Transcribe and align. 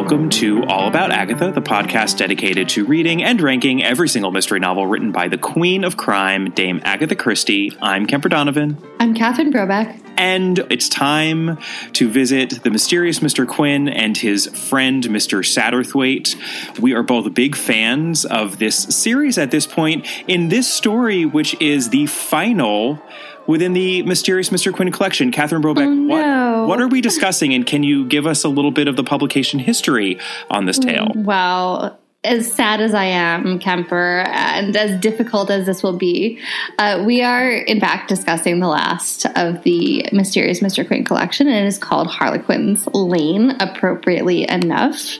welcome 0.00 0.30
to 0.30 0.64
All 0.64 0.88
About 0.88 1.10
Agatha, 1.10 1.52
the 1.52 1.60
podcast 1.60 2.16
dedicated 2.16 2.70
to 2.70 2.86
reading 2.86 3.22
and 3.22 3.38
ranking 3.38 3.84
every 3.84 4.08
single 4.08 4.30
mystery 4.30 4.58
novel 4.58 4.86
written 4.86 5.12
by 5.12 5.28
the 5.28 5.36
Queen 5.36 5.84
of 5.84 5.98
Crime, 5.98 6.52
Dame 6.52 6.80
Agatha 6.84 7.14
Christie. 7.14 7.76
I'm 7.82 8.06
Kemper 8.06 8.30
Donovan. 8.30 8.78
I'm 8.98 9.12
Catherine 9.12 9.52
Brobeck. 9.52 10.00
And 10.16 10.58
it's 10.70 10.88
time 10.88 11.58
to 11.92 12.08
visit 12.08 12.62
the 12.62 12.70
mysterious 12.70 13.18
Mr. 13.18 13.46
Quin 13.46 13.90
and 13.90 14.16
his 14.16 14.46
friend, 14.46 15.04
Mr. 15.04 15.40
Satterthwaite. 15.44 16.80
We 16.80 16.94
are 16.94 17.02
both 17.02 17.34
big 17.34 17.54
fans 17.54 18.24
of 18.24 18.58
this 18.58 18.78
series 18.78 19.36
at 19.36 19.50
this 19.50 19.66
point. 19.66 20.06
In 20.26 20.48
this 20.48 20.66
story, 20.72 21.26
which 21.26 21.60
is 21.60 21.90
the 21.90 22.06
final 22.06 23.02
within 23.50 23.72
the 23.72 24.02
Mysterious 24.04 24.50
Mr. 24.50 24.72
Quin 24.72 24.92
collection. 24.92 25.32
Catherine 25.32 25.60
Brobeck, 25.60 25.86
oh, 25.86 25.92
no. 25.92 26.60
what, 26.60 26.68
what 26.68 26.80
are 26.80 26.88
we 26.88 27.00
discussing, 27.00 27.52
and 27.52 27.66
can 27.66 27.82
you 27.82 28.06
give 28.06 28.26
us 28.26 28.44
a 28.44 28.48
little 28.48 28.70
bit 28.70 28.86
of 28.86 28.96
the 28.96 29.04
publication 29.04 29.58
history 29.58 30.18
on 30.48 30.66
this 30.66 30.78
tale? 30.78 31.12
Wow 31.14 31.98
as 32.22 32.52
sad 32.52 32.82
as 32.82 32.92
I 32.92 33.04
am, 33.04 33.58
Kemper, 33.58 34.24
and 34.26 34.76
as 34.76 35.00
difficult 35.00 35.50
as 35.50 35.64
this 35.64 35.82
will 35.82 35.96
be, 35.96 36.38
uh, 36.78 37.02
we 37.06 37.22
are 37.22 37.50
in 37.50 37.80
fact 37.80 38.10
discussing 38.10 38.60
the 38.60 38.68
last 38.68 39.24
of 39.36 39.62
the 39.62 40.06
Mysterious 40.12 40.60
Mr. 40.60 40.86
Quin 40.86 41.02
collection, 41.02 41.48
and 41.48 41.56
it 41.56 41.66
is 41.66 41.78
called 41.78 42.08
Harlequin's 42.08 42.86
Lane, 42.88 43.52
appropriately 43.58 44.46
enough. 44.50 45.16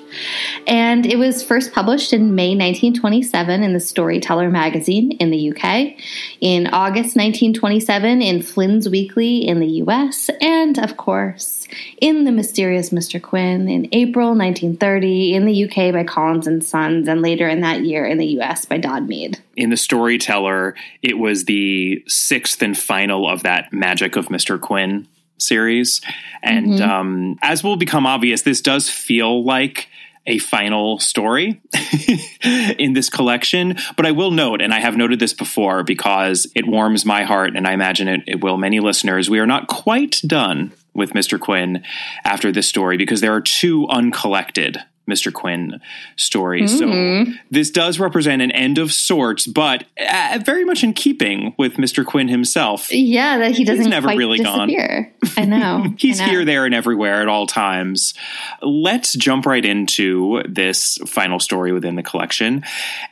And 0.67 1.07
it 1.07 1.17
was 1.17 1.43
first 1.43 1.73
published 1.73 2.13
in 2.13 2.35
May 2.35 2.51
1927 2.51 3.63
in 3.63 3.73
the 3.73 3.81
Storyteller 3.81 4.51
magazine 4.51 5.13
in 5.13 5.31
the 5.31 5.53
UK, 5.53 5.97
in 6.43 6.67
August 6.67 7.17
1927 7.17 8.21
in 8.21 8.43
Flynn's 8.43 8.91
Weekly 8.91 9.49
in 9.49 9.59
the 9.59 9.81
US, 9.85 10.29
and 10.43 10.79
of 10.79 10.99
course, 10.99 11.60
in 12.01 12.25
The 12.25 12.33
Mysterious 12.33 12.91
Mr. 12.91 13.21
Quin 13.21 13.69
in 13.69 13.89
April 13.93 14.29
1930 14.29 15.35
in 15.35 15.45
the 15.45 15.65
UK 15.65 15.93
by 15.93 16.05
Collins 16.05 16.47
and 16.47 16.65
Sons, 16.65 17.09
and 17.09 17.23
later 17.23 17.49
in 17.49 17.61
that 17.61 17.85
year 17.85 18.07
in 18.07 18.19
the 18.19 18.27
US 18.41 18.65
by 18.65 18.79
Dodd 18.79 19.09
Mead. 19.09 19.39
In 19.57 19.71
The 19.71 19.77
Storyteller, 19.77 20.75
it 21.03 21.19
was 21.19 21.45
the 21.45 22.03
sixth 22.07 22.63
and 22.63 22.77
final 22.77 23.29
of 23.29 23.43
that 23.43 23.73
Magic 23.73 24.17
of 24.17 24.27
Mr. 24.29 24.61
Quin 24.61 25.07
series. 25.39 26.01
And 26.43 26.79
mm-hmm. 26.79 26.91
um, 26.91 27.39
as 27.43 27.65
will 27.65 27.77
become 27.77 28.07
obvious, 28.07 28.43
this 28.43 28.61
does 28.61 28.89
feel 28.89 29.45
like 29.45 29.89
a 30.27 30.39
final 30.39 30.99
story 30.99 31.61
in 32.79 32.93
this 32.93 33.09
collection. 33.09 33.77
But 33.97 34.07
I 34.07 34.13
will 34.13 34.31
note, 34.31 34.61
and 34.61 34.73
I 34.73 34.81
have 34.81 34.97
noted 34.97 35.19
this 35.19 35.33
before 35.33 35.83
because 35.83 36.47
it 36.55 36.67
warms 36.67 37.05
my 37.05 37.25
heart, 37.25 37.57
and 37.57 37.67
I 37.67 37.73
imagine 37.73 38.09
it, 38.09 38.21
it 38.27 38.41
will 38.43 38.57
many 38.57 38.81
listeners, 38.81 39.31
we 39.31 39.39
are 39.39 39.47
not 39.47 39.67
quite 39.67 40.21
done 40.27 40.73
with 40.95 41.11
Mr. 41.11 41.39
Quin 41.39 41.83
after 42.25 42.53
this 42.53 42.69
story 42.69 42.97
because 42.97 43.21
there 43.21 43.35
are 43.35 43.41
two 43.41 43.87
uncollected 43.89 44.79
Mr. 45.11 45.33
Quin 45.33 45.81
stories. 46.17 46.81
Mm-hmm. 46.81 47.33
So 47.33 47.39
this 47.51 47.71
does 47.71 47.99
represent 47.99 48.41
an 48.41 48.51
end 48.53 48.79
of 48.79 48.93
sorts, 48.93 49.47
but 49.47 49.85
uh, 50.01 50.39
very 50.45 50.65
much 50.65 50.85
in 50.85 50.95
keeping 50.95 51.55
with 51.59 51.75
Mr. 51.75 52.07
Quin 52.07 52.29
himself. 52.29 52.93
Yeah, 52.93 53.39
that 53.39 53.53
he 53.53 53.65
doesn't 53.65 53.87
He's 53.87 53.91
never 53.91 54.09
really 54.09 54.39
disappear. 54.39 55.13
gone. 55.23 55.35
I 55.37 55.45
know. 55.47 55.95
He's 55.99 56.21
I 56.21 56.27
know. 56.27 56.31
here, 56.31 56.45
there, 56.45 56.65
and 56.65 56.75
everywhere 56.75 57.21
at 57.21 57.29
all 57.29 57.47
times. 57.47 58.15
Let's 58.63 59.15
jump 59.15 59.47
right 59.47 59.65
into 59.65 60.43
this 60.49 60.99
final 61.07 61.41
story 61.41 61.73
within 61.73 61.97
the 61.97 62.03
collection 62.05 62.63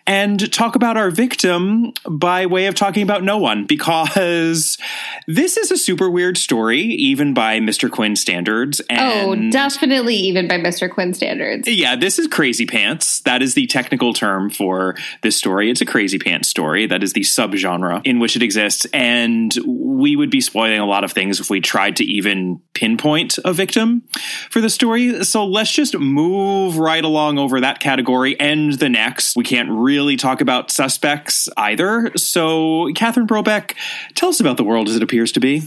and 0.09 0.53
talk 0.53 0.77
about 0.77 0.97
our 0.97 1.11
victim 1.11 1.93
by 2.09 2.47
way 2.47 2.67
of 2.67 2.75
talking 2.75 3.03
about 3.03 3.23
no 3.25 3.39
one, 3.39 3.67
because 3.67 4.79
this 5.27 5.57
is 5.57 5.71
a 5.71 5.77
super 5.77 6.09
weird 6.09 6.39
story, 6.39 6.81
even 6.81 7.35
by 7.35 7.59
Mr. 7.59 7.91
Quin 7.91 8.17
standards. 8.17 8.81
oh, 8.91 9.35
definitely 9.51 10.17
even 10.17 10.49
by 10.49 10.59
Mr. 10.59 10.91
Quin 10.91 11.13
standards. 11.13 11.69
Yeah, 11.69 11.89
yeah, 11.89 11.97
this 11.97 12.19
is 12.19 12.27
crazy 12.27 12.67
pants. 12.67 13.21
That 13.21 13.41
is 13.41 13.55
the 13.55 13.67
technical 13.67 14.13
term 14.13 14.51
for 14.51 14.95
this 15.23 15.37
story. 15.37 15.71
It's 15.71 15.81
a 15.81 15.87
crazy 15.87 16.19
pants 16.19 16.49
story. 16.49 16.87
That 16.87 17.03
is 17.03 17.15
the 17.15 17.23
subgenre 17.23 18.03
in 18.05 18.19
which 18.19 18.37
it 18.37 18.43
exists. 18.43 18.87
And 18.93 19.55
we 19.67 20.15
would 20.15 20.31
be 20.31 20.41
spoiling 20.41 20.81
a 20.81 20.87
lot 20.87 21.05
of 21.05 21.13
things 21.13 21.41
if 21.41 21.49
we 21.49 21.61
tried 21.61 21.97
to 21.97 22.05
even 22.05 22.61
pinpoint 22.75 23.39
a 23.45 23.53
victim 23.53 24.03
for 24.51 24.61
the 24.61 24.69
story. 24.71 25.25
So 25.25 25.47
let's 25.47 25.73
just 25.73 25.99
move 25.99 26.79
right 26.79 27.05
along 27.05 27.39
over 27.39 27.61
that 27.61 27.81
category 27.81 28.39
and 28.39 28.75
the 28.75 28.89
next. 28.89 29.37
We 29.37 29.45
can't 29.45 29.71
really 29.71 29.98
talk 30.17 30.41
about 30.41 30.71
suspects 30.71 31.49
either. 31.57 32.13
So, 32.17 32.91
Catherine 32.95 33.27
Brobeck, 33.27 33.75
tell 34.15 34.29
us 34.29 34.41
about 34.41 34.57
the 34.57 34.65
world 34.65 34.89
as 34.89 34.97
it 34.97 35.03
appears 35.03 35.33
to 35.33 35.41
be. 35.41 35.63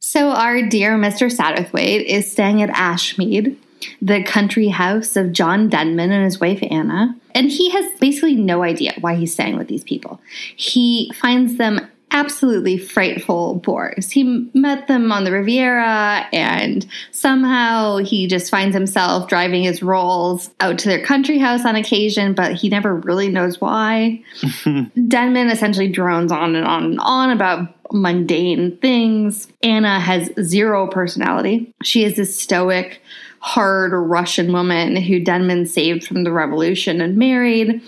So, 0.00 0.30
our 0.30 0.62
dear 0.62 0.96
Mr. 0.98 1.34
Satterthwaite 1.34 2.04
is 2.04 2.30
staying 2.30 2.62
at 2.62 2.70
Ashmead 2.70 3.56
the 4.00 4.22
country 4.22 4.68
house 4.68 5.16
of 5.16 5.32
John 5.32 5.68
Denman 5.68 6.12
and 6.12 6.24
his 6.24 6.40
wife 6.40 6.62
Anna. 6.62 7.16
And 7.34 7.50
he 7.50 7.70
has 7.70 7.86
basically 7.98 8.36
no 8.36 8.62
idea 8.62 8.94
why 9.00 9.14
he's 9.14 9.32
staying 9.32 9.56
with 9.56 9.68
these 9.68 9.84
people. 9.84 10.20
He 10.56 11.12
finds 11.14 11.56
them 11.56 11.88
absolutely 12.12 12.76
frightful 12.76 13.56
bores. 13.56 14.10
He 14.10 14.48
met 14.54 14.86
them 14.86 15.10
on 15.10 15.24
the 15.24 15.32
Riviera, 15.32 16.26
and 16.32 16.86
somehow 17.10 17.96
he 17.96 18.26
just 18.26 18.50
finds 18.50 18.74
himself 18.74 19.28
driving 19.28 19.62
his 19.62 19.82
rolls 19.82 20.50
out 20.60 20.78
to 20.80 20.88
their 20.88 21.04
country 21.04 21.38
house 21.38 21.64
on 21.64 21.74
occasion, 21.74 22.34
but 22.34 22.52
he 22.52 22.68
never 22.68 22.94
really 22.94 23.28
knows 23.28 23.60
why. 23.60 24.22
Denman 25.08 25.48
essentially 25.48 25.88
drones 25.88 26.30
on 26.30 26.54
and 26.54 26.66
on 26.66 26.84
and 26.84 27.00
on 27.00 27.30
about 27.30 27.74
mundane 27.92 28.76
things. 28.78 29.48
Anna 29.62 29.98
has 29.98 30.30
zero 30.42 30.86
personality. 30.86 31.72
She 31.82 32.04
is 32.04 32.16
this 32.16 32.38
stoic, 32.38 33.02
hard 33.40 33.92
Russian 33.92 34.52
woman 34.52 34.96
who 34.96 35.18
Denman 35.18 35.66
saved 35.66 36.06
from 36.06 36.24
the 36.24 36.32
revolution 36.32 37.00
and 37.00 37.16
married. 37.16 37.82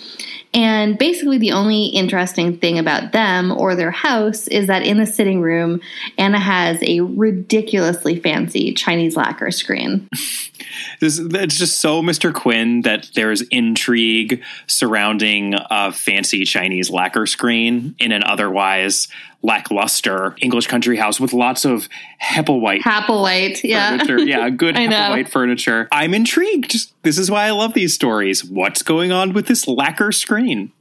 And 0.55 0.97
basically, 0.97 1.39
the 1.39 1.51
only 1.51 1.87
interesting 1.87 2.59
thing 2.59 2.79
about 2.79 3.11
them 3.11 3.51
or 3.51 3.75
their 3.75 3.91
house 3.91 4.47
is 4.47 4.69
that 4.69 4.85
in 4.85 4.99
the 4.99 5.07
sitting 5.07 5.41
room, 5.41 5.81
Anna 6.17 6.39
has 6.39 6.79
a 6.83 7.01
ridiculously 7.01 8.21
fancy 8.21 8.73
Chinese 8.73 9.17
lacquer 9.17 9.51
screen. 9.51 10.09
this, 11.01 11.19
it's 11.19 11.59
just 11.59 11.81
so 11.81 12.03
Mr. 12.03 12.33
Quin 12.33 12.83
that 12.83 13.11
there's 13.15 13.43
intrigue 13.43 14.45
surrounding 14.69 15.55
a 15.71 15.91
fancy 15.91 16.45
Chinese 16.45 16.89
lacquer 16.89 17.27
screen 17.27 17.97
in 17.99 18.13
an 18.13 18.23
otherwise 18.23 19.09
lackluster 19.45 20.35
English 20.41 20.67
country 20.67 20.97
house 20.97 21.21
with 21.21 21.33
lots 21.33 21.65
of 21.65 21.89
Hepplewhite. 22.21 22.81
Hepplewhite, 22.81 23.63
yeah. 23.63 23.91
Furniture. 23.91 24.19
Yeah, 24.21 24.51
good 24.51 24.75
Hepplewhite 24.75 25.29
furniture. 25.29 25.87
I'm 25.93 26.15
intrigued. 26.15 26.91
This 27.03 27.19
is 27.19 27.31
why 27.31 27.45
I 27.45 27.51
love 27.51 27.75
these 27.75 27.95
stories. 27.95 28.45
What's 28.45 28.83
going 28.83 29.13
on 29.13 29.35
with 29.35 29.47
this 29.47 29.69
lacquer 29.69 30.11
screen? 30.11 30.73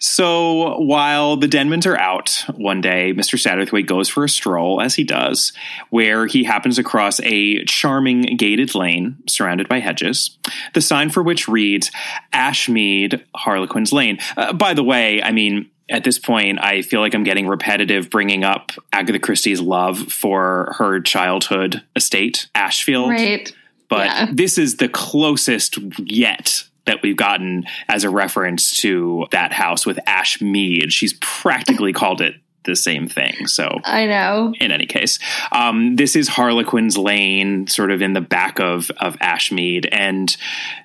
So 0.00 0.78
while 0.80 1.36
the 1.36 1.48
Denmans 1.48 1.86
are 1.86 1.98
out 1.98 2.44
one 2.54 2.80
day, 2.80 3.12
Mr. 3.12 3.34
Satterthwaite 3.36 3.86
goes 3.86 4.08
for 4.08 4.24
a 4.24 4.28
stroll, 4.28 4.80
as 4.80 4.94
he 4.94 5.02
does, 5.02 5.52
where 5.90 6.26
he 6.26 6.44
happens 6.44 6.78
across 6.78 7.20
a 7.20 7.64
charming 7.64 8.36
gated 8.36 8.74
lane 8.74 9.16
surrounded 9.26 9.68
by 9.68 9.80
hedges, 9.80 10.38
the 10.74 10.80
sign 10.80 11.10
for 11.10 11.22
which 11.22 11.48
reads 11.48 11.90
Ashmead 12.32 13.24
Harlequin's 13.34 13.92
Lane. 13.92 14.18
Uh, 14.36 14.52
by 14.52 14.72
the 14.72 14.84
way, 14.84 15.20
I 15.22 15.32
mean, 15.32 15.68
at 15.90 16.04
this 16.04 16.18
point, 16.18 16.58
I 16.60 16.82
feel 16.82 17.00
like 17.00 17.14
I'm 17.14 17.24
getting 17.24 17.46
repetitive 17.46 18.10
bringing 18.10 18.44
up 18.44 18.72
Agatha 18.92 19.18
Christie's 19.18 19.60
love 19.60 19.98
for 20.12 20.74
her 20.78 21.00
childhood 21.00 21.82
estate, 21.96 22.48
Ashfield. 22.54 23.10
Right. 23.10 23.52
But 23.88 24.06
yeah. 24.06 24.26
this 24.30 24.58
is 24.58 24.76
the 24.76 24.88
closest 24.88 25.78
yet 25.98 26.64
that 26.84 27.02
we've 27.02 27.16
gotten 27.16 27.64
as 27.88 28.04
a 28.04 28.10
reference 28.10 28.76
to 28.80 29.26
that 29.30 29.52
house 29.52 29.86
with 29.86 29.98
Ashmead. 30.06 30.90
She's 30.90 31.14
practically 31.20 31.92
called 31.92 32.20
it 32.20 32.34
the 32.68 32.76
same 32.76 33.08
thing. 33.08 33.46
So 33.46 33.80
I 33.84 34.06
know. 34.06 34.54
In 34.60 34.70
any 34.70 34.86
case, 34.86 35.18
um, 35.50 35.96
this 35.96 36.14
is 36.14 36.28
Harlequin's 36.28 36.96
Lane, 36.96 37.66
sort 37.66 37.90
of 37.90 38.02
in 38.02 38.12
the 38.12 38.20
back 38.20 38.60
of 38.60 38.90
of 39.00 39.16
Ashmead, 39.18 39.88
and 39.90 40.36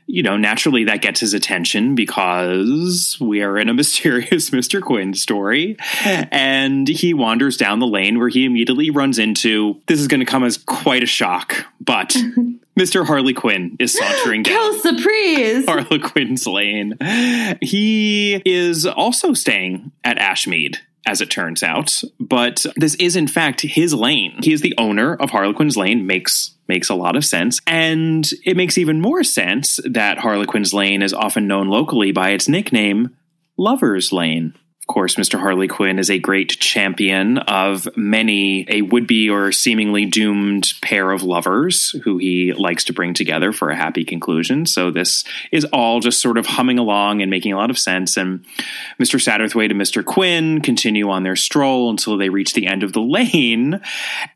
you 0.07 0.24
know 0.24 0.38
naturally 0.38 0.86
that 0.86 1.02
gets 1.02 1.19
his 1.19 1.34
attention 1.34 1.94
because 1.94 3.18
we 3.19 3.42
are 3.42 3.60
in 3.60 3.69
a 3.69 3.74
mysterious 3.84 4.52
Mister 4.52 4.81
Quin 4.81 5.13
story, 5.13 5.78
and 6.04 6.88
he 6.88 7.13
wanders 7.13 7.57
down 7.57 7.80
the 7.80 7.88
lane 7.88 8.18
where 8.18 8.30
he 8.30 8.46
immediately 8.46 8.90
runs 8.90 9.19
into. 9.19 9.80
This 9.88 10.00
is 10.00 10.07
going 10.07 10.22
to 10.22 10.25
come 10.25 10.44
as 10.44 10.57
quite 10.57 11.04
a 11.04 11.07
shock, 11.07 11.66
but. 11.80 12.16
Mr. 12.75 13.06
Harley 13.06 13.36
Quin 13.36 13.75
is 13.78 13.96
sauntering 13.96 14.42
down. 14.42 14.80
Surprise! 14.80 15.66
Harlequin's 15.68 16.48
Lane. 16.48 16.98
He 17.62 18.42
is 18.46 18.88
also 18.88 19.36
staying 19.36 19.92
at 20.04 20.18
Ashmead 20.18 20.78
as 21.06 21.22
it 21.22 21.30
turns 21.30 21.64
out. 21.64 22.04
But 22.20 22.66
this 22.76 22.96
is 22.96 23.16
in 23.16 23.28
fact 23.28 23.62
his 23.62 23.94
lane. 23.94 24.40
He 24.42 24.54
is 24.54 24.62
the 24.62 24.76
owner 24.78 25.16
of 25.16 25.32
Harlequin's 25.32 25.78
Lane, 25.78 26.08
makes 26.08 26.52
makes 26.68 26.90
a 26.90 26.96
lot 26.96 27.16
of 27.16 27.26
sense. 27.26 27.60
And 27.68 28.30
it 28.46 28.56
makes 28.56 28.78
even 28.78 29.02
more 29.02 29.24
sense 29.24 29.80
that 29.84 30.20
Harlequin's 30.20 30.74
Lane 30.74 31.02
is 31.02 31.14
often 31.14 31.48
known 31.48 31.68
locally 31.68 32.12
by 32.12 32.30
its 32.30 32.48
nickname, 32.48 33.16
Lover's 33.58 34.12
Lane. 34.14 34.54
Of 34.83 34.88
course, 34.88 35.15
Mr. 35.15 35.39
Harley 35.39 35.69
Quin 35.69 35.97
is 35.97 36.09
a 36.09 36.19
great 36.19 36.59
champion 36.59 37.38
of 37.38 37.88
many 37.95 38.65
a 38.68 38.81
would 38.81 39.07
be 39.07 39.30
or 39.30 39.53
seemingly 39.53 40.06
doomed 40.06 40.74
pair 40.81 41.12
of 41.12 41.24
lovers 41.24 41.95
who 42.03 42.18
he 42.18 42.51
likes 42.51 42.83
to 42.85 42.94
bring 42.94 43.13
together 43.13 43.53
for 43.53 43.69
a 43.69 43.77
happy 43.77 44.03
conclusion. 44.03 44.65
So, 44.65 44.91
this 44.91 45.24
is 45.53 45.63
all 45.71 46.01
just 46.01 46.21
sort 46.21 46.38
of 46.38 46.45
humming 46.45 46.80
along 46.80 47.21
and 47.21 47.31
making 47.31 47.53
a 47.53 47.56
lot 47.56 47.69
of 47.69 47.80
sense. 47.80 48.18
And 48.18 48.44
Mr. 49.01 49.21
Satterthwaite 49.21 49.71
and 49.71 49.80
Mr. 49.80 50.03
Quin 50.03 50.59
continue 50.59 51.09
on 51.09 51.24
their 51.24 51.38
stroll 51.38 51.89
until 51.89 52.18
they 52.18 52.27
reach 52.27 52.53
the 52.53 52.68
end 52.68 52.83
of 52.83 52.91
the 52.91 53.00
lane. 53.00 53.80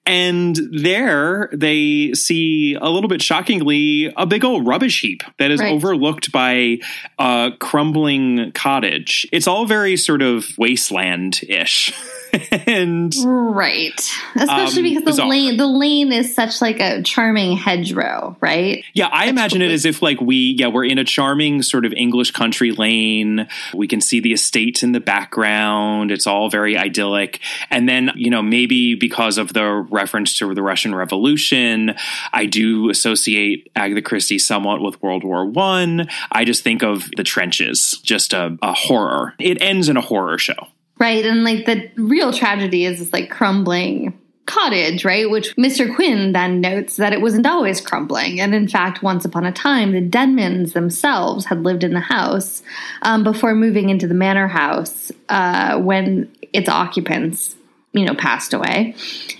And 0.05 0.57
there 0.71 1.49
they 1.51 2.13
see 2.13 2.75
a 2.75 2.89
little 2.89 3.09
bit 3.09 3.21
shockingly 3.21 4.13
a 4.15 4.25
big 4.25 4.45
old 4.45 4.65
rubbish 4.65 5.01
heap 5.01 5.23
that 5.39 5.51
is 5.51 5.59
right. 5.59 5.73
overlooked 5.73 6.31
by 6.31 6.77
a 7.19 7.51
crumbling 7.59 8.53
cottage. 8.53 9.27
It's 9.33 9.45
all 9.45 9.65
very 9.65 9.97
sort 9.97 10.21
of 10.21 10.36
of 10.37 10.57
wasteland 10.57 11.41
ish. 11.49 11.93
and 12.67 13.13
right, 13.23 13.99
especially 14.35 14.95
um, 14.95 15.03
because 15.03 15.17
the 15.17 15.25
lane 15.25 15.57
the 15.57 15.67
lane 15.67 16.11
is 16.11 16.33
such 16.33 16.61
like 16.61 16.79
a 16.79 17.03
charming 17.03 17.55
hedgerow, 17.55 18.35
right? 18.41 18.83
Yeah, 18.93 19.07
I 19.07 19.27
imagine 19.27 19.61
it 19.61 19.71
as 19.71 19.85
if 19.85 20.01
like 20.01 20.19
we 20.19 20.55
yeah 20.57 20.67
we're 20.67 20.85
in 20.85 20.97
a 20.97 21.03
charming 21.03 21.61
sort 21.61 21.85
of 21.85 21.93
English 21.93 22.31
country 22.31 22.71
lane. 22.71 23.47
We 23.73 23.87
can 23.87 24.01
see 24.01 24.19
the 24.19 24.33
estate 24.33 24.81
in 24.81 24.93
the 24.93 24.99
background. 24.99 26.11
It's 26.11 26.25
all 26.25 26.49
very 26.49 26.77
idyllic, 26.77 27.39
and 27.69 27.87
then 27.87 28.11
you 28.15 28.31
know 28.31 28.41
maybe 28.41 28.95
because 28.95 29.37
of 29.37 29.53
the 29.53 29.85
reference 29.89 30.37
to 30.39 30.53
the 30.53 30.63
Russian 30.63 30.95
Revolution, 30.95 31.95
I 32.33 32.45
do 32.45 32.89
associate 32.89 33.69
Agatha 33.75 34.01
Christie 34.01 34.39
somewhat 34.39 34.81
with 34.81 35.01
World 35.03 35.23
War 35.23 35.45
One. 35.45 36.07
I. 36.31 36.37
I 36.37 36.45
just 36.45 36.63
think 36.63 36.83
of 36.83 37.09
the 37.17 37.23
trenches, 37.23 37.99
just 38.03 38.31
a, 38.31 38.57
a 38.61 38.71
horror. 38.71 39.33
It 39.39 39.59
ends 39.59 39.89
in 39.89 39.97
a 39.97 40.01
horror 40.01 40.37
show. 40.37 40.67
Right. 40.99 41.25
And 41.25 41.43
like 41.43 41.65
the 41.65 41.89
real 41.95 42.33
tragedy 42.33 42.85
is 42.85 42.99
this 42.99 43.13
like 43.13 43.29
crumbling 43.29 44.17
cottage, 44.47 45.05
right? 45.05 45.29
Which 45.29 45.55
Mr. 45.57 45.93
Quin 45.93 46.31
then 46.31 46.61
notes 46.61 46.95
that 46.95 47.13
it 47.13 47.21
wasn't 47.21 47.45
always 47.45 47.81
crumbling. 47.81 48.39
And 48.39 48.55
in 48.55 48.67
fact, 48.67 49.03
once 49.03 49.25
upon 49.25 49.45
a 49.45 49.51
time, 49.51 49.91
the 49.91 50.01
Denmans 50.01 50.73
themselves 50.73 51.45
had 51.45 51.63
lived 51.63 51.83
in 51.83 51.93
the 51.93 51.99
house 51.99 52.63
um, 53.03 53.23
before 53.23 53.53
moving 53.53 53.89
into 53.89 54.07
the 54.07 54.13
manor 54.15 54.47
house 54.47 55.11
uh, 55.29 55.77
when 55.79 56.31
its 56.53 56.69
occupants 56.69 57.55
you 57.93 58.05
know 58.05 58.15
passed 58.15 58.53
away 58.53 58.93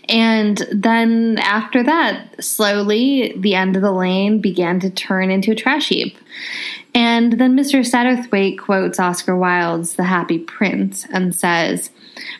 and 0.10 0.66
then 0.72 1.38
after 1.40 1.84
that 1.84 2.44
slowly 2.44 3.34
the 3.38 3.54
end 3.54 3.76
of 3.76 3.82
the 3.82 3.92
lane 3.92 4.40
began 4.40 4.80
to 4.80 4.90
turn 4.90 5.30
into 5.30 5.52
a 5.52 5.56
trash 5.56 5.90
heap 5.90 6.18
and 6.98 7.34
then 7.34 7.56
Mr. 7.56 7.88
Satterthwaite 7.88 8.58
quotes 8.58 9.00
Oscar 9.00 9.38
Wilde's 9.38 9.98
The 9.98 10.04
Happy 10.04 10.40
Prince 10.40 11.06
and 11.14 11.36
says, 11.36 11.92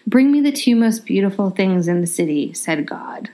Bring 0.08 0.32
me 0.32 0.42
the 0.42 0.52
two 0.52 0.76
most 0.76 1.06
beautiful 1.06 1.52
things 1.52 1.88
in 1.88 2.02
the 2.02 2.08
city, 2.08 2.54
said 2.54 2.88
God. 2.88 3.30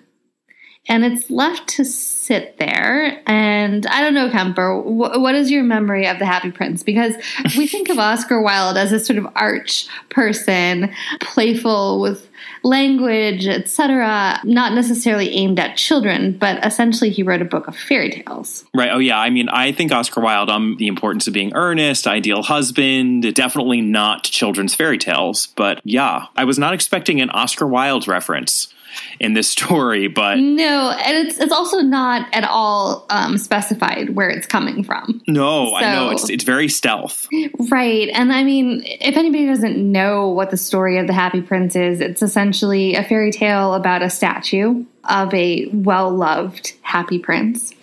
And 0.90 1.06
it's 1.06 1.30
left 1.30 1.70
to 1.70 1.86
sit 2.24 2.58
there. 2.58 3.22
And 3.28 3.86
I 3.88 4.02
don't 4.02 4.14
know, 4.14 4.30
Kemper, 4.30 4.82
wh- 4.82 5.20
what 5.20 5.36
is 5.36 5.52
your 5.52 5.64
memory 5.64 6.08
of 6.08 6.20
The 6.20 6.26
Happy 6.26 6.52
Prince? 6.52 6.82
Because 6.82 7.16
we 7.58 7.68
think 7.68 7.90
of 7.90 8.00
Oscar 8.00 8.42
Wilde 8.42 8.78
as 8.78 8.92
a 8.92 9.00
sort 9.00 9.20
of 9.20 9.28
arch 9.36 9.88
person, 10.10 10.94
playful 11.20 12.00
with 12.00 12.30
language, 12.64 13.46
etc., 13.46 14.40
not 14.46 14.74
necessarily 14.74 15.30
aimed 15.32 15.60
at 15.60 15.76
children, 15.76 16.38
but 16.38 16.66
essentially 16.66 17.10
he 17.10 17.24
wrote 17.24 17.42
a 17.42 17.46
book 17.46 17.68
of 17.68 17.76
fairy 17.76 18.10
tales. 18.10 18.64
Right. 18.74 18.90
Oh, 18.92 19.00
yeah. 19.00 19.20
I 19.20 19.30
mean, 19.30 19.50
I 19.50 19.74
think 19.74 19.92
Oscar 19.92 20.22
Wilde, 20.22 20.50
um, 20.50 20.78
the 20.78 20.88
importance 20.88 21.28
of 21.28 21.34
being 21.34 21.54
earnest, 21.56 22.08
ideal 22.08 22.42
husband, 22.42 23.34
definitely 23.36 23.82
not 23.82 24.24
children's 24.24 24.74
fairy 24.74 24.98
tales. 24.98 25.48
But 25.48 25.82
yeah, 25.84 26.28
I 26.38 26.46
was 26.46 26.58
not 26.58 26.74
expecting 26.74 27.20
an 27.20 27.30
Oscar 27.32 27.68
Wilde 27.68 28.08
reference 28.08 28.74
in 29.20 29.34
this 29.34 29.50
story, 29.50 30.08
but 30.08 30.38
no, 30.38 30.92
and 30.92 31.28
it's 31.28 31.40
it's 31.40 31.52
also 31.52 31.80
not 31.80 32.28
at 32.34 32.44
all 32.44 33.06
um, 33.10 33.38
specified 33.38 34.16
where 34.16 34.30
it's 34.30 34.48
coming 34.48 34.84
from. 34.84 35.22
No, 35.28 35.68
so, 35.68 35.76
I 35.76 35.94
know 35.94 36.10
it's 36.12 36.30
it's 36.30 36.44
very 36.44 36.68
stealth, 36.68 37.28
right? 37.72 38.10
And 38.10 38.32
I 38.34 38.44
mean, 38.44 38.84
if 38.86 39.18
anybody 39.18 39.46
doesn't 39.46 39.78
know 39.78 40.30
what 40.30 40.52
the 40.52 40.58
story 40.58 40.98
of 40.98 41.08
the 41.08 41.14
Happy 41.14 41.42
Prince 41.42 41.76
is, 41.76 42.02
it's 42.02 42.22
essentially 42.22 42.96
a 42.96 43.04
fairy 43.04 43.32
tale 43.32 43.74
about 43.74 44.02
a 44.02 44.10
statue 44.10 44.86
of 45.10 45.34
a 45.34 45.68
well 45.68 46.10
loved 46.10 46.74
happy 46.82 47.20
prince 47.20 47.74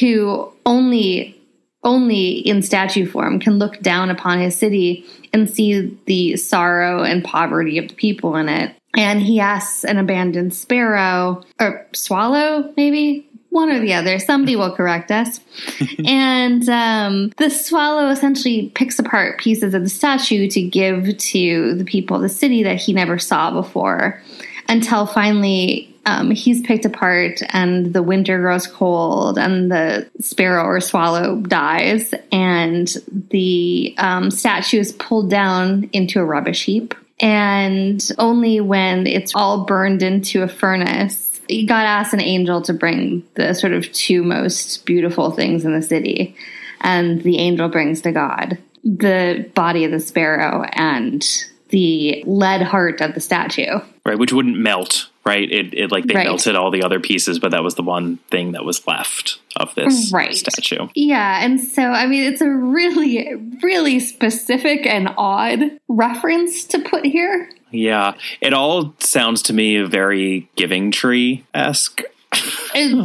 who 0.00 0.52
only 0.66 1.41
only 1.84 2.32
in 2.32 2.62
statue 2.62 3.06
form 3.06 3.40
can 3.40 3.58
look 3.58 3.80
down 3.80 4.10
upon 4.10 4.40
his 4.40 4.56
city 4.56 5.04
and 5.32 5.50
see 5.50 5.96
the 6.06 6.36
sorrow 6.36 7.02
and 7.02 7.24
poverty 7.24 7.78
of 7.78 7.88
the 7.88 7.94
people 7.94 8.36
in 8.36 8.48
it 8.48 8.74
and 8.94 9.22
he 9.22 9.40
asks 9.40 9.84
an 9.84 9.98
abandoned 9.98 10.54
sparrow 10.54 11.42
or 11.58 11.86
swallow, 11.92 12.72
maybe 12.76 13.26
one 13.50 13.70
or 13.70 13.80
the 13.80 13.92
other. 13.92 14.18
Somebody 14.18 14.56
will 14.56 14.74
correct 14.74 15.10
us. 15.10 15.40
and 16.06 16.68
um, 16.68 17.32
the 17.36 17.50
swallow 17.50 18.08
essentially 18.08 18.70
picks 18.74 18.98
apart 18.98 19.38
pieces 19.38 19.74
of 19.74 19.82
the 19.82 19.88
statue 19.88 20.48
to 20.48 20.62
give 20.62 21.16
to 21.16 21.74
the 21.74 21.84
people 21.84 22.16
of 22.16 22.22
the 22.22 22.28
city 22.28 22.62
that 22.62 22.80
he 22.80 22.92
never 22.92 23.18
saw 23.18 23.50
before 23.50 24.22
until 24.68 25.06
finally 25.06 25.91
um, 26.04 26.30
he's 26.30 26.60
picked 26.62 26.84
apart 26.84 27.40
and 27.50 27.92
the 27.92 28.02
winter 28.02 28.40
grows 28.40 28.66
cold 28.66 29.38
and 29.38 29.70
the 29.70 30.10
sparrow 30.20 30.64
or 30.64 30.80
swallow 30.80 31.36
dies 31.36 32.12
and 32.32 32.96
the 33.30 33.94
um, 33.98 34.30
statue 34.30 34.80
is 34.80 34.92
pulled 34.92 35.30
down 35.30 35.88
into 35.92 36.18
a 36.18 36.24
rubbish 36.24 36.64
heap 36.64 36.94
and 37.22 38.10
only 38.18 38.60
when 38.60 39.06
it's 39.06 39.34
all 39.34 39.64
burned 39.64 40.02
into 40.02 40.42
a 40.42 40.48
furnace, 40.48 41.40
God 41.48 41.84
asks 41.84 42.12
an 42.12 42.20
angel 42.20 42.62
to 42.62 42.72
bring 42.72 43.22
the 43.34 43.54
sort 43.54 43.72
of 43.72 43.90
two 43.92 44.24
most 44.24 44.84
beautiful 44.84 45.30
things 45.30 45.64
in 45.64 45.72
the 45.72 45.82
city. 45.82 46.34
And 46.80 47.22
the 47.22 47.38
angel 47.38 47.68
brings 47.68 48.02
to 48.02 48.10
God 48.10 48.58
the 48.82 49.48
body 49.54 49.84
of 49.84 49.92
the 49.92 50.00
sparrow 50.00 50.64
and 50.72 51.24
the 51.72 52.22
lead 52.26 52.62
heart 52.62 53.00
of 53.00 53.14
the 53.14 53.20
statue. 53.20 53.80
Right, 54.06 54.18
which 54.18 54.32
wouldn't 54.32 54.56
melt 54.56 55.08
right? 55.24 55.50
It, 55.50 55.74
it 55.74 55.90
like 55.90 56.06
they 56.06 56.14
right. 56.14 56.26
melted 56.26 56.56
all 56.56 56.70
the 56.70 56.82
other 56.82 57.00
pieces, 57.00 57.38
but 57.38 57.52
that 57.52 57.62
was 57.62 57.74
the 57.74 57.82
one 57.82 58.16
thing 58.30 58.52
that 58.52 58.64
was 58.64 58.86
left 58.86 59.38
of 59.56 59.74
this 59.74 60.10
right. 60.12 60.34
statue. 60.34 60.88
Yeah, 60.94 61.44
and 61.44 61.60
so 61.60 61.82
I 61.82 62.06
mean, 62.06 62.24
it's 62.24 62.40
a 62.40 62.48
really, 62.48 63.34
really 63.62 64.00
specific 64.00 64.86
and 64.86 65.10
odd 65.16 65.60
reference 65.88 66.64
to 66.66 66.80
put 66.80 67.04
here. 67.04 67.50
Yeah, 67.70 68.14
it 68.40 68.52
all 68.52 68.94
sounds 68.98 69.42
to 69.42 69.52
me 69.52 69.76
a 69.76 69.86
very 69.86 70.48
Giving 70.56 70.90
Tree 70.90 71.44
esque. 71.54 72.02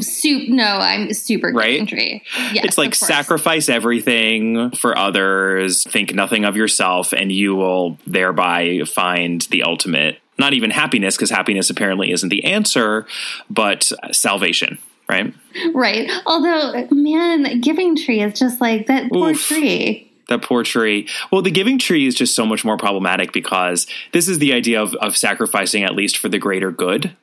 Soup 0.02 0.48
no 0.50 0.64
i'm 0.64 1.14
super 1.14 1.50
right 1.50 1.88
tree 1.88 2.22
yes, 2.54 2.66
it's 2.66 2.78
like 2.78 2.96
sacrifice 2.96 3.70
everything 3.70 4.72
for 4.72 4.98
others 4.98 5.84
think 5.84 6.14
nothing 6.14 6.46
of 6.46 6.56
yourself 6.56 7.14
and 7.14 7.32
you 7.32 7.56
will 7.56 7.98
thereby 8.08 8.82
find 8.86 9.42
the 9.52 9.64
ultimate 9.64 10.20
not 10.38 10.54
even 10.54 10.70
happiness, 10.70 11.16
because 11.16 11.30
happiness 11.30 11.70
apparently 11.70 12.12
isn't 12.12 12.30
the 12.30 12.44
answer, 12.46 13.06
but 13.50 13.92
salvation, 14.12 14.78
right? 15.10 15.34
Right. 15.74 16.10
Although, 16.26 16.88
man, 16.92 17.62
Giving 17.62 17.96
Tree 17.96 18.22
is 18.22 18.38
just 18.38 18.62
like 18.62 18.88
that 18.88 19.10
poor 19.12 19.32
Oof. 19.32 19.48
tree 19.48 20.04
that 20.30 20.42
poor 20.42 20.62
tree. 20.62 21.08
Well, 21.32 21.42
the 21.42 21.52
giving 21.52 21.80
tree 21.80 22.06
is 22.06 22.14
just 22.14 22.36
so 22.36 22.46
much 22.46 22.66
more 22.66 22.76
problematic 22.76 23.32
because 23.32 23.88
this 24.12 24.28
is 24.28 24.40
the 24.40 24.52
idea 24.52 24.82
of, 24.82 24.94
of 24.96 25.16
sacrificing 25.16 25.86
at 25.86 25.96
least 25.96 26.18
for 26.18 26.28
the 26.28 26.38
greater 26.38 26.70
good 26.70 27.16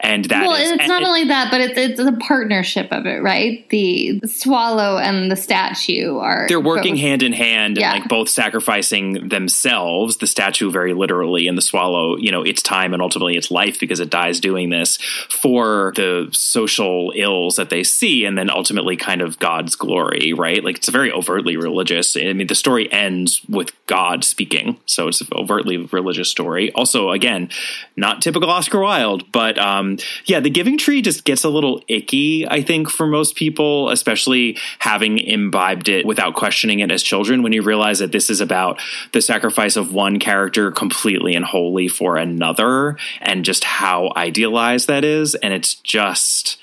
and 0.00 0.24
that 0.26 0.46
well, 0.46 0.56
is, 0.56 0.70
it's 0.72 0.88
not 0.88 1.02
only 1.02 1.24
that, 1.24 1.50
but 1.50 1.60
it's 1.60 1.78
it's 1.78 2.00
a 2.00 2.12
partnership 2.12 2.88
of 2.92 3.06
it, 3.06 3.22
right? 3.22 3.68
The 3.70 4.20
swallow 4.26 4.98
and 4.98 5.30
the 5.30 5.36
statue 5.36 6.16
are 6.18 6.46
they're 6.48 6.60
working 6.60 6.94
both, 6.94 7.00
hand 7.00 7.22
in 7.22 7.32
hand, 7.32 7.76
yeah. 7.76 7.92
and 7.92 8.00
like 8.00 8.08
both 8.08 8.28
sacrificing 8.28 9.28
themselves, 9.28 10.16
the 10.18 10.26
statue 10.26 10.70
very 10.70 10.94
literally, 10.94 11.48
and 11.48 11.56
the 11.56 11.62
swallow, 11.62 12.16
you 12.16 12.30
know, 12.30 12.42
its 12.42 12.62
time 12.62 12.92
and 12.92 13.02
ultimately 13.02 13.36
its 13.36 13.50
life 13.50 13.78
because 13.78 14.00
it 14.00 14.10
dies 14.10 14.40
doing 14.40 14.70
this 14.70 14.96
for 15.28 15.92
the 15.96 16.28
social 16.32 17.12
ills 17.14 17.56
that 17.56 17.70
they 17.70 17.82
see, 17.82 18.24
and 18.24 18.36
then 18.38 18.50
ultimately 18.50 18.96
kind 18.96 19.20
of 19.22 19.38
God's 19.38 19.74
glory, 19.74 20.32
right? 20.32 20.62
Like 20.64 20.76
it's 20.76 20.88
a 20.88 20.92
very 20.92 21.12
overtly 21.12 21.56
religious. 21.56 22.16
I 22.16 22.32
mean, 22.32 22.46
the 22.46 22.54
story 22.54 22.90
ends 22.92 23.42
with 23.48 23.72
God 23.86 24.24
speaking, 24.24 24.78
so 24.86 25.08
it's 25.08 25.20
an 25.20 25.28
overtly 25.32 25.76
religious 25.76 26.28
story. 26.28 26.72
Also, 26.72 27.10
again, 27.10 27.50
not 27.96 28.22
typical 28.22 28.50
Oscar 28.50 28.80
Wilde, 28.80 29.30
but 29.32 29.58
um, 29.66 29.98
yeah, 30.24 30.40
the 30.40 30.50
Giving 30.50 30.78
Tree 30.78 31.02
just 31.02 31.24
gets 31.24 31.44
a 31.44 31.48
little 31.48 31.82
icky, 31.88 32.46
I 32.48 32.62
think, 32.62 32.88
for 32.88 33.06
most 33.06 33.34
people, 33.34 33.90
especially 33.90 34.56
having 34.78 35.18
imbibed 35.18 35.88
it 35.88 36.06
without 36.06 36.34
questioning 36.34 36.80
it 36.80 36.92
as 36.92 37.02
children. 37.02 37.42
When 37.42 37.52
you 37.52 37.62
realize 37.62 37.98
that 37.98 38.12
this 38.12 38.30
is 38.30 38.40
about 38.40 38.80
the 39.12 39.20
sacrifice 39.20 39.76
of 39.76 39.92
one 39.92 40.18
character 40.18 40.70
completely 40.70 41.34
and 41.34 41.44
wholly 41.44 41.88
for 41.88 42.16
another, 42.16 42.96
and 43.20 43.44
just 43.44 43.64
how 43.64 44.12
idealized 44.16 44.86
that 44.86 45.04
is, 45.04 45.34
and 45.34 45.52
it's 45.52 45.74
just 45.74 46.58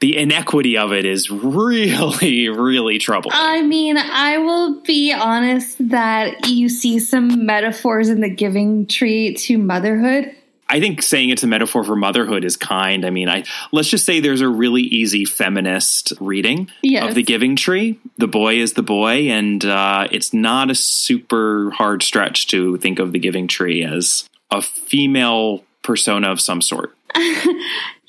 the 0.00 0.16
inequity 0.16 0.76
of 0.76 0.92
it 0.92 1.04
is 1.04 1.30
really, 1.30 2.48
really 2.48 2.98
troubling. 2.98 3.34
I 3.34 3.62
mean, 3.62 3.96
I 3.96 4.38
will 4.38 4.80
be 4.82 5.12
honest 5.12 5.76
that 5.90 6.48
you 6.48 6.68
see 6.68 6.98
some 6.98 7.46
metaphors 7.46 8.08
in 8.08 8.20
the 8.20 8.28
giving 8.28 8.86
tree 8.86 9.34
to 9.34 9.58
motherhood. 9.58 10.34
I 10.72 10.80
think 10.80 11.02
saying 11.02 11.30
it's 11.30 11.42
a 11.42 11.46
metaphor 11.46 11.84
for 11.84 11.94
motherhood 11.94 12.44
is 12.44 12.56
kind. 12.56 13.04
I 13.04 13.10
mean, 13.10 13.28
I 13.28 13.44
let's 13.72 13.88
just 13.88 14.06
say 14.06 14.20
there's 14.20 14.40
a 14.40 14.48
really 14.48 14.82
easy 14.82 15.24
feminist 15.24 16.12
reading 16.18 16.68
Yes. 16.82 17.08
of 17.10 17.14
the 17.14 17.22
Giving 17.22 17.54
Tree. 17.56 17.98
The 18.16 18.26
boy 18.26 18.56
is 18.56 18.72
the 18.72 18.82
boy, 18.82 19.28
and 19.30 19.64
uh, 19.64 20.08
it's 20.10 20.32
not 20.32 20.70
a 20.70 20.74
super 20.74 21.70
hard 21.72 22.02
stretch 22.02 22.46
to 22.48 22.76
think 22.78 22.98
of 22.98 23.12
the 23.12 23.18
Giving 23.18 23.46
Tree 23.48 23.84
as 23.84 24.28
a 24.50 24.62
female 24.62 25.62
persona 25.82 26.30
of 26.30 26.40
some 26.40 26.62
sort. 26.62 26.96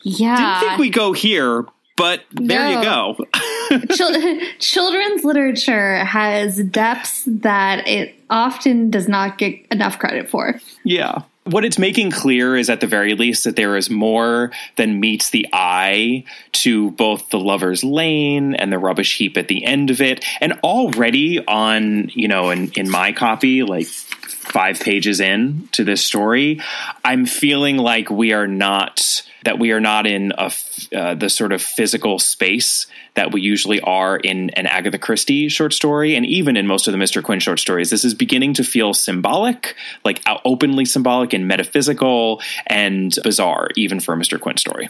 Yeah. 0.06 0.36
Didn't 0.60 0.70
think 0.70 0.80
we 0.80 0.90
go 0.90 1.14
here, 1.14 1.66
but 1.96 2.24
there 2.32 2.70
you 2.72 2.82
go. 2.82 3.18
Chil- 3.96 4.40
children's 4.60 5.24
literature 5.24 6.04
has 6.04 6.58
depths 6.58 7.24
that 7.26 7.88
it 7.88 8.14
often 8.30 8.90
does 8.90 9.08
not 9.08 9.38
get 9.38 9.66
enough 9.72 10.00
credit 10.00 10.30
for. 10.30 10.60
Yeah. 10.84 11.22
What 11.46 11.66
it's 11.66 11.78
making 11.78 12.12
clear 12.12 12.56
is 12.56 12.70
at 12.70 12.80
the 12.80 12.88
very 12.88 13.16
least 13.16 13.44
that 13.44 13.58
there 13.58 13.76
is 13.76 13.90
more 13.90 14.52
than 14.78 15.02
meets 15.02 15.30
the 15.30 15.46
eye 15.52 16.24
to 16.54 16.92
both 16.92 17.30
the 17.30 17.40
lover's 17.40 17.84
lane 17.84 18.56
and 18.56 18.72
the 18.72 18.80
rubbish 18.80 19.18
heap 19.18 19.36
at 19.36 19.50
the 19.50 19.66
end 19.66 19.90
of 19.90 20.00
it. 20.00 20.24
And 20.40 20.54
already 20.64 21.46
on, 21.46 22.10
you 22.14 22.30
know, 22.30 22.50
in, 22.50 22.72
in 22.72 22.90
my 22.90 23.12
copy, 23.12 23.64
like 23.64 23.88
five 23.88 24.80
pages 24.80 25.20
in 25.20 25.68
to 25.74 25.84
this 25.84 26.06
story, 26.06 26.62
I'm 27.04 27.26
feeling 27.26 27.78
like 27.78 28.10
we 28.10 28.32
are 28.32 28.48
not 28.48 29.24
that 29.44 29.60
we 29.60 29.72
are 29.72 29.80
not 29.80 30.08
in 30.08 30.34
a 30.38 30.52
uh, 30.96 31.16
the 31.16 31.30
sort 31.30 31.52
of 31.52 31.62
physical 31.62 32.20
space 32.20 32.88
that 33.16 33.32
we 33.32 33.42
usually 33.42 33.80
are 33.82 34.18
in 34.18 34.50
an 34.52 34.66
Agatha 34.66 34.98
Christie 34.98 35.50
short 35.50 35.74
story, 35.74 36.16
and 36.16 36.26
even 36.26 36.58
in 36.58 36.68
most 36.68 36.88
of 36.88 36.92
the 36.92 36.98
Mr. 36.98 37.22
Quin 37.22 37.40
short 37.40 37.60
stories. 37.60 37.90
This 37.90 38.06
is 38.06 38.14
beginning 38.14 38.54
to 38.56 38.64
feel 38.64 38.94
symbolic, 38.94 39.76
like 40.04 40.22
openly 40.46 40.86
symbolic 40.86 41.34
and 41.34 41.48
metaphysical 41.48 42.42
and 42.68 43.16
bizarre, 43.24 43.70
even 43.76 44.00
for 44.00 44.14
a 44.14 44.18
Mr. 44.18 44.40
Quin 44.40 44.58
story. 44.58 44.90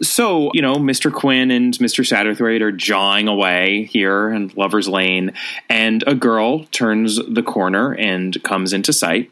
So, 0.00 0.50
you 0.54 0.62
know, 0.62 0.76
Mr. 0.76 1.12
Quin 1.12 1.50
and 1.50 1.74
Mr. 1.74 2.04
Satterthwaite 2.04 2.60
are 2.60 2.72
jawing 2.72 3.28
away 3.28 3.84
here 3.84 4.32
in 4.32 4.50
Lover's 4.56 4.88
Lane, 4.88 5.32
and 5.68 6.02
a 6.06 6.14
girl 6.14 6.64
turns 6.66 7.20
the 7.28 7.42
corner 7.42 7.94
and 7.94 8.42
comes 8.42 8.72
into 8.72 8.92
sight. 8.92 9.30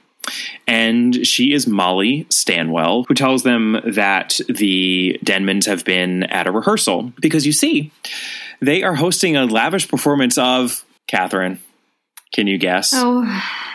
And 0.66 1.26
she 1.26 1.52
is 1.52 1.66
Molly 1.66 2.26
Stanwell, 2.30 3.04
who 3.04 3.14
tells 3.14 3.42
them 3.42 3.80
that 3.86 4.40
the 4.48 5.18
Denmans 5.24 5.66
have 5.66 5.84
been 5.84 6.24
at 6.24 6.46
a 6.46 6.52
rehearsal. 6.52 7.12
Because 7.20 7.46
you 7.46 7.52
see, 7.52 7.90
they 8.60 8.82
are 8.82 8.94
hosting 8.94 9.36
a 9.36 9.46
lavish 9.46 9.88
performance 9.88 10.38
of 10.38 10.84
Catherine. 11.06 11.60
Can 12.32 12.46
you 12.46 12.58
guess? 12.58 12.92
Oh, 12.94 13.24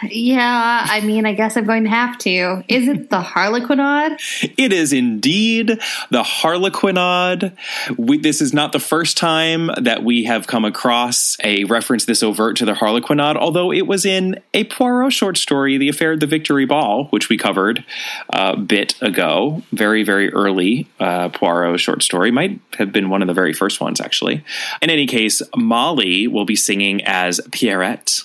yeah. 0.04 0.86
I 0.90 1.02
mean, 1.02 1.26
I 1.26 1.34
guess 1.34 1.58
I'm 1.58 1.66
going 1.66 1.84
to 1.84 1.90
have 1.90 2.18
to. 2.20 2.64
Is 2.70 2.88
it 2.88 3.10
the 3.10 3.22
Harlequinade? 3.22 4.18
It 4.58 4.72
is 4.72 4.94
indeed 4.94 5.80
the 6.12 6.24
Harlequinade. 6.24 7.52
We, 7.98 8.18
this 8.18 8.42
is 8.42 8.54
not 8.54 8.72
the 8.72 8.80
first 8.80 9.18
time 9.18 9.70
that 9.80 10.04
we 10.04 10.24
have 10.24 10.48
come 10.48 10.64
across 10.64 11.36
a 11.44 11.66
reference 11.66 12.06
this 12.06 12.24
overt 12.24 12.56
to 12.58 12.66
the 12.66 12.74
Harlequinade, 12.74 13.36
although 13.36 13.72
it 13.72 13.86
was 13.86 14.06
in 14.06 14.42
a 14.54 14.64
Poirot 14.64 15.12
short 15.12 15.38
story, 15.38 15.78
The 15.78 15.90
Affair 15.90 16.14
of 16.14 16.22
the 16.22 16.28
Victory 16.28 16.66
Ball, 16.66 17.06
which 17.06 17.28
we 17.28 17.38
covered 17.38 17.84
a 18.30 18.56
bit 18.56 18.96
ago. 19.02 19.62
Very, 19.74 20.04
very 20.04 20.32
early 20.32 20.88
uh, 21.00 21.30
Poirot 21.30 21.80
short 21.80 22.02
story. 22.02 22.32
Might 22.32 22.60
have 22.78 22.92
been 22.94 23.10
one 23.10 23.22
of 23.22 23.28
the 23.28 23.34
very 23.34 23.54
first 23.54 23.82
ones, 23.82 24.00
actually. 24.00 24.44
In 24.82 24.90
any 24.90 25.06
case, 25.06 25.42
Molly 25.56 26.28
will 26.28 26.46
be 26.46 26.56
singing 26.56 27.04
as 27.04 27.42
Pierrette, 27.50 28.24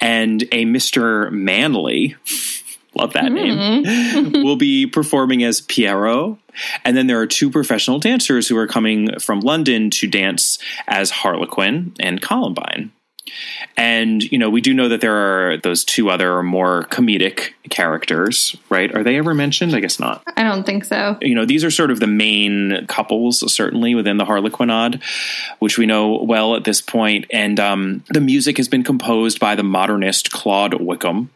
and 0.00 0.42
a 0.52 0.64
Mr. 0.64 1.30
Manley. 1.30 2.16
Love 2.94 3.12
that 3.12 3.30
name. 3.30 3.84
Mm-hmm. 3.84 4.42
will 4.42 4.56
be 4.56 4.86
performing 4.86 5.44
as 5.44 5.60
Pierrot. 5.60 6.38
And 6.84 6.96
then 6.96 7.06
there 7.06 7.20
are 7.20 7.26
two 7.26 7.50
professional 7.50 7.98
dancers 7.98 8.48
who 8.48 8.56
are 8.56 8.66
coming 8.66 9.18
from 9.18 9.40
London 9.40 9.90
to 9.90 10.06
dance 10.06 10.58
as 10.86 11.10
Harlequin 11.10 11.94
and 12.00 12.22
Columbine. 12.22 12.90
And, 13.76 14.22
you 14.22 14.38
know, 14.38 14.48
we 14.48 14.60
do 14.60 14.72
know 14.72 14.88
that 14.88 15.00
there 15.00 15.14
are 15.14 15.56
those 15.58 15.84
two 15.84 16.10
other 16.10 16.42
more 16.42 16.84
comedic 16.84 17.52
characters, 17.68 18.56
right? 18.70 18.94
Are 18.94 19.02
they 19.02 19.16
ever 19.16 19.34
mentioned? 19.34 19.74
I 19.74 19.80
guess 19.80 20.00
not. 20.00 20.22
I 20.36 20.42
don't 20.42 20.64
think 20.64 20.84
so. 20.84 21.18
You 21.20 21.34
know, 21.34 21.44
these 21.44 21.64
are 21.64 21.70
sort 21.70 21.90
of 21.90 22.00
the 22.00 22.06
main 22.06 22.86
couples, 22.86 23.52
certainly 23.52 23.94
within 23.94 24.16
the 24.16 24.24
Harlequinade, 24.24 25.00
which 25.58 25.78
we 25.78 25.86
know 25.86 26.22
well 26.22 26.56
at 26.56 26.64
this 26.64 26.80
point. 26.80 27.26
And 27.30 27.60
um, 27.60 28.04
the 28.10 28.20
music 28.20 28.56
has 28.56 28.68
been 28.68 28.82
composed 28.84 29.40
by 29.40 29.54
the 29.54 29.62
modernist 29.62 30.30
Claude 30.30 30.80
Wickham, 30.80 31.30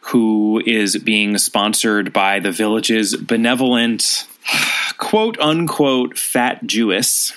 who 0.00 0.62
is 0.66 0.96
being 0.98 1.38
sponsored 1.38 2.12
by 2.12 2.38
the 2.40 2.52
village's 2.52 3.16
benevolent, 3.16 4.26
quote 4.98 5.38
unquote, 5.40 6.18
fat 6.18 6.66
Jewess. 6.66 7.32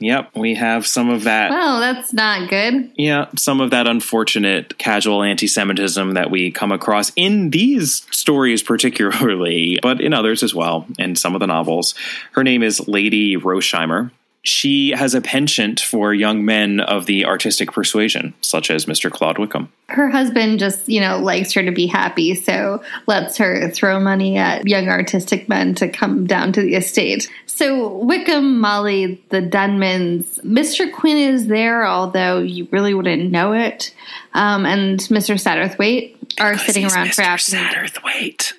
Yep, 0.00 0.36
we 0.36 0.54
have 0.54 0.86
some 0.86 1.10
of 1.10 1.24
that. 1.24 1.50
Well, 1.50 1.80
that's 1.80 2.12
not 2.12 2.48
good. 2.48 2.92
Yeah, 2.96 3.26
some 3.36 3.60
of 3.60 3.70
that 3.70 3.88
unfortunate 3.88 4.78
casual 4.78 5.22
anti 5.22 5.46
Semitism 5.46 6.14
that 6.14 6.30
we 6.30 6.50
come 6.50 6.70
across 6.70 7.12
in 7.16 7.50
these 7.50 8.06
stories, 8.10 8.62
particularly, 8.62 9.78
but 9.82 10.00
in 10.00 10.14
others 10.14 10.42
as 10.42 10.54
well, 10.54 10.86
and 10.98 11.18
some 11.18 11.34
of 11.34 11.40
the 11.40 11.46
novels. 11.46 11.94
Her 12.32 12.44
name 12.44 12.62
is 12.62 12.86
Lady 12.86 13.36
Rosheimer. 13.36 14.12
She 14.44 14.90
has 14.90 15.14
a 15.14 15.20
penchant 15.20 15.80
for 15.80 16.14
young 16.14 16.44
men 16.44 16.80
of 16.80 17.06
the 17.06 17.26
artistic 17.26 17.72
persuasion, 17.72 18.34
such 18.40 18.70
as 18.70 18.86
Mr. 18.86 19.10
Claude 19.10 19.38
Wickham. 19.38 19.72
Her 19.88 20.08
husband 20.08 20.58
just, 20.58 20.88
you 20.88 21.00
know, 21.00 21.18
likes 21.18 21.52
her 21.52 21.62
to 21.62 21.72
be 21.72 21.86
happy, 21.86 22.34
so 22.34 22.82
lets 23.06 23.36
her 23.38 23.68
throw 23.70 23.98
money 23.98 24.36
at 24.36 24.66
young 24.66 24.88
artistic 24.88 25.48
men 25.48 25.74
to 25.76 25.88
come 25.88 26.26
down 26.26 26.52
to 26.52 26.62
the 26.62 26.76
estate. 26.76 27.28
So 27.46 27.96
Wickham, 27.98 28.60
Molly, 28.60 29.22
the 29.30 29.42
Denmans, 29.42 30.40
Mr. 30.44 30.92
Quin 30.92 31.16
is 31.16 31.48
there, 31.48 31.86
although 31.86 32.38
you 32.38 32.68
really 32.70 32.94
wouldn't 32.94 33.32
know 33.32 33.52
it. 33.52 33.92
Um, 34.34 34.66
and 34.66 35.00
Mr. 35.00 35.34
Satterthwaite 35.34 36.17
are 36.40 36.58
sitting 36.58 36.84
He's 36.84 36.94
around 36.94 37.08
Mr. 37.08 37.24
afternoon. 37.24 37.64
Satterthwaite. 37.64 38.52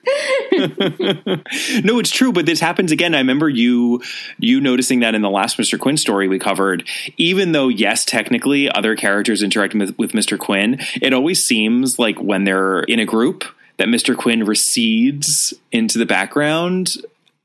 no, 1.83 1.99
it's 1.99 2.11
true, 2.11 2.31
but 2.31 2.45
this 2.45 2.59
happens 2.59 2.91
again. 2.91 3.15
I 3.15 3.19
remember 3.19 3.49
you 3.49 4.01
you 4.37 4.61
noticing 4.61 4.99
that 5.01 5.15
in 5.15 5.21
the 5.21 5.29
last 5.29 5.57
Mr. 5.57 5.79
Quin 5.79 5.97
story 5.97 6.27
we 6.27 6.39
covered. 6.39 6.87
Even 7.17 7.51
though, 7.51 7.67
yes, 7.67 8.05
technically 8.05 8.69
other 8.69 8.95
characters 8.95 9.43
interacting 9.43 9.79
with, 9.79 9.97
with 9.97 10.11
Mr. 10.11 10.37
Quin, 10.37 10.79
it 11.01 11.13
always 11.13 11.45
seems 11.45 11.99
like 11.99 12.19
when 12.19 12.43
they're 12.43 12.81
in 12.81 12.99
a 12.99 13.05
group 13.05 13.43
that 13.77 13.87
Mr. 13.87 14.15
Quin 14.15 14.43
recedes 14.43 15.53
into 15.71 15.97
the 15.97 16.05
background 16.05 16.97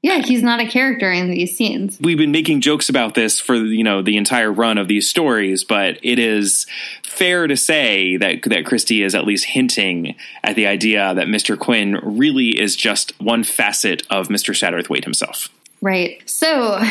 Yeah, 0.04 0.18
he's 0.18 0.42
not 0.42 0.60
a 0.60 0.66
character 0.66 1.10
in 1.10 1.30
these 1.30 1.56
scenes. 1.56 1.98
we've 1.98 2.18
been 2.18 2.30
making 2.30 2.60
jokes 2.60 2.90
about 2.90 3.14
this 3.14 3.40
for 3.40 3.54
you 3.54 3.82
know 3.82 4.02
the 4.02 4.18
entire 4.18 4.52
run 4.52 4.76
of 4.76 4.86
these 4.86 5.08
stories, 5.08 5.64
but 5.64 5.98
it 6.02 6.18
is 6.18 6.66
fair 7.02 7.46
to 7.46 7.56
say 7.56 8.18
that 8.18 8.42
that 8.42 8.66
Christie 8.66 9.02
is 9.02 9.14
at 9.14 9.24
least 9.24 9.46
hinting 9.46 10.14
at 10.42 10.56
the 10.56 10.66
idea 10.66 11.14
that 11.14 11.26
Mr. 11.28 11.58
Quin 11.58 11.98
really 12.02 12.50
is 12.50 12.76
just 12.76 13.18
one 13.18 13.44
facet 13.44 14.02
of 14.10 14.28
Mr. 14.28 14.52
Satterthwaite 14.52 15.04
himself. 15.04 15.48
Right. 15.80 16.20
So 16.28 16.82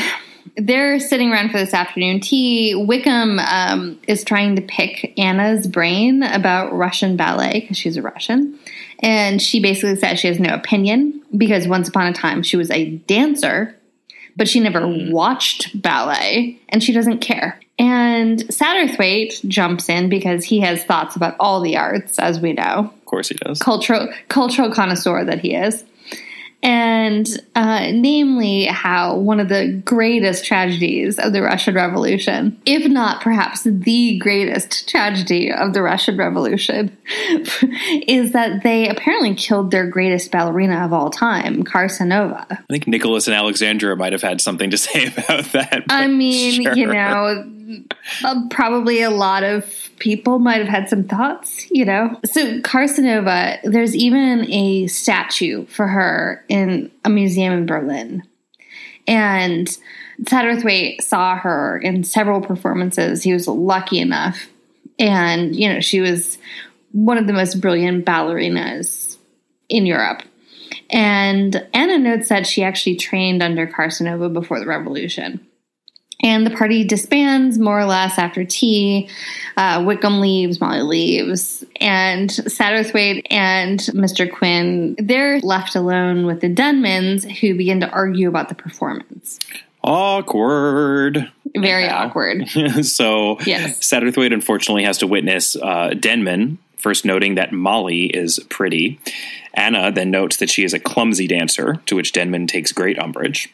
they're 0.58 1.00
sitting 1.00 1.32
around 1.32 1.51
for 1.51 1.60
this 1.60 1.75
afternoon 1.75 2.20
tea. 2.20 2.74
Wickham 2.74 3.38
um, 3.38 4.00
is 4.08 4.24
trying 4.24 4.55
to 4.55 4.63
pick 4.63 5.13
Anna's 5.20 5.67
brain 5.67 6.24
about 6.24 6.74
Russian 6.74 7.15
ballet 7.15 7.60
because 7.60 7.77
she's 7.77 7.96
a 7.96 8.01
Russian. 8.01 8.58
And 9.03 9.41
she 9.41 9.60
basically 9.60 9.98
says 9.98 10.19
she 10.19 10.27
has 10.27 10.39
no 10.39 10.53
opinion 10.53 11.22
because 11.38 11.67
once 11.67 11.89
upon 11.89 12.07
a 12.07 12.13
time 12.13 12.41
she 12.41 12.57
was 12.57 12.72
a 12.72 12.91
dancer, 12.91 13.77
but 14.36 14.48
she 14.48 14.60
never 14.60 14.81
hmm. 14.81 15.12
watched 15.12 15.79
ballet 15.79 16.57
and 16.69 16.81
she 16.81 16.93
doesn't 16.93 17.19
care. 17.19 17.60
And 17.77 18.39
Satterthwaite 18.45 19.45
jumps 19.48 19.89
in 19.89 20.07
because 20.07 20.45
he 20.45 20.60
has 20.62 20.83
thoughts 20.83 21.15
about 21.15 21.36
all 21.39 21.60
the 21.60 21.75
arts, 21.75 22.19
as 22.19 22.39
we 22.39 22.53
know 22.53 22.91
Of 22.93 23.05
course, 23.05 23.29
he 23.29 23.36
does. 23.36 23.60
cultural 23.60 24.10
cultural 24.29 24.72
connoisseur 24.72 25.25
that 25.25 25.39
he 25.39 25.55
is, 25.55 25.83
and 26.63 27.27
uh, 27.55 27.91
namely 27.91 28.63
how 28.65 29.17
one 29.17 29.41
of 29.41 29.50
the 29.50 29.82
greatest 29.84 30.46
tragedies 30.46 31.20
of 31.20 31.34
the 31.34 31.41
Russian 31.41 31.75
Revolution, 31.75 32.60
if 32.65 32.89
not 32.89 33.22
perhaps 33.22 33.63
the 33.63 34.17
greatest 34.17 34.88
tragedy 34.88 35.51
of 35.51 35.74
the 35.74 35.82
Russian 35.82 36.15
Revolution, 36.15 36.98
is 38.08 38.32
that 38.32 38.63
they 38.63 38.88
apparently 38.88 39.36
killed 39.36 39.72
their 39.72 39.86
greatest 39.88 40.32
ballerina 40.32 40.86
of 40.86 40.93
all 40.93 41.10
time, 41.10 41.65
Karsanova. 41.65 42.46
I 42.50 42.63
think 42.70 42.88
Nicholas 42.88 43.27
and 43.27 43.36
Alexandra 43.36 43.98
might 43.98 44.13
have 44.13 44.22
had 44.22 44.39
something 44.39 44.72
to 44.72 44.77
say 44.84 45.08
about 45.08 45.43
that. 45.51 45.84
I 45.89 46.08
mean, 46.08 46.62
you 46.75 46.88
know, 46.88 47.43
uh, 48.24 48.41
probably 48.50 49.01
a 49.01 49.10
lot 49.10 49.43
of 49.43 49.89
people 50.00 50.39
might 50.39 50.60
have 50.60 50.67
had 50.67 50.89
some 50.89 51.03
thoughts, 51.03 51.65
you 51.72 51.86
know. 51.86 52.20
So, 52.25 52.60
Karsanova, 52.62 53.60
there's 53.63 53.96
even 53.96 54.50
a 54.51 54.88
statue 54.88 55.65
for 55.67 55.88
her 55.88 56.43
in 56.53 56.91
a 57.03 57.10
museum 57.10 57.51
in 57.51 57.65
Berlin. 57.65 58.22
And 59.07 59.67
Satterthwaite 60.22 61.01
saw 61.01 61.36
her 61.36 61.79
in 61.79 62.03
several 62.03 62.41
performances. 62.41 63.24
He 63.24 63.33
was 63.33 63.48
lucky 63.48 64.00
enough. 64.00 64.48
And, 65.00 65.55
you 65.55 65.67
know, 65.67 65.79
she 65.79 66.00
was 66.00 66.38
one 66.91 67.17
of 67.17 67.25
the 67.25 67.33
most 67.33 67.60
brilliant 67.60 68.05
ballerinas 68.05 69.17
in 69.67 69.88
Europe. 69.88 70.22
And 70.91 71.67
Anna 71.74 71.98
notes 71.98 72.29
that 72.29 72.45
she 72.45 72.63
actually 72.63 72.98
trained 72.98 73.41
under 73.41 73.65
Karsanova 73.65 74.31
before 74.31 74.60
the 74.60 74.67
revolution. 74.67 75.43
And 76.23 76.47
the 76.47 76.51
party 76.51 76.83
disbands 76.83 77.59
more 77.59 77.79
or 77.79 77.85
less 77.85 78.17
after 78.17 78.45
tea. 78.45 79.09
Uh, 79.57 79.83
Wickham 79.85 80.21
leaves, 80.21 80.61
Molly 80.61 80.81
leaves, 80.81 81.63
and 81.81 82.29
Satterthwaite 82.29 83.27
and 83.29 83.79
Mr. 83.79 84.31
Quin, 84.31 84.95
they're 84.97 85.39
left 85.41 85.75
alone 85.75 86.25
with 86.25 86.39
the 86.41 86.53
Denmans 86.53 87.29
who 87.39 87.55
begin 87.55 87.81
to 87.81 87.89
argue 87.89 88.29
about 88.29 88.49
the 88.49 88.55
performance. 88.55 89.39
Awkward. 89.83 91.29
Very 91.55 91.83
yeah. 91.83 92.05
awkward. 92.05 92.47
so 92.83 93.37
yes. 93.45 93.79
Satterthwaite 93.79 94.33
unfortunately 94.33 94.85
has 94.85 94.99
to 94.99 95.07
witness 95.07 95.55
uh, 95.57 95.89
Denman 95.89 96.57
first 96.83 97.05
noting 97.05 97.35
that 97.35 97.53
Molly 97.53 98.05
is 98.05 98.39
pretty. 98.49 98.99
Anna 99.53 99.91
then 99.91 100.11
notes 100.11 100.37
that 100.37 100.49
she 100.49 100.63
is 100.65 100.73
a 100.73 100.79
clumsy 100.79 101.27
dancer, 101.27 101.75
to 101.85 101.95
which 101.95 102.11
Denman 102.11 102.45
takes 102.45 102.73
great 102.73 102.99
umbrage. 102.99 103.49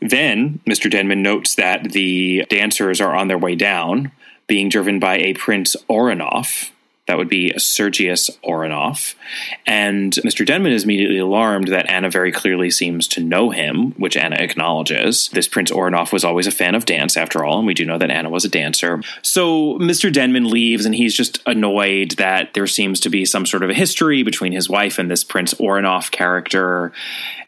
Then 0.00 0.60
Mr. 0.66 0.90
Denman 0.90 1.22
notes 1.22 1.54
that 1.56 1.92
the 1.92 2.44
dancers 2.48 3.00
are 3.00 3.14
on 3.14 3.28
their 3.28 3.38
way 3.38 3.54
down, 3.54 4.12
being 4.46 4.68
driven 4.68 4.98
by 4.98 5.18
a 5.18 5.34
Prince 5.34 5.76
Oranoff, 5.88 6.70
that 7.10 7.18
would 7.18 7.28
be 7.28 7.52
Sergius 7.58 8.30
Oranoff. 8.44 9.16
And 9.66 10.12
Mr. 10.12 10.46
Denman 10.46 10.70
is 10.70 10.84
immediately 10.84 11.18
alarmed 11.18 11.66
that 11.66 11.90
Anna 11.90 12.08
very 12.08 12.30
clearly 12.30 12.70
seems 12.70 13.08
to 13.08 13.20
know 13.20 13.50
him, 13.50 13.90
which 13.94 14.16
Anna 14.16 14.36
acknowledges. 14.36 15.28
This 15.32 15.48
Prince 15.48 15.72
Oranoff 15.72 16.12
was 16.12 16.24
always 16.24 16.46
a 16.46 16.52
fan 16.52 16.76
of 16.76 16.84
dance, 16.84 17.16
after 17.16 17.44
all, 17.44 17.58
and 17.58 17.66
we 17.66 17.74
do 17.74 17.84
know 17.84 17.98
that 17.98 18.12
Anna 18.12 18.30
was 18.30 18.44
a 18.44 18.48
dancer. 18.48 19.02
So 19.22 19.76
Mr. 19.80 20.12
Denman 20.12 20.48
leaves, 20.48 20.86
and 20.86 20.94
he's 20.94 21.12
just 21.12 21.40
annoyed 21.46 22.12
that 22.12 22.54
there 22.54 22.68
seems 22.68 23.00
to 23.00 23.10
be 23.10 23.24
some 23.24 23.44
sort 23.44 23.64
of 23.64 23.70
a 23.70 23.74
history 23.74 24.22
between 24.22 24.52
his 24.52 24.70
wife 24.70 24.96
and 24.96 25.10
this 25.10 25.24
Prince 25.24 25.52
Oranoff 25.54 26.12
character. 26.12 26.92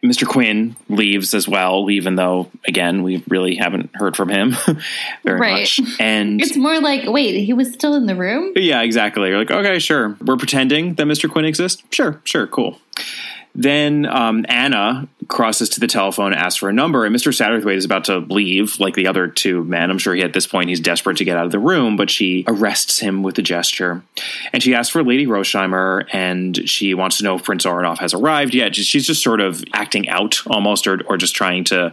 Mr. 0.05 0.27
Quin 0.27 0.75
leaves 0.89 1.33
as 1.33 1.47
well, 1.47 1.89
even 1.89 2.17
though, 2.17 2.51
again, 2.67 3.05
we 3.05 3.23
really 3.29 3.55
haven't 3.55 3.91
heard 3.95 4.17
from 4.17 4.29
him 4.29 4.51
very 5.25 5.41
right. 5.41 5.61
much. 5.61 5.81
And 6.01 6.41
it's 6.41 6.57
more 6.57 6.81
like, 6.81 7.09
wait, 7.09 7.45
he 7.45 7.53
was 7.53 7.73
still 7.73 7.95
in 7.95 8.07
the 8.07 8.17
room? 8.17 8.53
Yeah, 8.57 8.83
exactly. 8.83 9.29
You're 9.29 9.39
like, 9.39 9.53
okay, 9.53 9.79
sure. 9.79 10.17
We're 10.21 10.37
pretending 10.37 10.95
that 10.95 11.07
Mr. 11.07 11.31
Quin 11.31 11.45
exists. 11.45 11.85
Sure, 11.91 12.21
sure, 12.25 12.49
cool. 12.49 12.81
Then 13.55 14.07
um, 14.07 14.47
Anna 14.49 15.09
crosses 15.29 15.69
to 15.71 15.81
the 15.81 15.87
telephone, 15.87 16.33
asks 16.33 16.59
for 16.59 16.71
a 16.71 16.73
number, 16.73 17.05
and 17.05 17.15
Mr. 17.15 17.33
Satterthwaite 17.33 17.77
is 17.77 17.85
about 17.85 18.05
to 18.05 18.19
leave, 18.19 18.81
like 18.81 18.95
the 18.95 19.07
other 19.07 19.29
two 19.29 19.63
men. 19.65 19.91
I'm 19.91 19.99
sure 19.99 20.15
he 20.15 20.23
at 20.23 20.33
this 20.33 20.47
point 20.47 20.71
he's 20.71 20.81
desperate 20.81 21.19
to 21.19 21.25
get 21.25 21.37
out 21.37 21.45
of 21.45 21.53
the 21.53 21.59
room, 21.59 21.97
but 21.97 22.09
she 22.09 22.45
arrests 22.47 22.99
him 22.99 23.23
with 23.23 23.39
a 23.39 23.43
gesture, 23.43 24.03
and 24.53 24.63
she 24.63 24.75
asks 24.75 24.91
for 24.91 25.03
Lady 25.03 25.27
Rosheimer, 25.27 26.07
and 26.13 26.69
she 26.69 26.95
wants 26.95 27.19
to 27.19 27.25
know 27.25 27.37
if 27.37 27.45
Prince 27.45 27.67
Oranoff 27.67 27.99
has 27.99 28.15
arrived 28.15 28.55
yet. 28.55 28.75
She's 28.75 29.07
just 29.07 29.23
sort 29.23 29.41
of 29.41 29.63
acting 29.75 30.09
out 30.09 30.41
almost, 30.47 30.87
or 30.87 31.03
or 31.07 31.19
just 31.19 31.35
trying 31.35 31.65
to 31.65 31.93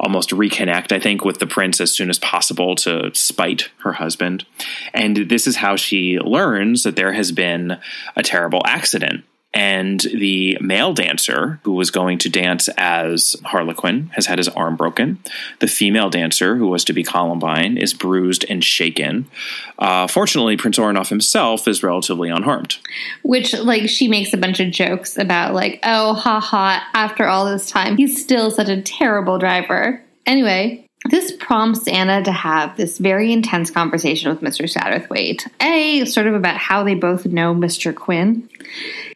almost 0.00 0.30
reconnect, 0.30 0.90
I 0.90 1.00
think, 1.00 1.24
with 1.24 1.38
the 1.38 1.46
prince 1.46 1.80
as 1.80 1.92
soon 1.92 2.08
as 2.08 2.18
possible 2.18 2.74
to 2.76 3.10
spite 3.14 3.68
her 3.78 3.92
husband. 3.92 4.46
And 4.94 5.16
this 5.16 5.46
is 5.46 5.56
how 5.56 5.76
she 5.76 6.18
learns 6.18 6.82
that 6.82 6.96
there 6.96 7.12
has 7.12 7.30
been 7.30 7.78
a 8.16 8.22
terrible 8.22 8.62
accident 8.64 9.24
and 9.54 10.00
the 10.00 10.58
male 10.60 10.92
dancer 10.92 11.60
who 11.62 11.72
was 11.72 11.92
going 11.92 12.18
to 12.18 12.28
dance 12.28 12.68
as 12.76 13.36
Harlequin 13.44 14.10
has 14.14 14.26
had 14.26 14.38
his 14.38 14.48
arm 14.48 14.74
broken. 14.74 15.20
The 15.60 15.68
female 15.68 16.10
dancer 16.10 16.56
who 16.56 16.66
was 16.66 16.84
to 16.84 16.92
be 16.92 17.04
Columbine 17.04 17.78
is 17.78 17.94
bruised 17.94 18.44
and 18.48 18.64
shaken. 18.64 19.26
Uh, 19.78 20.08
fortunately, 20.08 20.56
Prince 20.56 20.76
Oranoff 20.76 21.08
himself 21.08 21.68
is 21.68 21.84
relatively 21.84 22.30
unharmed. 22.30 22.78
Which, 23.22 23.54
like, 23.54 23.88
she 23.88 24.08
makes 24.08 24.32
a 24.32 24.38
bunch 24.38 24.58
of 24.58 24.72
jokes 24.72 25.16
about, 25.16 25.54
like, 25.54 25.78
oh, 25.84 26.14
ha 26.14 26.40
ha, 26.40 26.84
after 26.92 27.26
all 27.26 27.46
this 27.46 27.70
time, 27.70 27.96
he's 27.96 28.20
still 28.20 28.50
such 28.50 28.68
a 28.68 28.82
terrible 28.82 29.38
driver. 29.38 30.02
Anyway, 30.26 30.83
this 31.10 31.32
prompts 31.32 31.86
Anna 31.86 32.22
to 32.24 32.32
have 32.32 32.76
this 32.76 32.98
very 32.98 33.32
intense 33.32 33.70
conversation 33.70 34.30
with 34.30 34.40
Mr. 34.40 34.64
Satterthwaite. 34.70 35.46
A, 35.60 36.04
sort 36.06 36.26
of 36.26 36.34
about 36.34 36.56
how 36.56 36.82
they 36.82 36.94
both 36.94 37.26
know 37.26 37.54
Mr. 37.54 37.94
Quin. 37.94 38.48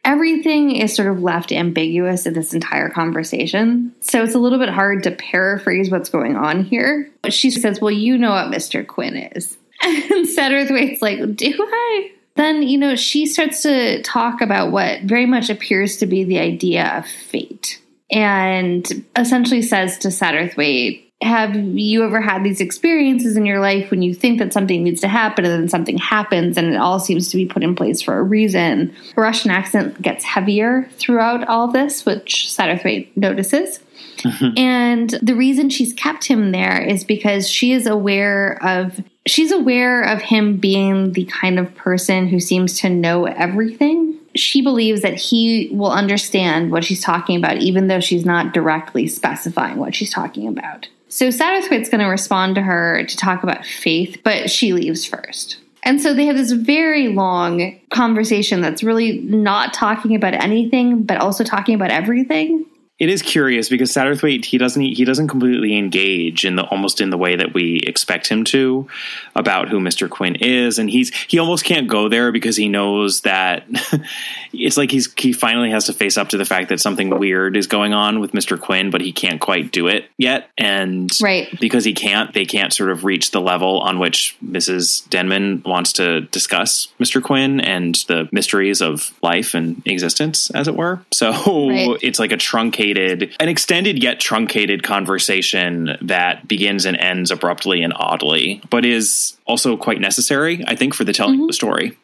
Everything 0.05 0.75
is 0.75 0.95
sort 0.95 1.07
of 1.09 1.23
left 1.23 1.51
ambiguous 1.51 2.25
in 2.25 2.33
this 2.33 2.53
entire 2.53 2.89
conversation. 2.89 3.93
So 4.01 4.23
it's 4.23 4.35
a 4.35 4.39
little 4.39 4.59
bit 4.59 4.69
hard 4.69 5.03
to 5.03 5.11
paraphrase 5.11 5.89
what's 5.89 6.09
going 6.09 6.35
on 6.35 6.63
here. 6.63 7.09
She 7.29 7.49
says, 7.49 7.81
Well, 7.81 7.91
you 7.91 8.17
know 8.17 8.31
what 8.31 8.51
Mr. 8.51 8.85
Quin 8.85 9.15
is. 9.15 9.57
And 9.81 10.27
Satterthwaite's 10.27 11.01
like, 11.01 11.35
Do 11.35 11.53
I? 11.57 12.11
Then, 12.35 12.63
you 12.63 12.77
know, 12.77 12.95
she 12.95 13.25
starts 13.25 13.63
to 13.63 14.01
talk 14.03 14.41
about 14.41 14.71
what 14.71 15.01
very 15.01 15.25
much 15.25 15.49
appears 15.49 15.97
to 15.97 16.05
be 16.05 16.23
the 16.23 16.39
idea 16.39 16.97
of 16.97 17.05
fate 17.05 17.81
and 18.11 19.05
essentially 19.15 19.61
says 19.61 19.97
to 19.99 20.07
Satterthwaite, 20.07 21.08
have 21.21 21.53
you 21.53 22.03
ever 22.05 22.21
had 22.21 22.43
these 22.45 22.61
experiences 22.61 23.35
in 23.35 23.45
your 23.45 23.59
life 23.59 23.91
when 23.91 24.01
you 24.01 24.13
think 24.13 24.39
that 24.39 24.53
something 24.53 24.83
needs 24.83 25.01
to 25.01 25.09
happen 25.09 25.43
and 25.43 25.53
then 25.53 25.67
something 25.67 25.97
happens 25.97 26.55
and 26.55 26.67
it 26.67 26.77
all 26.77 26.99
seems 26.99 27.29
to 27.29 27.35
be 27.35 27.45
put 27.45 27.61
in 27.61 27.75
place 27.75 28.01
for 28.01 28.17
a 28.17 28.23
reason? 28.23 28.95
The 29.15 29.21
Russian 29.21 29.51
accent 29.51 30.01
gets 30.01 30.23
heavier 30.23 30.87
throughout 30.93 31.45
all 31.49 31.67
this, 31.67 32.05
which 32.05 32.47
Satterthwaite 32.47 33.09
notices. 33.17 33.81
Mm-hmm. 34.19 34.57
And 34.57 35.09
the 35.21 35.35
reason 35.35 35.69
she's 35.69 35.93
kept 35.93 36.25
him 36.25 36.51
there 36.51 36.81
is 36.81 37.03
because 37.03 37.49
she 37.49 37.73
is 37.73 37.85
aware 37.85 38.57
of 38.63 39.01
she's 39.25 39.51
aware 39.51 40.01
of 40.03 40.21
him 40.21 40.57
being 40.57 41.11
the 41.13 41.25
kind 41.25 41.59
of 41.59 41.75
person 41.75 42.27
who 42.27 42.39
seems 42.39 42.79
to 42.79 42.89
know 42.89 43.25
everything. 43.25 44.17
She 44.35 44.61
believes 44.61 45.01
that 45.01 45.15
he 45.15 45.69
will 45.73 45.91
understand 45.91 46.71
what 46.71 46.85
she's 46.85 47.01
talking 47.01 47.37
about 47.37 47.57
even 47.57 47.87
though 47.87 47.99
she's 47.99 48.25
not 48.25 48.53
directly 48.53 49.07
specifying 49.07 49.77
what 49.77 49.95
she's 49.95 50.13
talking 50.13 50.47
about. 50.47 50.87
So 51.09 51.29
Satterthwaite's 51.29 51.89
going 51.89 52.01
to 52.01 52.07
respond 52.07 52.55
to 52.55 52.61
her 52.61 53.03
to 53.03 53.17
talk 53.17 53.43
about 53.43 53.65
faith, 53.65 54.21
but 54.23 54.49
she 54.49 54.73
leaves 54.73 55.05
first. 55.05 55.57
And 55.83 55.99
so 55.99 56.13
they 56.13 56.25
have 56.25 56.37
this 56.37 56.51
very 56.51 57.07
long 57.07 57.79
conversation 57.89 58.61
that's 58.61 58.83
really 58.83 59.19
not 59.19 59.73
talking 59.73 60.13
about 60.15 60.33
anything, 60.33 61.03
but 61.03 61.17
also 61.17 61.43
talking 61.43 61.73
about 61.73 61.89
everything 61.89 62.65
it 62.99 63.09
is 63.09 63.21
curious 63.21 63.69
because 63.69 63.91
Satterthwaite 63.91 64.45
he 64.45 64.57
doesn't 64.57 64.81
he 64.81 65.05
doesn't 65.05 65.29
completely 65.29 65.77
engage 65.77 66.43
in 66.43 66.55
the 66.57 66.63
almost 66.65 66.99
in 66.99 67.09
the 67.09 67.17
way 67.17 67.35
that 67.37 67.53
we 67.53 67.77
expect 67.87 68.27
him 68.27 68.43
to 68.45 68.87
about 69.35 69.69
who 69.69 69.79
Mr. 69.79 70.09
Quin 70.09 70.35
is, 70.35 70.77
and 70.77 70.89
he's 70.89 71.13
he 71.27 71.39
almost 71.39 71.63
can't 71.63 71.87
go 71.87 72.09
there 72.09 72.31
because 72.31 72.57
he 72.57 72.67
knows 72.67 73.21
that 73.21 73.63
it's 74.53 74.75
like 74.75 74.91
he's 74.91 75.11
he 75.13 75.31
finally 75.31 75.71
has 75.71 75.85
to 75.85 75.93
face 75.93 76.17
up 76.17 76.29
to 76.29 76.37
the 76.37 76.45
fact 76.45 76.69
that 76.69 76.79
something 76.79 77.17
weird 77.17 77.55
is 77.55 77.67
going 77.67 77.93
on 77.93 78.19
with 78.19 78.33
Mr. 78.33 78.59
Quin 78.59 78.91
but 78.91 79.01
he 79.01 79.13
can't 79.13 79.39
quite 79.39 79.71
do 79.71 79.87
it 79.87 80.05
yet, 80.17 80.49
and 80.57 81.11
right 81.21 81.47
because 81.59 81.85
he 81.85 81.93
can't, 81.93 82.33
they 82.33 82.45
can't 82.45 82.73
sort 82.73 82.89
of 82.89 83.05
reach 83.05 83.31
the 83.31 83.41
level 83.41 83.79
on 83.79 83.99
which 83.99 84.35
Mrs. 84.43 85.07
Denman 85.09 85.63
wants 85.65 85.93
to 85.93 86.21
discuss 86.21 86.89
Mr. 86.99 87.23
Quin 87.23 87.61
and 87.61 87.95
the 88.07 88.27
mysteries 88.31 88.81
of 88.81 89.13
life 89.21 89.53
and 89.53 89.81
existence, 89.85 90.49
as 90.51 90.67
it 90.67 90.75
were. 90.75 90.99
So 91.11 91.31
right. 91.69 91.97
it's 92.01 92.19
like 92.19 92.31
a 92.31 92.37
truncated 92.37 92.88
truncated, 92.93 93.35
an 93.39 93.49
extended 93.49 94.03
yet 94.03 94.19
truncated 94.19 94.83
conversation 94.83 95.97
that 96.01 96.47
begins 96.47 96.85
and 96.85 96.97
ends 96.97 97.31
abruptly 97.31 97.83
and 97.83 97.93
oddly, 97.95 98.61
but 98.69 98.85
is 98.85 99.37
also 99.45 99.77
quite 99.77 99.99
necessary, 99.99 100.63
I 100.67 100.75
think, 100.75 100.93
for 100.93 101.03
the 101.03 101.13
telling 101.13 101.35
mm-hmm. 101.35 101.43
of 101.43 101.47
the 101.47 101.53
story. 101.53 101.97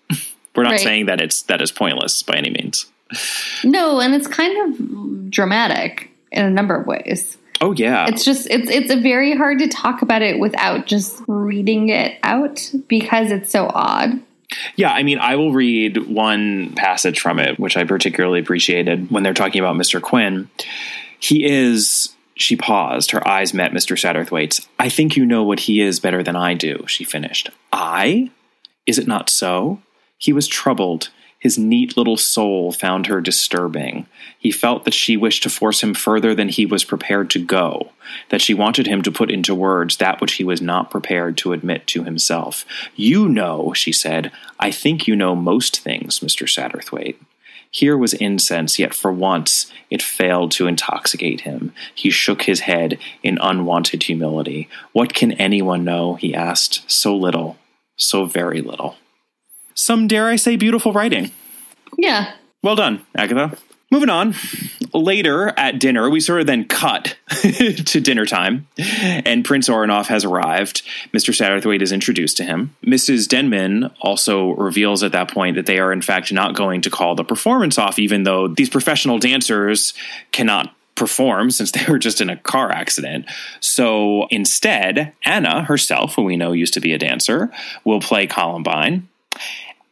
We're 0.56 0.64
not 0.64 0.72
right. 0.72 0.80
saying 0.80 1.08
that 1.08 1.22
it's 1.22 1.44
that 1.44 1.62
is 1.62 1.72
pointless 1.72 2.24
by 2.24 2.36
any 2.36 2.50
means. 2.50 2.86
No, 3.64 4.00
and 4.00 4.16
it's 4.16 4.28
kind 4.28 4.74
of 4.74 5.30
dramatic 5.30 6.12
in 6.32 6.46
a 6.46 6.50
number 6.50 6.76
of 6.76 6.88
ways. 6.88 7.38
Oh 7.62 7.74
yeah. 7.74 8.08
It's 8.08 8.24
just 8.24 8.48
it's 8.50 8.70
it's 8.70 8.94
very 9.02 9.36
hard 9.36 9.60
to 9.60 9.68
talk 9.68 10.02
about 10.02 10.22
it 10.22 10.40
without 10.40 10.86
just 10.86 11.22
reading 11.28 11.90
it 11.90 12.18
out 12.24 12.72
because 12.88 13.32
it's 13.32 13.50
so 13.50 13.70
odd. 13.74 14.22
Yeah, 14.76 14.92
I 14.92 15.04
mean, 15.04 15.20
I 15.20 15.36
will 15.36 15.54
read 15.54 16.08
one 16.08 16.74
passage 16.76 17.20
from 17.20 17.40
it, 17.40 17.60
which 17.60 17.78
I 17.78 17.84
particularly 17.84 18.40
appreciated 18.40 19.12
when 19.12 19.24
they're 19.24 19.34
talking 19.34 19.60
about 19.60 19.76
Mr. 19.76 20.02
Quin. 20.02 20.50
He 21.20 21.46
is. 21.46 22.10
She 22.38 22.58
paused. 22.58 23.12
Her 23.12 23.26
eyes 23.26 23.54
met 23.54 23.72
Mr. 23.72 23.96
Satterthwaite's. 23.98 24.68
I 24.78 24.90
think 24.90 25.16
you 25.16 25.26
know 25.26 25.44
what 25.44 25.62
he 25.62 25.80
is 25.80 26.02
better 26.02 26.22
than 26.22 26.36
I 26.36 26.54
do, 26.54 26.84
she 26.88 27.06
finished. 27.06 27.50
I? 27.72 28.30
Is 28.86 29.00
it 29.00 29.08
not 29.08 29.30
so? 29.30 29.82
He 30.18 30.34
was 30.34 30.48
troubled. 30.48 31.10
His 31.46 31.60
neat 31.60 31.96
little 31.96 32.18
soul 32.18 32.72
found 32.72 33.06
her 33.06 33.22
disturbing. 33.22 34.08
He 34.40 34.50
felt 34.50 34.84
that 34.84 34.96
she 34.96 35.16
wished 35.16 35.44
to 35.44 35.50
force 35.52 35.84
him 35.84 35.94
further 35.94 36.34
than 36.34 36.50
he 36.50 36.66
was 36.66 36.84
prepared 36.84 37.30
to 37.30 37.40
go, 37.40 37.92
that 38.30 38.42
she 38.42 38.56
wanted 38.56 38.88
him 38.88 39.04
to 39.04 39.12
put 39.12 39.30
into 39.30 39.54
words 39.54 39.98
that 39.98 40.20
which 40.20 40.34
he 40.34 40.44
was 40.44 40.60
not 40.60 40.90
prepared 40.90 41.38
to 41.38 41.54
admit 41.54 41.86
to 41.86 42.04
himself. 42.04 42.66
You 42.96 43.30
know, 43.30 43.74
she 43.74 43.92
said, 43.92 44.32
I 44.60 44.72
think 44.72 45.06
you 45.06 45.16
know 45.16 45.36
most 45.36 45.82
things, 45.82 46.20
Mr. 46.22 46.48
Satterthwaite. 46.48 47.18
Here 47.70 47.96
was 47.96 48.16
incense, 48.16 48.80
yet 48.80 48.96
for 48.96 49.12
once 49.12 49.72
it 49.92 50.02
failed 50.02 50.52
to 50.54 50.66
intoxicate 50.66 51.42
him. 51.42 51.76
He 51.94 52.10
shook 52.10 52.42
his 52.42 52.62
head 52.62 52.98
in 53.22 53.38
unwanted 53.40 54.02
humility. 54.02 54.68
What 54.94 55.14
can 55.14 55.34
anyone 55.34 55.84
know? 55.84 56.16
he 56.16 56.34
asked. 56.34 56.90
So 56.90 57.16
little, 57.16 57.58
so 57.98 58.26
very 58.26 58.64
little. 58.64 58.96
Some, 59.76 60.08
dare 60.08 60.28
I 60.28 60.38
say, 60.38 60.56
beautiful 60.56 60.94
writing. 60.94 61.32
Yeah. 61.98 62.34
Well 62.64 62.76
done, 62.76 63.06
Agatha. 63.16 63.58
Moving 63.92 64.10
on. 64.10 64.34
Later 64.94 65.54
at 65.58 65.80
dinner, 65.80 66.10
we 66.10 66.20
sort 66.20 66.42
of 66.42 66.48
then 66.48 66.66
cut 66.66 67.18
to 67.30 68.02
dinner 68.02 68.26
time, 68.26 68.68
and 68.78 69.46
Prince 69.46 69.70
Oranoff 69.70 70.08
has 70.08 70.26
arrived. 70.26 70.82
Mr. 71.14 71.34
Satterthwaite 71.34 71.82
is 71.82 71.92
introduced 71.92 72.38
to 72.38 72.44
him. 72.44 72.76
Mrs. 72.84 73.28
Denman 73.28 73.92
also 74.02 74.52
reveals 74.52 75.04
at 75.04 75.12
that 75.12 75.32
point 75.32 75.56
that 75.56 75.66
they 75.66 75.78
are, 75.78 75.94
in 75.94 76.02
fact, 76.02 76.34
not 76.34 76.56
going 76.56 76.82
to 76.82 76.90
call 76.90 77.16
the 77.16 77.24
performance 77.24 77.78
off, 77.78 78.00
even 78.00 78.24
though 78.24 78.48
these 78.48 78.70
professional 78.70 79.20
dancers 79.20 79.94
cannot 80.32 80.74
perform 80.96 81.52
since 81.52 81.72
they 81.72 81.86
were 81.88 82.00
just 82.00 82.22
in 82.22 82.30
a 82.30 82.38
car 82.38 82.72
accident. 82.72 83.30
So 83.60 84.28
instead, 84.32 85.14
Anna 85.24 85.64
herself, 85.64 86.16
who 86.16 86.24
we 86.24 86.38
know 86.38 86.54
used 86.54 86.74
to 86.74 86.82
be 86.82 86.94
a 86.94 86.98
dancer, 86.98 87.52
will 87.84 88.00
play 88.00 88.26
Columbine. 88.28 89.08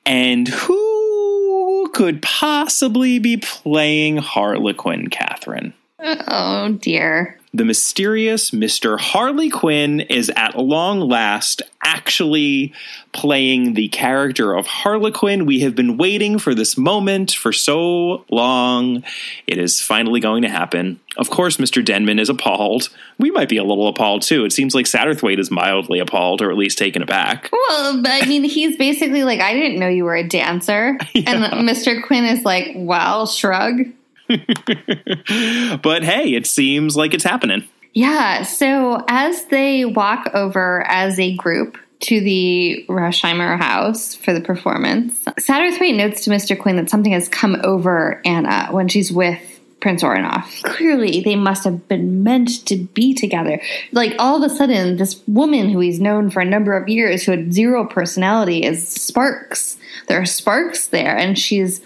And 0.05 0.47
who 0.47 1.89
could 1.93 2.21
possibly 2.21 3.19
be 3.19 3.37
playing 3.37 4.17
Harlequin, 4.17 5.09
Catherine? 5.09 5.73
Oh, 5.99 6.77
dear. 6.81 7.39
The 7.55 7.65
mysterious 7.65 8.49
Mr. 8.49 8.99
Harley 8.99 9.49
Quin 9.49 9.99
is 9.99 10.31
at 10.35 10.57
long 10.57 10.99
last 10.99 11.61
actually 11.83 12.73
playing 13.11 13.75
the 13.75 13.89
character 13.89 14.55
of 14.55 14.65
Harlequin. 14.65 15.45
We 15.45 15.59
have 15.59 15.75
been 15.75 15.97
waiting 15.97 16.39
for 16.39 16.55
this 16.55 16.77
moment 16.77 17.31
for 17.31 17.53
so 17.53 18.25
long. 18.31 19.03
It 19.45 19.59
is 19.59 19.79
finally 19.79 20.19
going 20.19 20.41
to 20.41 20.49
happen. 20.49 20.99
Of 21.15 21.29
course, 21.29 21.57
Mr. 21.57 21.85
Denman 21.85 22.17
is 22.17 22.29
appalled. 22.29 22.89
We 23.19 23.29
might 23.29 23.49
be 23.49 23.57
a 23.57 23.63
little 23.63 23.87
appalled 23.87 24.23
too. 24.23 24.45
It 24.45 24.51
seems 24.51 24.73
like 24.73 24.87
Satterthwaite 24.87 25.37
is 25.37 25.51
mildly 25.51 25.99
appalled, 25.99 26.41
or 26.41 26.49
at 26.49 26.57
least 26.57 26.79
taken 26.79 27.03
aback. 27.03 27.49
Well, 27.51 28.01
I 28.03 28.25
mean, 28.25 28.43
he's 28.45 28.77
basically 28.77 29.23
like, 29.23 29.41
I 29.41 29.53
didn't 29.53 29.79
know 29.79 29.87
you 29.87 30.05
were 30.05 30.15
a 30.15 30.27
dancer. 30.27 30.97
Yeah. 31.13 31.43
And 31.43 31.69
Mr. 31.69 32.01
Quin 32.03 32.25
is 32.25 32.43
like, 32.43 32.71
well, 32.75 33.27
shrug. 33.27 33.83
but 35.81 36.03
hey, 36.03 36.33
it 36.33 36.47
seems 36.47 36.95
like 36.95 37.13
it's 37.13 37.23
happening. 37.23 37.67
Yeah. 37.93 38.43
So 38.43 39.03
as 39.07 39.45
they 39.45 39.85
walk 39.85 40.31
over 40.33 40.83
as 40.87 41.19
a 41.19 41.35
group 41.35 41.77
to 42.01 42.19
the 42.19 42.85
Rosheimer 42.89 43.57
house 43.57 44.15
for 44.15 44.33
the 44.33 44.41
performance, 44.41 45.23
Satterthwaite 45.39 45.95
notes 45.95 46.23
to 46.25 46.31
Mr. 46.31 46.59
Quin 46.59 46.75
that 46.77 46.89
something 46.89 47.11
has 47.13 47.29
come 47.29 47.61
over 47.63 48.21
Anna 48.25 48.69
when 48.71 48.87
she's 48.87 49.11
with 49.11 49.52
Prince 49.83 50.01
Oranoff. 50.01 50.63
Clearly, 50.63 51.19
they 51.19 51.35
must 51.35 51.65
have 51.65 51.89
been 51.89 52.23
meant 52.23 52.65
to 52.67 52.77
be 52.77 53.13
together. 53.13 53.61
Like, 53.91 54.15
all 54.17 54.41
of 54.41 54.49
a 54.49 54.55
sudden, 54.55 54.95
this 54.95 55.21
woman 55.27 55.69
who 55.69 55.81
he's 55.81 55.99
known 55.99 56.29
for 56.29 56.39
a 56.39 56.45
number 56.45 56.71
of 56.71 56.87
years, 56.87 57.23
who 57.23 57.33
had 57.33 57.51
zero 57.51 57.85
personality, 57.85 58.63
is 58.63 58.87
sparks. 58.87 59.75
There 60.07 60.21
are 60.21 60.25
sparks 60.25 60.87
there, 60.87 61.17
and 61.17 61.37
she's 61.37 61.81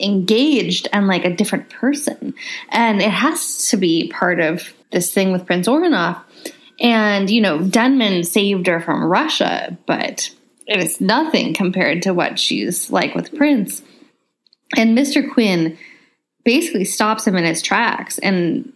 engaged 0.00 0.88
and 0.94 1.08
like 1.08 1.26
a 1.26 1.36
different 1.36 1.68
person. 1.68 2.32
And 2.70 3.02
it 3.02 3.10
has 3.10 3.68
to 3.68 3.76
be 3.76 4.08
part 4.08 4.40
of 4.40 4.72
this 4.90 5.12
thing 5.12 5.30
with 5.30 5.44
Prince 5.44 5.68
Oranoff. 5.68 6.22
And, 6.80 7.28
you 7.28 7.42
know, 7.42 7.62
Denman 7.62 8.24
saved 8.24 8.66
her 8.66 8.80
from 8.80 9.04
Russia, 9.04 9.76
but 9.84 10.30
it 10.66 10.80
is 10.80 11.02
nothing 11.02 11.52
compared 11.52 12.00
to 12.04 12.14
what 12.14 12.38
she's 12.38 12.90
like 12.90 13.14
with 13.14 13.36
Prince. 13.36 13.82
And 14.74 14.96
Mr. 14.96 15.30
Quin 15.30 15.76
basically 16.44 16.84
stops 16.84 17.26
him 17.26 17.36
in 17.36 17.44
his 17.44 17.62
tracks 17.62 18.18
and 18.18 18.72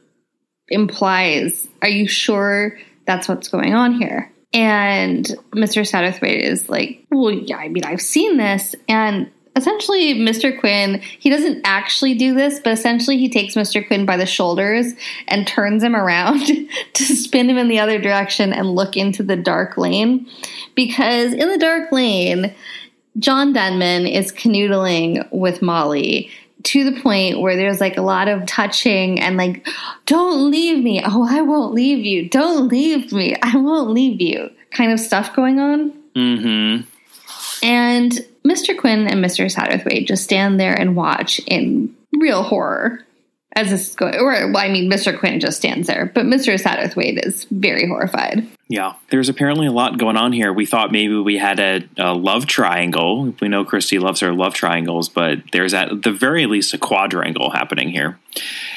implies, 0.68 1.68
Are 1.82 1.88
you 1.88 2.08
sure 2.08 2.78
that's 3.06 3.28
what's 3.28 3.48
going 3.48 3.74
on 3.74 3.94
here? 3.94 4.32
And 4.52 5.24
Mr. 5.52 5.82
Satterthwaite 5.88 6.42
is 6.42 6.68
like, 6.68 7.04
Well, 7.10 7.32
yeah, 7.32 7.58
I 7.58 7.68
mean, 7.68 7.84
I've 7.84 8.00
seen 8.00 8.36
this. 8.36 8.74
And 8.88 9.30
essentially, 9.56 10.14
Mr. 10.14 10.58
Quin, 10.58 11.00
he 11.00 11.30
doesn't 11.30 11.62
actually 11.64 12.14
do 12.14 12.34
this, 12.34 12.60
but 12.60 12.72
essentially, 12.72 13.18
he 13.18 13.28
takes 13.28 13.54
Mr. 13.54 13.86
Quin 13.86 14.06
by 14.06 14.16
the 14.16 14.26
shoulders 14.26 14.92
and 15.28 15.46
turns 15.46 15.82
him 15.82 15.96
around 15.96 16.46
to 16.94 17.04
spin 17.04 17.50
him 17.50 17.58
in 17.58 17.68
the 17.68 17.78
other 17.78 18.00
direction 18.00 18.52
and 18.52 18.74
look 18.74 18.96
into 18.96 19.22
the 19.22 19.36
dark 19.36 19.76
lane. 19.76 20.28
Because 20.74 21.32
in 21.32 21.48
the 21.48 21.58
dark 21.58 21.90
lane, 21.90 22.54
John 23.18 23.54
Denman 23.54 24.06
is 24.06 24.30
canoodling 24.30 25.26
with 25.32 25.62
Molly 25.62 26.30
to 26.66 26.90
the 26.90 27.00
point 27.00 27.40
where 27.40 27.56
there's 27.56 27.80
like 27.80 27.96
a 27.96 28.02
lot 28.02 28.26
of 28.26 28.44
touching 28.46 29.20
and 29.20 29.36
like, 29.36 29.66
don't 30.04 30.50
leave 30.50 30.82
me. 30.82 31.00
Oh, 31.04 31.26
I 31.28 31.40
won't 31.42 31.72
leave 31.72 32.04
you. 32.04 32.28
Don't 32.28 32.68
leave 32.68 33.12
me. 33.12 33.36
I 33.40 33.56
won't 33.56 33.90
leave 33.90 34.20
you 34.20 34.50
kind 34.72 34.92
of 34.92 34.98
stuff 34.98 35.34
going 35.34 35.60
on. 35.60 35.92
Mm-hmm. 36.16 36.82
And 37.62 38.12
Mr. 38.44 38.76
Quin 38.78 39.06
and 39.06 39.24
Mr. 39.24 39.46
Satterthwaite 39.52 40.08
just 40.08 40.24
stand 40.24 40.58
there 40.58 40.74
and 40.74 40.96
watch 40.96 41.40
in 41.46 41.94
real 42.12 42.42
horror 42.42 43.04
as 43.56 43.70
this 43.70 43.88
is 43.88 43.96
going. 43.96 44.14
Or, 44.16 44.32
well, 44.52 44.58
I 44.58 44.68
mean, 44.68 44.90
Mr. 44.90 45.18
Quin 45.18 45.40
just 45.40 45.56
stands 45.56 45.88
there, 45.88 46.12
but 46.14 46.26
Mr. 46.26 46.60
Satterthwaite 46.60 47.26
is 47.26 47.44
very 47.44 47.88
horrified. 47.88 48.46
Yeah, 48.68 48.94
there's 49.10 49.28
apparently 49.28 49.66
a 49.66 49.72
lot 49.72 49.96
going 49.96 50.16
on 50.16 50.32
here. 50.32 50.52
We 50.52 50.66
thought 50.66 50.92
maybe 50.92 51.16
we 51.16 51.38
had 51.38 51.60
a, 51.60 51.88
a, 51.96 52.14
love 52.14 52.46
triangle. 52.46 53.32
We 53.40 53.48
know 53.48 53.64
Christie 53.64 54.00
loves 54.00 54.20
her 54.20 54.32
love 54.32 54.54
triangles, 54.54 55.08
but 55.08 55.38
there's 55.52 55.72
at 55.72 56.02
the 56.02 56.12
very 56.12 56.46
least 56.46 56.74
a 56.74 56.78
quadrangle 56.78 57.50
happening 57.50 57.90
here. 57.90 58.18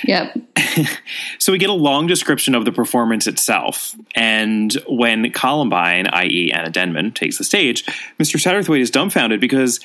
Yep. 0.03 0.37
so 1.39 1.51
we 1.51 1.57
get 1.57 1.71
a 1.71 1.73
long 1.73 2.05
description 2.05 2.53
of 2.53 2.65
the 2.65 2.71
performance 2.71 3.25
itself. 3.25 3.95
And 4.13 4.71
when 4.87 5.31
Columbine, 5.31 6.07
i.e., 6.07 6.51
Anna 6.53 6.69
Denman, 6.69 7.11
takes 7.11 7.39
the 7.39 7.43
stage, 7.43 7.83
Mr. 8.19 8.39
Satterthwaite 8.39 8.81
is 8.81 8.91
dumbfounded 8.91 9.41
because 9.41 9.79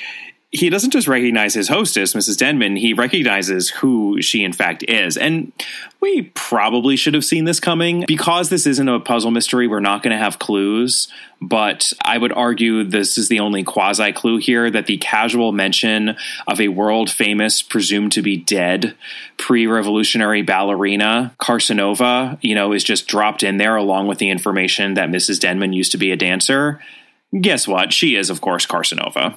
he 0.55 0.71
doesn't 0.71 0.93
just 0.93 1.09
recognize 1.09 1.53
his 1.55 1.67
hostess, 1.67 2.15
Mrs. 2.15 2.39
Denman, 2.39 2.77
he 2.77 2.95
recognizes 2.95 3.71
who 3.71 4.23
she 4.23 4.45
in 4.45 4.53
fact 4.53 4.85
is. 4.85 5.17
And 5.17 5.53
we 6.01 6.31
probably 6.35 6.95
should 6.95 7.15
have 7.15 7.25
seen 7.25 7.45
this 7.45 7.59
coming. 7.59 8.05
Because 8.07 8.51
this 8.51 8.65
isn't 8.65 8.89
a 8.89 9.01
puzzle 9.01 9.33
mystery, 9.33 9.67
we're 9.67 9.81
not 9.81 10.05
going 10.05 10.17
to 10.17 10.23
have 10.23 10.39
clues. 10.39 11.09
But 11.41 11.93
I 12.05 12.19
would 12.19 12.33
argue 12.33 12.85
this 12.85 13.19
is 13.19 13.29
the 13.29 13.41
only 13.41 13.65
quasi 13.65 14.13
clue 14.13 14.37
here 14.37 14.71
that 14.71 14.87
the 14.87 14.97
casual 14.99 15.51
mention 15.51 16.17
of 16.47 16.61
a 16.61 16.69
world 16.69 17.11
famous, 17.11 17.61
presumed 17.61 18.13
to 18.13 18.23
be 18.23 18.37
dead, 18.37 18.95
pre 19.37 19.67
revolutionary 19.67 20.43
ballerina, 20.43 21.35
Karsanova, 21.41 22.39
you 22.43 22.55
know, 22.55 22.73
is 22.73 22.85
just 22.85 23.09
dropped 23.09 23.43
in 23.43 23.57
there 23.57 23.75
along 23.75 24.07
with 24.07 24.19
the 24.19 24.31
information 24.31 24.95
that 24.95 25.11
Mrs. 25.11 25.41
Denman 25.41 25.73
used 25.73 25.91
to 25.91 25.99
be 25.99 26.13
a 26.13 26.17
dancer. 26.17 26.81
Guess 27.41 27.67
what? 27.67 27.93
She 27.93 28.15
is, 28.15 28.31
of 28.31 28.41
course, 28.41 28.67
Karsanova 28.67 29.37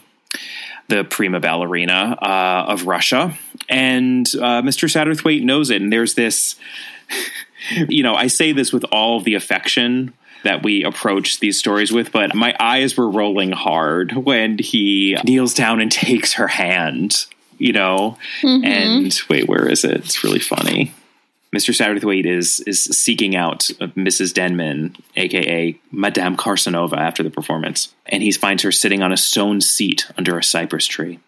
the 0.87 1.03
prima 1.03 1.39
ballerina 1.39 2.17
uh, 2.21 2.65
of 2.67 2.87
Russia. 2.87 3.37
And 3.69 4.27
uh, 4.35 4.61
Mr. 4.61 4.89
Satterthwaite 4.89 5.43
knows 5.43 5.69
it. 5.69 5.81
And 5.81 5.91
there's 5.91 6.15
this, 6.15 6.55
you 7.89 8.03
know, 8.03 8.15
I 8.15 8.27
say 8.27 8.51
this 8.51 8.71
with 8.71 8.85
all 8.85 9.19
the 9.19 9.35
affection 9.35 10.13
that 10.43 10.63
we 10.63 10.83
approach 10.83 11.39
these 11.39 11.57
stories 11.57 11.91
with, 11.91 12.11
but 12.11 12.33
my 12.33 12.55
eyes 12.59 12.95
were 12.95 13.09
rolling 13.09 13.51
hard 13.51 14.13
when 14.13 14.57
he 14.59 15.17
kneels 15.23 15.53
down 15.53 15.81
and 15.81 15.91
takes 16.07 16.33
her 16.33 16.47
hand, 16.47 17.25
you 17.57 17.73
know? 17.73 18.17
Mm-hmm. 18.41 18.65
And 18.65 19.21
wait, 19.29 19.47
where 19.47 19.67
is 19.67 19.83
it? 19.83 19.97
It's 19.97 20.23
really 20.23 20.39
funny. 20.39 20.93
Mr. 21.55 21.73
Satterthwaite 21.73 22.25
is 22.25 22.59
is 22.61 22.83
seeking 22.83 23.35
out 23.35 23.69
Mrs. 23.95 24.33
Denman, 24.33 24.95
aka 25.15 25.79
Madame 25.91 26.35
Karsanova, 26.35 26.97
after 26.97 27.23
the 27.23 27.29
performance, 27.29 27.93
and 28.05 28.21
he 28.21 28.31
finds 28.31 28.63
her 28.63 28.71
sitting 28.71 29.01
on 29.01 29.13
a 29.13 29.17
stone 29.17 29.61
seat 29.61 30.07
under 30.17 30.37
a 30.37 30.43
cypress 30.43 30.85
tree. 30.85 31.19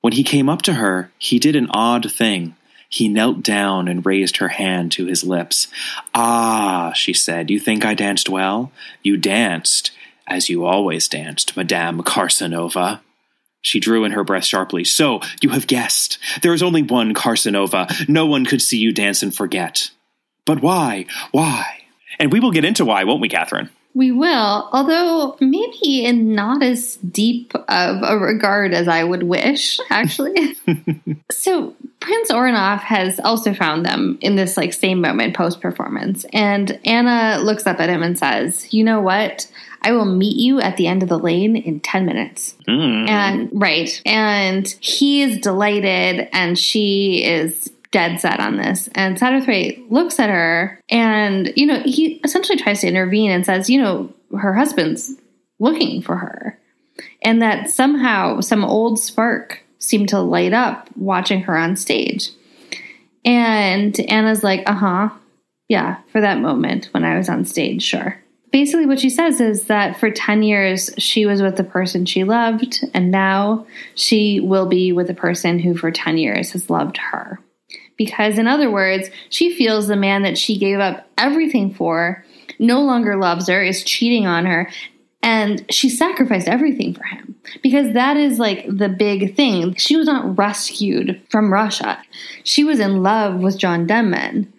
When 0.00 0.12
he 0.12 0.24
came 0.24 0.48
up 0.48 0.62
to 0.62 0.74
her, 0.74 1.10
he 1.18 1.38
did 1.38 1.56
an 1.56 1.68
odd 1.70 2.10
thing. 2.10 2.56
He 2.88 3.08
knelt 3.08 3.42
down 3.42 3.88
and 3.88 4.06
raised 4.06 4.36
her 4.36 4.48
hand 4.48 4.92
to 4.92 5.06
his 5.06 5.24
lips. 5.24 5.66
Ah, 6.14 6.92
she 6.94 7.12
said, 7.12 7.50
you 7.50 7.58
think 7.58 7.84
I 7.84 7.94
danced 7.94 8.28
well? 8.28 8.70
You 9.02 9.16
danced, 9.16 9.90
as 10.26 10.48
you 10.48 10.64
always 10.64 11.08
danced, 11.08 11.56
Madame 11.56 12.02
Karsanova. 12.02 13.00
She 13.66 13.80
drew 13.80 14.04
in 14.04 14.12
her 14.12 14.22
breath 14.22 14.44
sharply. 14.44 14.84
So, 14.84 15.20
you 15.42 15.48
have 15.48 15.66
guessed. 15.66 16.18
There 16.40 16.54
is 16.54 16.62
only 16.62 16.82
one 16.82 17.14
Karsanova. 17.14 18.08
No 18.08 18.24
one 18.24 18.44
could 18.44 18.62
see 18.62 18.78
you 18.78 18.92
dance 18.92 19.24
and 19.24 19.34
forget. 19.34 19.90
But 20.44 20.62
why? 20.62 21.06
Why? 21.32 21.82
And 22.20 22.30
we 22.30 22.38
will 22.38 22.52
get 22.52 22.64
into 22.64 22.84
why, 22.84 23.02
won't 23.02 23.20
we, 23.20 23.28
Catherine? 23.28 23.68
We 23.92 24.12
will, 24.12 24.68
although 24.72 25.36
maybe 25.40 26.04
in 26.04 26.36
not 26.36 26.62
as 26.62 26.94
deep 26.96 27.54
of 27.56 28.02
a 28.04 28.16
regard 28.16 28.72
as 28.72 28.86
I 28.86 29.02
would 29.02 29.24
wish, 29.24 29.80
actually. 29.90 30.54
so, 31.32 31.74
Prince 31.98 32.30
Oranoff 32.30 32.82
has 32.82 33.18
also 33.18 33.52
found 33.52 33.84
them 33.84 34.16
in 34.20 34.36
this 34.36 34.56
like 34.56 34.74
same 34.74 35.00
moment 35.00 35.34
post 35.34 35.60
performance. 35.60 36.24
And 36.32 36.78
Anna 36.84 37.40
looks 37.42 37.66
up 37.66 37.80
at 37.80 37.88
him 37.88 38.04
and 38.04 38.16
says, 38.16 38.72
You 38.72 38.84
know 38.84 39.00
what? 39.00 39.50
I 39.86 39.92
will 39.92 40.04
meet 40.04 40.36
you 40.36 40.60
at 40.60 40.76
the 40.76 40.88
end 40.88 41.04
of 41.04 41.08
the 41.08 41.18
lane 41.18 41.54
in 41.54 41.78
10 41.78 42.06
minutes. 42.06 42.56
Mm. 42.66 43.08
And 43.08 43.50
right. 43.52 44.02
And 44.04 44.66
he 44.80 45.22
is 45.22 45.38
delighted 45.38 46.28
and 46.32 46.58
she 46.58 47.24
is 47.24 47.70
dead 47.92 48.18
set 48.18 48.40
on 48.40 48.56
this. 48.56 48.88
And 48.96 49.16
Satterthwaite 49.16 49.88
looks 49.88 50.18
at 50.18 50.28
her 50.28 50.80
and, 50.88 51.52
you 51.54 51.66
know, 51.66 51.80
he 51.84 52.14
essentially 52.24 52.58
tries 52.58 52.80
to 52.80 52.88
intervene 52.88 53.30
and 53.30 53.46
says, 53.46 53.70
you 53.70 53.80
know, 53.80 54.12
her 54.36 54.54
husband's 54.54 55.12
looking 55.60 56.02
for 56.02 56.16
her. 56.16 56.58
And 57.22 57.40
that 57.42 57.70
somehow 57.70 58.40
some 58.40 58.64
old 58.64 58.98
spark 58.98 59.62
seemed 59.78 60.08
to 60.08 60.18
light 60.18 60.52
up 60.52 60.88
watching 60.96 61.42
her 61.42 61.56
on 61.56 61.76
stage. 61.76 62.30
And 63.24 63.98
Anna's 64.00 64.42
like, 64.42 64.68
uh 64.68 64.74
huh. 64.74 65.10
Yeah, 65.68 65.98
for 66.08 66.20
that 66.20 66.40
moment 66.40 66.86
when 66.92 67.04
I 67.04 67.16
was 67.16 67.28
on 67.28 67.44
stage, 67.44 67.84
sure. 67.84 68.20
Basically, 68.56 68.86
what 68.86 69.00
she 69.00 69.10
says 69.10 69.38
is 69.38 69.64
that 69.64 70.00
for 70.00 70.10
10 70.10 70.42
years, 70.42 70.88
she 70.96 71.26
was 71.26 71.42
with 71.42 71.58
the 71.58 71.62
person 71.62 72.06
she 72.06 72.24
loved, 72.24 72.82
and 72.94 73.10
now 73.10 73.66
she 73.94 74.40
will 74.40 74.64
be 74.64 74.92
with 74.92 75.08
the 75.08 75.12
person 75.12 75.58
who 75.58 75.76
for 75.76 75.90
10 75.90 76.16
years 76.16 76.52
has 76.52 76.70
loved 76.70 76.96
her. 76.96 77.38
Because, 77.98 78.38
in 78.38 78.46
other 78.46 78.70
words, 78.70 79.10
she 79.28 79.54
feels 79.54 79.88
the 79.88 79.94
man 79.94 80.22
that 80.22 80.38
she 80.38 80.56
gave 80.56 80.78
up 80.78 81.06
everything 81.18 81.74
for 81.74 82.24
no 82.58 82.80
longer 82.80 83.14
loves 83.14 83.46
her, 83.46 83.62
is 83.62 83.84
cheating 83.84 84.26
on 84.26 84.46
her, 84.46 84.70
and 85.22 85.62
she 85.70 85.90
sacrificed 85.90 86.48
everything 86.48 86.94
for 86.94 87.04
him 87.04 87.34
because 87.62 87.92
that 87.92 88.16
is 88.16 88.38
like 88.38 88.64
the 88.66 88.88
big 88.88 89.36
thing. 89.36 89.74
She 89.74 89.96
was 89.96 90.06
not 90.06 90.38
rescued 90.38 91.20
from 91.28 91.52
Russia. 91.52 92.02
She 92.42 92.64
was 92.64 92.80
in 92.80 93.02
love 93.02 93.40
with 93.40 93.58
John 93.58 93.86
Denman. 93.86 94.50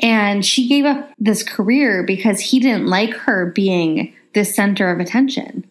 And 0.00 0.44
she 0.44 0.68
gave 0.68 0.84
up 0.84 1.10
this 1.18 1.42
career 1.42 2.02
because 2.02 2.40
he 2.40 2.60
didn't 2.60 2.86
like 2.86 3.14
her 3.14 3.46
being 3.46 4.14
the 4.34 4.44
center 4.44 4.90
of 4.90 5.00
attention. 5.00 5.68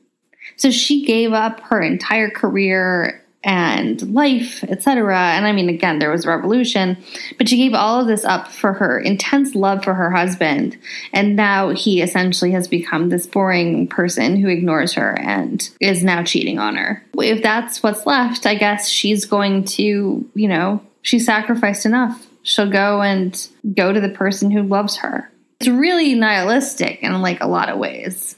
So 0.57 0.71
she 0.71 1.05
gave 1.05 1.33
up 1.33 1.59
her 1.61 1.81
entire 1.81 2.29
career 2.29 3.21
and 3.45 4.11
life, 4.13 4.63
etc. 4.63 5.15
And 5.17 5.45
I 5.45 5.51
mean, 5.51 5.69
again, 5.69 5.99
there 5.99 6.09
was 6.09 6.25
a 6.25 6.29
revolution, 6.29 6.97
but 7.37 7.47
she 7.47 7.57
gave 7.57 7.75
all 7.75 8.01
of 8.01 8.07
this 8.07 8.25
up 8.25 8.47
for 8.47 8.73
her 8.73 8.99
intense 8.99 9.53
love 9.53 9.83
for 9.83 9.93
her 9.93 10.09
husband. 10.09 10.77
And 11.13 11.35
now 11.35 11.69
he 11.69 12.01
essentially 12.01 12.51
has 12.51 12.67
become 12.67 13.09
this 13.09 13.27
boring 13.27 13.87
person 13.87 14.37
who 14.37 14.47
ignores 14.47 14.93
her 14.93 15.15
and 15.21 15.69
is 15.79 16.03
now 16.03 16.23
cheating 16.23 16.57
on 16.57 16.75
her. 16.75 17.05
If 17.19 17.43
that's 17.43 17.83
what's 17.83 18.07
left, 18.07 18.47
I 18.47 18.55
guess 18.55 18.89
she's 18.89 19.25
going 19.25 19.65
to, 19.65 20.27
you 20.33 20.47
know, 20.47 20.81
she 21.03 21.19
sacrificed 21.19 21.85
enough. 21.85 22.25
She'll 22.45 22.69
go 22.69 23.01
and 23.01 23.47
go 23.73 23.91
to 23.91 23.99
the 23.99 24.09
person 24.09 24.51
who 24.51 24.61
loves 24.61 24.97
her. 24.97 25.31
It's 25.59 25.67
really 25.67 26.13
nihilistic 26.13 27.01
in 27.01 27.21
like 27.21 27.41
a 27.41 27.47
lot 27.47 27.69
of 27.69 27.79
ways. 27.79 28.35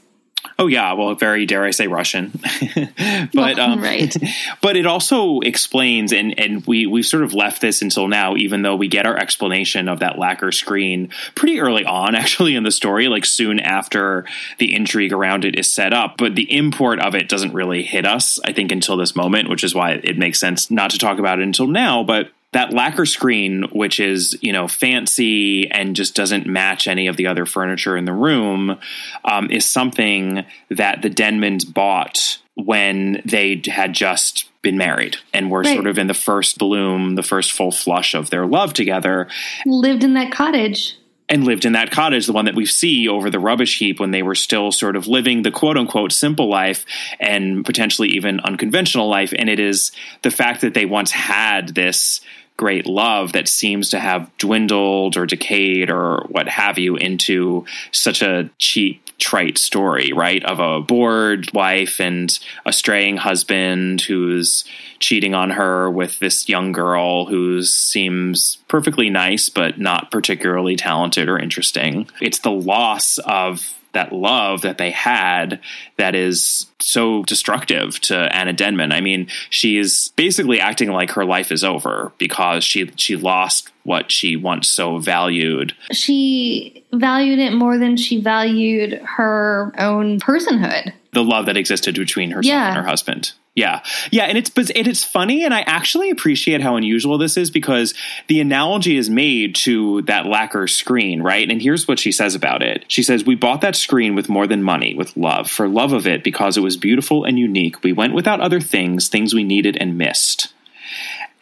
Oh 0.60 0.67
yeah, 0.67 0.93
well, 0.93 1.13
very 1.13 1.46
dare 1.46 1.65
I 1.65 1.72
say 1.72 1.88
Russian, 1.88 2.32
but 3.34 3.60
um, 3.60 3.82
right. 3.82 4.15
but 4.62 4.76
it 4.76 4.86
also 4.86 5.39
explains, 5.41 6.13
and 6.13 6.39
and 6.39 6.65
we 6.65 6.88
we've 6.88 7.06
sort 7.06 7.24
of 7.24 7.34
left 7.34 7.62
this 7.62 7.82
until 7.82 8.08
now, 8.08 8.36
even 8.36 8.62
though 8.62 8.76
we 8.76 8.88
get 8.88 9.06
our 9.06 9.17
explanation 9.17 9.88
of 9.88 10.00
that 10.00 10.17
lacquer 10.17 10.52
screen 10.52 11.10
pretty 11.36 11.60
early 11.60 11.86
on, 11.86 12.15
actually 12.15 12.56
in 12.56 12.63
the 12.63 12.72
story, 12.72 13.08
like 13.08 13.26
soon 13.26 13.60
after 13.60 14.26
the 14.58 14.74
intrigue 14.74 15.13
around 15.13 15.46
it 15.46 15.60
is 15.60 15.72
set 15.72 15.93
up. 15.93 16.17
But 16.17 16.36
the 16.36 16.52
import 16.56 17.00
of 17.00 17.13
it 17.13 17.30
doesn't 17.30 17.54
really 17.54 17.84
hit 17.84 18.06
us, 18.06 18.39
I 18.43 18.54
think, 18.54 18.72
until 18.72 18.98
this 18.98 19.15
moment, 19.15 19.50
which 19.50 19.63
is 19.63 19.76
why 19.76 19.91
it 19.91 20.17
makes 20.17 20.39
sense 20.39 20.72
not 20.72 20.91
to 20.91 20.98
talk 20.98 21.20
about 21.20 21.39
it 21.39 21.43
until 21.43 21.67
now. 21.67 22.04
But 22.04 22.32
that 22.54 22.74
lacquer 22.74 23.06
screen, 23.06 23.64
which 23.72 24.00
is 24.00 24.38
you 24.42 24.52
know 24.54 24.68
fancy 24.68 25.70
and 25.70 25.96
just 25.96 26.16
doesn't 26.16 26.48
match 26.48 26.88
any 26.88 27.08
of 27.08 27.18
the 27.18 27.28
other 27.28 27.46
furniture 27.46 27.98
in 27.98 28.06
the 28.06 28.14
room, 28.14 28.78
um, 29.26 29.50
is 29.52 29.66
something 29.66 30.46
that 30.70 31.02
the 31.02 31.10
Denmans 31.10 31.72
bought 31.72 32.40
when 32.56 33.22
they 33.26 33.62
had 33.68 33.94
just 33.94 34.50
been 34.64 34.78
married 34.78 35.18
and 35.34 35.52
were 35.52 35.62
Right. 35.62 35.76
sort 35.76 35.88
of 35.88 35.98
in 36.00 36.08
the 36.08 36.14
first 36.16 36.58
bloom, 36.58 37.16
the 37.16 37.24
first 37.24 37.52
full 37.52 37.72
flush 37.72 38.16
of 38.16 38.30
their 38.32 38.46
love 38.48 38.74
together 38.74 39.28
Lived 39.66 40.04
in 40.04 40.14
that 40.16 40.32
cottage. 40.32 40.96
and 41.30 41.44
lived 41.46 41.66
in 41.66 41.74
that 41.74 41.92
cottage, 41.92 42.26
the 42.26 42.34
one 42.34 42.46
that 42.46 42.56
we 42.56 42.66
see 42.66 43.08
over 43.08 43.30
the 43.30 43.38
rubbish 43.40 43.78
heap 43.78 44.00
when 44.00 44.10
they 44.12 44.24
were 44.24 44.34
still 44.34 44.72
sort 44.72 44.96
of 44.96 45.08
living 45.08 45.44
the 45.44 45.52
quote 45.52 45.78
unquote 45.78 46.12
simple 46.12 46.50
life 46.50 46.84
and 47.20 47.64
potentially 47.64 48.08
even 48.10 48.40
unconventional 48.40 49.08
life. 49.08 49.34
And 49.38 49.50
it 49.50 49.60
is 49.60 49.92
the 50.24 50.32
fact 50.32 50.62
that 50.62 50.74
they 50.74 50.86
once 50.86 51.12
had 51.12 51.76
this 51.76 52.22
great 52.58 52.88
love 52.88 53.34
that 53.34 53.48
seems 53.48 53.89
to 53.91 54.00
have 54.00 54.30
dwindled 54.38 55.15
or 55.15 55.26
decayed 55.26 55.89
or 55.89 56.26
what 56.30 56.50
have 56.50 56.80
you 56.80 56.96
into 56.96 57.65
such 57.91 58.22
a 58.22 58.50
cheap 58.58 59.02
trite 59.20 59.58
story, 59.58 60.12
right? 60.13 60.43
Of 60.43 60.60
a 60.60 60.82
bored 60.82 61.52
wife 61.54 62.00
and 62.00 62.38
a 62.65 62.74
straying 62.74 63.17
husband 63.17 64.02
who's 64.02 64.63
cheating 65.00 65.34
on 65.34 65.52
her 65.52 65.89
with 65.89 66.20
this 66.20 66.50
young 66.50 66.72
girl 66.72 67.26
who 67.26 67.63
seems 67.63 68.58
perfectly 68.67 69.10
nice, 69.10 69.50
but 69.50 69.80
not 69.80 70.12
particularly 70.12 70.76
talented 70.76 71.30
or 71.30 71.39
interesting. 71.39 72.10
It's 72.22 72.39
the 72.39 72.52
loss 72.52 73.17
of 73.20 73.74
that 73.98 74.14
love 74.14 74.62
that 74.62 74.78
they 74.78 74.92
had 74.92 75.60
that 75.98 76.14
is 76.14 76.68
so 76.80 77.24
destructive 77.24 78.00
to 78.02 78.16
Anna 78.36 78.54
Denman. 78.54 78.92
I 78.92 79.02
mean, 79.02 79.28
she 79.50 79.78
is 79.78 80.12
basically 80.16 80.60
acting 80.60 80.90
like 80.92 81.10
her 81.12 81.26
life 81.26 81.52
is 81.52 81.64
over 81.64 82.12
because 82.20 82.64
she 82.64 82.92
she 82.96 83.16
lost 83.16 83.72
what 83.84 84.12
she 84.12 84.36
once 84.36 84.68
so 84.68 85.00
valued. 85.00 85.74
She 85.92 86.84
valued 86.94 87.40
it 87.40 87.54
more 87.54 87.78
than 87.80 87.98
she 87.98 88.22
valued 88.22 89.02
her 89.04 89.74
own 89.80 90.20
personhood. 90.20 90.94
the 91.14 91.24
love 91.24 91.48
that 91.48 91.58
existed 91.58 91.96
between 91.96 92.30
herself 92.30 92.46
Yeah. 92.54 92.68
and 92.68 92.78
her 92.78 92.84
husband. 92.88 93.32
Yeah. 93.58 93.82
Yeah, 94.12 94.26
and 94.26 94.38
it's 94.38 94.52
but 94.52 94.70
it 94.76 94.88
is 94.88 95.04
funny 95.04 95.43
and 95.43 95.52
I 95.52 95.62
actually 95.62 96.12
appreciate 96.12 96.62
how 96.62 96.76
unusual 96.76 97.17
this 97.17 97.38
is 97.38 97.50
because 97.50 97.96
the 98.28 98.39
analogy 98.39 98.98
is 98.98 99.10
made 99.10 99.56
to 99.56 100.04
that 100.04 100.28
lacquer 100.28 100.67
screen, 100.67 101.24
right? 101.24 101.50
And 101.50 101.60
here's 101.60 101.88
what 101.88 101.98
she 101.98 102.12
says 102.12 102.36
about 102.36 102.62
it. 102.62 102.86
She 102.88 103.02
says, 103.02 103.26
"We 103.26 103.34
bought 103.34 103.62
that 103.62 103.76
screen 103.76 104.13
with 104.13 104.30
more 104.30 104.46
than 104.46 104.62
money, 104.62 104.93
with 104.93 105.17
love, 105.17 105.50
for 105.50 105.67
love 105.67 105.91
of 105.91 106.06
it 106.06 106.24
because 106.24 106.56
it 106.56 106.62
was 106.62 106.78
beautiful 106.78 107.24
and 107.24 107.39
unique. 107.39 107.84
We 107.84 107.93
went 107.93 108.13
without 108.13 108.41
other 108.41 108.60
things, 108.60 109.08
things 109.08 109.34
we 109.34 109.43
needed 109.43 109.76
and 109.82 109.98
missed." 109.98 110.54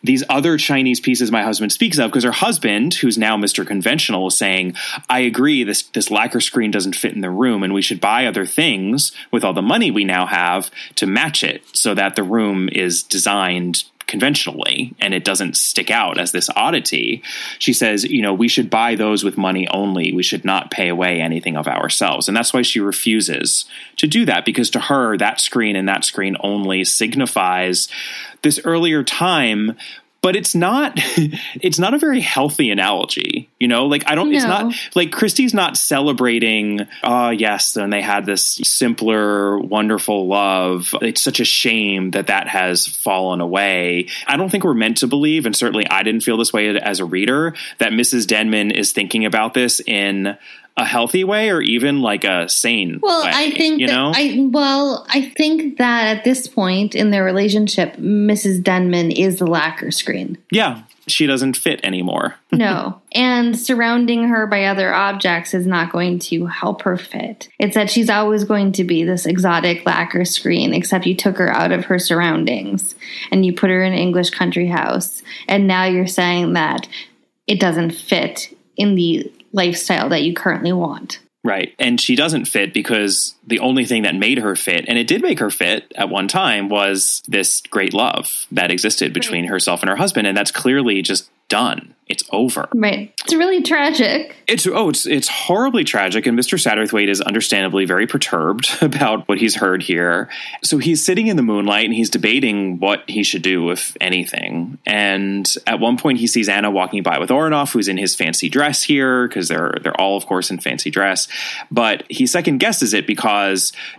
These 0.05 0.23
other 0.29 0.57
Chinese 0.57 0.99
pieces 0.99 1.31
my 1.31 1.43
husband 1.43 1.71
speaks 1.71 1.97
of 1.97 2.11
because 2.11 2.23
her 2.23 2.31
husband, 2.31 2.93
who's 2.95 3.17
now 3.17 3.37
Mr. 3.37 3.65
Conventional, 3.65 4.27
is 4.27 4.37
saying, 4.37 4.75
I 5.09 5.19
agree, 5.19 5.63
this 5.63 5.83
this 5.83 6.11
lacquer 6.11 6.41
screen 6.41 6.71
doesn't 6.71 6.95
fit 6.95 7.13
in 7.13 7.21
the 7.21 7.29
room, 7.29 7.63
and 7.63 7.73
we 7.73 7.81
should 7.81 7.99
buy 7.99 8.25
other 8.25 8.45
things 8.45 9.11
with 9.31 9.43
all 9.43 9.53
the 9.53 9.61
money 9.61 9.91
we 9.91 10.03
now 10.03 10.25
have 10.25 10.69
to 10.95 11.07
match 11.07 11.43
it 11.43 11.63
so 11.73 11.93
that 11.93 12.15
the 12.15 12.23
room 12.23 12.69
is 12.71 13.03
designed 13.03 13.83
conventionally 14.07 14.93
and 14.99 15.13
it 15.13 15.23
doesn't 15.23 15.57
stick 15.57 15.89
out 15.89 16.19
as 16.19 16.31
this 16.31 16.49
oddity. 16.55 17.23
She 17.59 17.73
says, 17.73 18.03
you 18.03 18.21
know, 18.21 18.33
we 18.33 18.47
should 18.47 18.69
buy 18.69 18.95
those 18.95 19.23
with 19.23 19.37
money 19.37 19.67
only. 19.69 20.13
We 20.13 20.23
should 20.23 20.45
not 20.45 20.71
pay 20.71 20.89
away 20.89 21.21
anything 21.21 21.57
of 21.57 21.67
ourselves. 21.67 22.27
And 22.27 22.35
that's 22.35 22.53
why 22.53 22.61
she 22.61 22.79
refuses 22.79 23.65
to 23.97 24.07
do 24.07 24.25
that 24.25 24.45
because 24.45 24.69
to 24.71 24.79
her, 24.79 25.17
that 25.17 25.41
screen 25.41 25.75
and 25.75 25.87
that 25.89 26.05
screen 26.05 26.37
only 26.41 26.83
signifies 26.83 27.87
this 28.41 28.59
earlier 28.63 29.03
time 29.03 29.75
but 30.25 30.35
it's 30.35 30.55
not 30.55 30.93
it's 31.61 31.77
not 31.77 31.93
a 31.93 31.99
very 31.99 32.19
healthy 32.19 32.71
analogy 32.71 33.47
you 33.59 33.67
know? 33.67 33.85
Like 33.85 34.09
i 34.09 34.15
don't 34.15 34.33
it's 34.33 34.43
not 34.43 34.73
like 34.95 35.11
christie's 35.11 35.53
not 35.53 35.77
celebrating 35.77 36.87
oh 37.03 37.29
yes 37.29 37.75
and 37.75 37.93
they 37.93 38.01
had 38.01 38.25
this 38.25 38.59
simpler 38.63 39.59
wonderful 39.59 40.27
love. 40.27 40.95
It's 41.01 41.21
such 41.21 41.39
a 41.39 41.45
shame 41.45 42.11
that 42.11 42.27
that 42.27 42.47
has 42.47 42.87
fallen 42.87 43.39
away. 43.39 44.07
I 44.27 44.37
don't 44.37 44.49
think 44.49 44.63
we're 44.63 44.73
meant 44.73 44.97
to 44.97 45.07
believe 45.07 45.45
and 45.45 45.55
certainly 45.55 45.87
i 45.89 46.01
didn't 46.01 46.21
feel 46.21 46.37
this 46.37 46.51
way 46.51 46.75
as 46.75 46.99
a 46.99 47.05
reader 47.05 47.53
that 47.77 47.91
mrs 47.91 48.25
denman 48.25 48.71
is 48.71 48.93
thinking 48.93 49.25
about 49.25 49.53
this 49.53 49.79
in 49.79 50.37
a 50.77 50.83
healthy 50.85 51.23
way 51.23 51.49
or 51.51 51.61
even 51.61 52.01
like 52.01 52.23
a 52.25 52.49
sane 52.49 52.99
Well, 53.01 53.23
way, 53.23 53.31
I 53.33 53.51
think 53.51 53.79
you 53.79 53.87
that 53.87 53.93
know 53.93 54.11
I 54.13 54.47
well, 54.51 55.05
I 55.09 55.21
think 55.29 55.77
that 55.77 56.17
at 56.17 56.23
this 56.23 56.47
point 56.47 56.95
in 56.95 57.11
their 57.11 57.23
relationship, 57.23 57.95
Mrs. 57.95 58.61
Denman 58.61 59.11
is 59.11 59.39
the 59.39 59.47
lacquer 59.47 59.91
screen. 59.91 60.37
yeah 60.51 60.83
she 61.07 61.27
doesn't 61.27 61.55
fit 61.55 61.79
anymore 61.83 62.33
No. 62.51 62.99
and 63.13 63.57
surrounding 63.59 64.27
her 64.29 64.47
by 64.47 64.65
other 64.65 64.91
objects 64.91 65.53
is 65.53 65.67
not 65.67 65.91
going 65.91 66.17
to 66.19 66.47
help 66.47 66.81
her 66.81 66.97
fit. 66.97 67.47
It's 67.59 67.75
that 67.75 67.91
she's 67.91 68.09
always 68.09 68.43
going 68.43 68.71
to 68.71 68.83
be 68.83 69.03
this 69.03 69.27
exotic 69.27 69.85
lacquer 69.85 70.25
screen, 70.25 70.73
except 70.73 71.05
you 71.05 71.15
took 71.15 71.37
her 71.37 71.49
out 71.51 71.71
of 71.71 71.85
her 71.85 71.99
surroundings 71.99 72.95
and 73.31 73.45
you 73.45 73.53
put 73.53 73.69
her 73.69 73.83
in 73.83 73.93
an 73.93 73.99
English 73.99 74.31
country 74.31 74.65
house. 74.67 75.21
And 75.47 75.67
now 75.67 75.83
you're 75.85 76.07
saying 76.07 76.53
that 76.53 76.87
it 77.45 77.59
doesn't 77.59 77.91
fit 77.91 78.57
in 78.75 78.95
the 78.95 79.31
lifestyle 79.55 80.09
that 80.09 80.23
you 80.23 80.33
currently 80.33 80.73
want. 80.73 81.19
Right. 81.43 81.73
And 81.79 82.01
she 82.01 82.15
doesn't 82.15 82.45
fit 82.45 82.73
because 82.73 83.34
the 83.47 83.59
only 83.59 83.85
thing 83.85 84.03
that 84.03 84.15
made 84.15 84.39
her 84.39 84.55
fit, 84.55 84.85
and 84.87 84.97
it 84.97 85.07
did 85.07 85.21
make 85.21 85.39
her 85.39 85.49
fit 85.49 85.91
at 85.95 86.09
one 86.09 86.27
time, 86.27 86.69
was 86.69 87.21
this 87.27 87.61
great 87.61 87.93
love 87.93 88.47
that 88.51 88.71
existed 88.71 89.13
between 89.13 89.43
right. 89.43 89.51
herself 89.51 89.81
and 89.81 89.89
her 89.89 89.95
husband. 89.95 90.27
And 90.27 90.37
that's 90.37 90.51
clearly 90.51 91.01
just 91.01 91.29
done. 91.47 91.93
It's 92.07 92.23
over. 92.31 92.69
Right. 92.75 93.11
It's 93.23 93.33
really 93.33 93.63
tragic. 93.63 94.35
It's 94.45 94.67
oh, 94.67 94.89
it's 94.89 95.07
it's 95.07 95.27
horribly 95.27 95.83
tragic, 95.83 96.27
and 96.27 96.37
Mr. 96.37 96.59
Satterthwaite 96.59 97.09
is 97.09 97.19
understandably 97.19 97.85
very 97.85 98.05
perturbed 98.05 98.69
about 98.81 99.27
what 99.27 99.39
he's 99.39 99.55
heard 99.55 99.81
here. 99.81 100.29
So 100.63 100.77
he's 100.77 101.03
sitting 101.03 101.25
in 101.25 101.35
the 101.35 101.41
moonlight 101.41 101.85
and 101.85 101.95
he's 101.95 102.11
debating 102.11 102.79
what 102.79 103.09
he 103.09 103.23
should 103.23 103.41
do, 103.41 103.71
if 103.71 103.97
anything. 103.99 104.77
And 104.85 105.51
at 105.65 105.79
one 105.79 105.97
point, 105.97 106.19
he 106.19 106.27
sees 106.27 106.47
Anna 106.47 106.69
walking 106.69 107.01
by 107.01 107.17
with 107.17 107.31
Oranoff, 107.31 107.73
who's 107.73 107.87
in 107.87 107.97
his 107.97 108.13
fancy 108.13 108.49
dress 108.49 108.83
here 108.83 109.27
because 109.27 109.47
they're 109.47 109.73
they're 109.81 109.99
all, 109.99 110.15
of 110.15 110.27
course, 110.27 110.51
in 110.51 110.59
fancy 110.59 110.91
dress. 110.91 111.27
But 111.71 112.03
he 112.07 112.27
second 112.27 112.59
guesses 112.59 112.93
it 112.93 113.07
because 113.07 113.34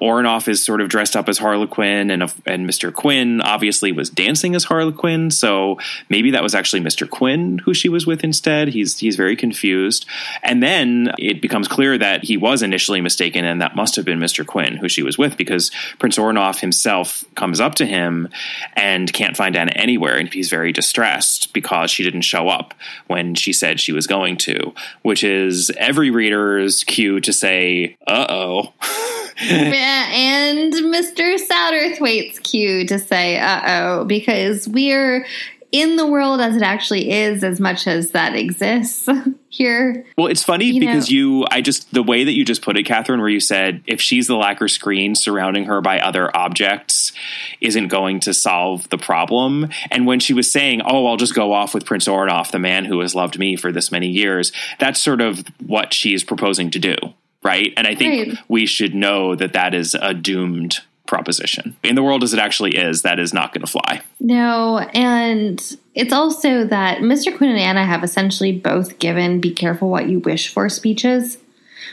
Oranoff 0.00 0.48
is 0.48 0.64
sort 0.64 0.80
of 0.80 0.88
dressed 0.88 1.16
up 1.16 1.28
as 1.28 1.38
Harlequin, 1.38 2.10
and 2.10 2.22
and 2.44 2.68
Mr. 2.68 2.92
Quin 2.92 3.40
obviously 3.40 3.92
was 3.92 4.10
dancing 4.10 4.54
as 4.54 4.64
Harlequin. 4.64 5.30
So 5.30 5.78
maybe 6.08 6.30
that 6.32 6.42
was 6.42 6.54
actually 6.54 6.82
Mr. 6.82 7.08
Quin 7.08 7.58
who 7.58 7.74
she 7.74 7.88
was 7.88 8.06
with 8.06 8.24
instead. 8.24 8.68
He's 8.68 8.98
he's 8.98 9.16
very 9.16 9.36
confused, 9.36 10.06
and 10.42 10.62
then 10.62 11.12
it 11.18 11.40
becomes 11.40 11.68
clear 11.68 11.98
that 11.98 12.24
he 12.24 12.36
was 12.36 12.62
initially 12.62 13.00
mistaken, 13.00 13.44
and 13.44 13.60
that 13.62 13.76
must 13.76 13.96
have 13.96 14.04
been 14.04 14.18
Mr. 14.18 14.46
Quin 14.46 14.76
who 14.76 14.88
she 14.88 15.02
was 15.02 15.18
with, 15.18 15.36
because 15.36 15.70
Prince 15.98 16.18
Oranoff 16.18 16.60
himself 16.60 17.24
comes 17.34 17.60
up 17.60 17.74
to 17.76 17.86
him 17.86 18.28
and 18.74 19.12
can't 19.12 19.36
find 19.36 19.56
Anna 19.56 19.72
anywhere, 19.74 20.16
and 20.16 20.32
he's 20.32 20.50
very 20.50 20.72
distressed 20.72 21.52
because 21.52 21.90
she 21.90 22.02
didn't 22.02 22.22
show 22.22 22.48
up 22.48 22.74
when 23.06 23.34
she 23.34 23.52
said 23.52 23.80
she 23.80 23.92
was 23.92 24.06
going 24.06 24.36
to, 24.36 24.74
which 25.02 25.24
is 25.24 25.70
every 25.76 26.10
reader's 26.10 26.84
cue 26.84 27.20
to 27.20 27.32
say, 27.32 27.96
"Uh 28.06 28.26
oh." 28.28 28.72
and 29.50 30.72
Mr. 30.72 31.36
Satterthwaite's 31.38 32.38
cue 32.38 32.86
to 32.86 32.98
say, 32.98 33.38
uh 33.38 33.60
oh, 33.66 34.04
because 34.04 34.68
we're 34.68 35.26
in 35.72 35.96
the 35.96 36.06
world 36.06 36.40
as 36.40 36.56
it 36.56 36.62
actually 36.62 37.10
is 37.10 37.44
as 37.44 37.60
much 37.60 37.86
as 37.86 38.12
that 38.12 38.34
exists 38.34 39.08
here. 39.48 40.06
Well, 40.16 40.28
it's 40.28 40.42
funny 40.42 40.66
you 40.66 40.80
because 40.80 41.10
know. 41.10 41.16
you, 41.16 41.46
I 41.50 41.60
just, 41.60 41.92
the 41.92 42.02
way 42.02 42.24
that 42.24 42.32
you 42.32 42.44
just 42.44 42.62
put 42.62 42.78
it, 42.78 42.84
Catherine, 42.84 43.20
where 43.20 43.28
you 43.28 43.40
said 43.40 43.82
if 43.86 44.00
she's 44.00 44.26
the 44.26 44.36
lacquer 44.36 44.68
screen 44.68 45.14
surrounding 45.14 45.64
her 45.64 45.80
by 45.80 46.00
other 46.00 46.34
objects 46.34 47.12
isn't 47.60 47.88
going 47.88 48.20
to 48.20 48.32
solve 48.32 48.88
the 48.88 48.98
problem. 48.98 49.68
And 49.90 50.06
when 50.06 50.20
she 50.20 50.32
was 50.32 50.50
saying, 50.50 50.82
oh, 50.82 51.06
I'll 51.06 51.16
just 51.16 51.34
go 51.34 51.52
off 51.52 51.74
with 51.74 51.84
Prince 51.84 52.06
Oranoff, 52.06 52.52
the 52.52 52.58
man 52.58 52.84
who 52.84 53.00
has 53.00 53.14
loved 53.14 53.38
me 53.38 53.56
for 53.56 53.72
this 53.72 53.90
many 53.92 54.08
years, 54.08 54.52
that's 54.78 55.00
sort 55.00 55.20
of 55.20 55.44
what 55.66 55.92
she's 55.92 56.24
proposing 56.24 56.70
to 56.70 56.78
do. 56.78 56.96
Right. 57.42 57.72
And 57.76 57.86
I 57.86 57.94
think 57.94 58.28
right. 58.28 58.38
we 58.48 58.66
should 58.66 58.94
know 58.94 59.34
that 59.34 59.52
that 59.52 59.74
is 59.74 59.94
a 59.94 60.14
doomed 60.14 60.80
proposition. 61.06 61.76
In 61.82 61.94
the 61.94 62.02
world 62.02 62.22
as 62.22 62.34
it 62.34 62.40
actually 62.40 62.76
is, 62.76 63.02
that 63.02 63.18
is 63.18 63.32
not 63.32 63.52
going 63.52 63.64
to 63.64 63.70
fly. 63.70 64.02
No, 64.20 64.78
and 64.92 65.62
it's 65.94 66.12
also 66.12 66.64
that 66.66 66.98
Mr. 66.98 67.36
Quin 67.36 67.50
and 67.50 67.58
Anna 67.58 67.84
have 67.84 68.02
essentially 68.02 68.52
both 68.52 68.98
given 68.98 69.40
be 69.40 69.52
careful 69.52 69.88
what 69.88 70.08
you 70.08 70.18
wish 70.20 70.52
for 70.52 70.68
speeches 70.68 71.38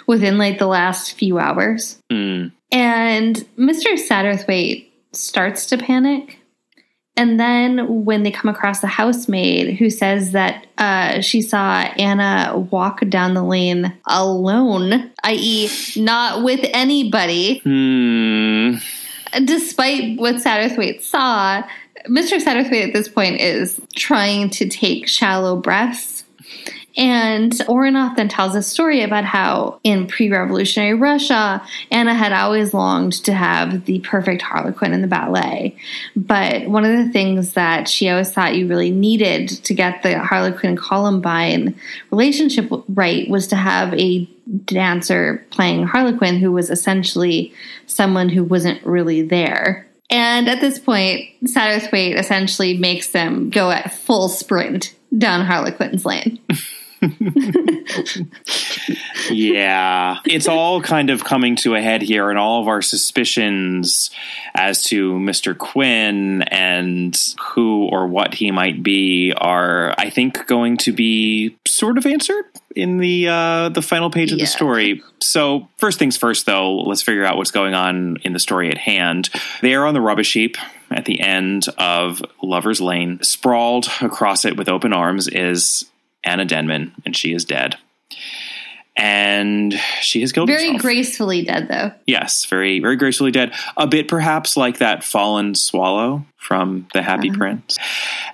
within 0.07 0.37
like 0.37 0.59
the 0.59 0.67
last 0.67 1.13
few 1.13 1.39
hours. 1.39 1.99
Mm. 2.11 2.51
And 2.71 3.35
Mr. 3.57 3.93
Satterthwaite 3.95 4.87
starts 5.11 5.67
to 5.67 5.77
panic. 5.77 6.39
And 7.15 7.39
then 7.39 8.05
when 8.05 8.23
they 8.23 8.31
come 8.31 8.49
across 8.49 8.79
the 8.79 8.87
housemaid 8.87 9.77
who 9.77 9.89
says 9.89 10.31
that 10.31 10.65
uh, 10.79 11.21
she 11.21 11.41
saw 11.41 11.81
Anna 11.97 12.67
walk 12.71 13.07
down 13.07 13.35
the 13.35 13.43
lane 13.43 13.93
alone, 14.07 15.11
i.e., 15.23 15.69
not 15.95 16.43
with 16.43 16.61
anybody. 16.73 17.59
Hmm 17.59 18.77
despite 19.45 20.19
what 20.19 20.35
Satterthwaite 20.35 21.01
saw, 21.01 21.63
Mr. 22.07 22.41
Satterthwaite 22.41 22.87
at 22.87 22.93
this 22.93 23.07
point 23.07 23.39
is 23.39 23.79
trying 23.95 24.49
to 24.51 24.67
take 24.67 25.07
shallow 25.07 25.55
breaths 25.55 26.12
and 26.95 27.51
Oranoff 27.51 28.15
then 28.15 28.29
tells 28.29 28.53
a 28.53 28.61
story 28.61 29.01
about 29.01 29.25
how 29.25 29.79
in 29.83 30.07
pre 30.07 30.29
revolutionary 30.29 30.93
Russia, 30.93 31.61
Anna 31.89 32.13
had 32.13 32.31
always 32.31 32.73
longed 32.73 33.13
to 33.23 33.33
have 33.33 33.85
the 33.85 33.99
perfect 33.99 34.43
Harlequin 34.43 34.93
in 34.93 35.01
the 35.01 35.07
ballet. 35.07 35.75
But 36.15 36.67
one 36.67 36.85
of 36.85 36.95
the 36.95 37.11
things 37.11 37.53
that 37.53 37.87
she 37.87 38.09
always 38.09 38.31
thought 38.31 38.55
you 38.55 38.67
really 38.67 38.91
needed 38.91 39.49
to 39.49 39.73
get 39.73 40.03
the 40.03 40.19
Harlequin 40.19 40.75
Columbine 40.75 41.75
relationship 42.11 42.69
right 42.89 43.27
was 43.27 43.47
to 43.47 43.55
have 43.55 43.93
a 43.95 44.25
dancer 44.65 45.43
playing 45.49 45.87
Harlequin 45.87 46.37
who 46.37 46.51
was 46.51 46.69
essentially 46.69 47.53
someone 47.87 48.29
who 48.29 48.43
wasn't 48.43 48.85
really 48.85 49.23
there. 49.23 49.87
And 50.11 50.47
at 50.47 50.61
this 50.61 50.77
point, 50.77 51.27
Satterthwaite 51.45 52.19
essentially 52.19 52.77
makes 52.77 53.09
them 53.09 53.49
go 53.49 53.71
at 53.71 53.93
full 53.93 54.29
sprint 54.29 54.93
down 55.17 55.43
Harlequin's 55.43 56.05
lane. 56.05 56.39
yeah. 59.31 60.19
It's 60.25 60.47
all 60.47 60.81
kind 60.81 61.09
of 61.09 61.23
coming 61.23 61.55
to 61.57 61.75
a 61.75 61.81
head 61.81 62.01
here, 62.01 62.29
and 62.29 62.39
all 62.39 62.61
of 62.61 62.67
our 62.67 62.81
suspicions 62.81 64.09
as 64.55 64.83
to 64.83 65.13
Mr. 65.13 65.57
Quin 65.57 66.43
and 66.43 67.17
who 67.41 67.87
or 67.87 68.07
what 68.07 68.35
he 68.35 68.51
might 68.51 68.83
be 68.83 69.33
are, 69.35 69.93
I 69.97 70.09
think, 70.09 70.47
going 70.47 70.77
to 70.77 70.91
be 70.91 71.57
sort 71.67 71.97
of 71.97 72.05
answered 72.05 72.45
in 72.75 72.97
the 72.97 73.27
uh, 73.27 73.69
the 73.69 73.81
final 73.81 74.09
page 74.09 74.31
of 74.31 74.37
yeah. 74.37 74.45
the 74.45 74.47
story. 74.47 75.01
So, 75.19 75.67
first 75.77 75.99
things 75.99 76.17
first, 76.17 76.45
though, 76.45 76.77
let's 76.77 77.01
figure 77.01 77.25
out 77.25 77.37
what's 77.37 77.51
going 77.51 77.73
on 77.73 78.17
in 78.23 78.33
the 78.33 78.39
story 78.39 78.69
at 78.69 78.77
hand. 78.77 79.29
They 79.61 79.75
are 79.75 79.85
on 79.85 79.93
the 79.93 80.01
rubbish 80.01 80.33
heap 80.33 80.57
at 80.91 81.05
the 81.05 81.19
end 81.19 81.67
of 81.77 82.23
Lover's 82.41 82.81
Lane. 82.81 83.21
Sprawled 83.23 83.87
across 84.01 84.45
it 84.45 84.57
with 84.57 84.69
open 84.69 84.93
arms 84.93 85.27
is 85.27 85.85
Anna 86.23 86.45
Denman, 86.45 86.93
and 87.05 87.15
she 87.15 87.33
is 87.33 87.45
dead. 87.45 87.77
And 88.95 89.73
she 90.01 90.21
has 90.21 90.31
killed 90.31 90.49
very 90.49 90.65
herself. 90.65 90.81
gracefully 90.81 91.43
dead, 91.43 91.67
though. 91.67 91.91
Yes, 92.05 92.45
very, 92.45 92.79
very 92.79 92.95
gracefully 92.95 93.31
dead. 93.31 93.53
A 93.75 93.87
bit 93.87 94.07
perhaps 94.07 94.55
like 94.55 94.77
that 94.77 95.03
fallen 95.03 95.55
swallow 95.55 96.25
from 96.37 96.87
The 96.93 97.01
Happy 97.01 97.29
uh-huh. 97.29 97.37
Prince. 97.39 97.79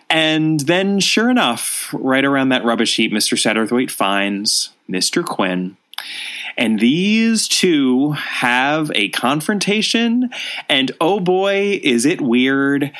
And 0.10 0.60
then, 0.60 1.00
sure 1.00 1.30
enough, 1.30 1.94
right 1.94 2.26
around 2.26 2.50
that 2.50 2.66
rubbish 2.66 2.98
heap, 2.98 3.14
Mr. 3.14 3.38
Satterthwaite 3.38 3.92
finds 3.92 4.72
Mr. 4.90 5.24
Quin. 5.24 5.78
And 6.58 6.80
these 6.80 7.48
two 7.48 8.12
have 8.12 8.92
a 8.94 9.10
confrontation, 9.10 10.30
and 10.68 10.92
oh 11.00 11.22
boy, 11.22 11.80
is 11.82 12.06
it 12.06 12.20
weird 12.20 12.92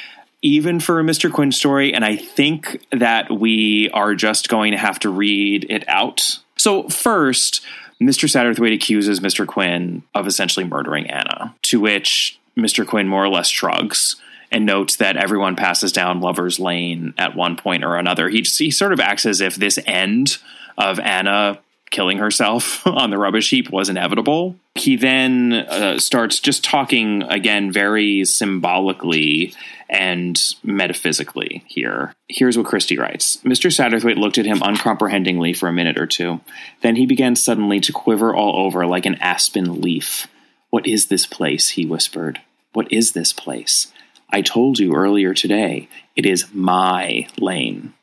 even 0.42 0.80
for 0.80 1.00
a 1.00 1.04
Mr. 1.04 1.32
Quin 1.32 1.52
story, 1.52 1.94
and 1.94 2.06
I 2.06 2.16
think 2.16 2.86
that 2.92 3.32
we 3.32 3.90
are 3.92 4.16
just 4.16 4.50
going 4.50 4.72
to 4.72 4.78
have 4.78 5.00
to 5.00 5.10
read 5.10 5.66
it 5.70 5.88
out. 5.88 6.40
So, 6.58 6.88
first, 6.90 7.62
Mr. 8.02 8.30
Satterthwaite 8.30 8.74
accuses 8.74 9.20
Mr. 9.20 9.46
Quin 9.46 10.04
of 10.16 10.28
essentially 10.28 10.66
murdering 10.66 11.10
Anna, 11.10 11.56
to 11.64 11.80
which 11.80 12.40
Mr. 12.58 12.88
Quin 12.88 13.08
more 13.08 13.24
or 13.24 13.30
less 13.30 13.50
shrugs 13.50 14.16
and 14.52 14.66
notes 14.66 14.96
that 14.96 15.18
everyone 15.18 15.56
passes 15.56 15.92
down 15.92 16.22
Lover's 16.22 16.60
Lane 16.60 17.14
at 17.18 17.36
one 17.36 17.56
point 17.56 17.84
or 17.84 17.98
another. 17.98 18.30
He, 18.30 18.42
he 18.42 18.72
sort 18.72 18.94
of 18.94 19.00
acts 19.00 19.26
as 19.26 19.42
if 19.42 19.56
this 19.56 19.78
end 19.86 20.38
of 20.78 21.00
Anna 21.00 21.60
killing 21.92 22.18
herself 22.18 22.86
on 22.88 23.10
the 23.10 23.18
rubbish 23.18 23.50
heap 23.50 23.70
was 23.70 23.90
inevitable. 23.90 24.56
He 24.76 24.96
then 24.96 25.54
uh, 25.54 26.00
starts 26.00 26.40
just 26.40 26.64
talking 26.64 27.24
again 27.24 27.72
very 27.72 28.26
symbolically 28.26 29.54
and 29.90 30.40
metaphysically 30.64 31.64
here. 31.68 32.14
Here's 32.28 32.58
what 32.58 32.68
Christie 32.68 32.98
writes 32.98 33.38
Mr. 33.38 33.72
Satterthwaite 33.72 34.18
looked 34.18 34.38
at 34.38 34.46
him 34.46 34.62
uncomprehendingly 34.62 35.54
for 35.58 35.68
a 35.68 35.74
minute 35.74 36.00
or 36.00 36.06
two. 36.06 36.40
Then 36.82 36.96
he 36.96 37.06
began 37.06 37.36
suddenly 37.36 37.80
to 37.82 37.92
quiver 37.92 38.36
all 38.36 38.66
over 38.66 38.86
like 38.86 39.06
an 39.06 39.16
aspen 39.16 39.82
leaf. 39.82 40.28
What 40.70 40.86
is 40.86 41.08
this 41.08 41.26
place? 41.26 41.70
he 41.70 41.86
whispered. 41.86 42.42
What 42.74 42.92
is 42.94 43.14
this 43.14 43.34
place? 43.34 43.92
I 44.32 44.44
told 44.44 44.78
you 44.78 44.94
earlier 44.94 45.34
today, 45.34 45.90
it 46.16 46.26
is 46.26 46.54
my 46.54 47.28
lane. 47.40 47.94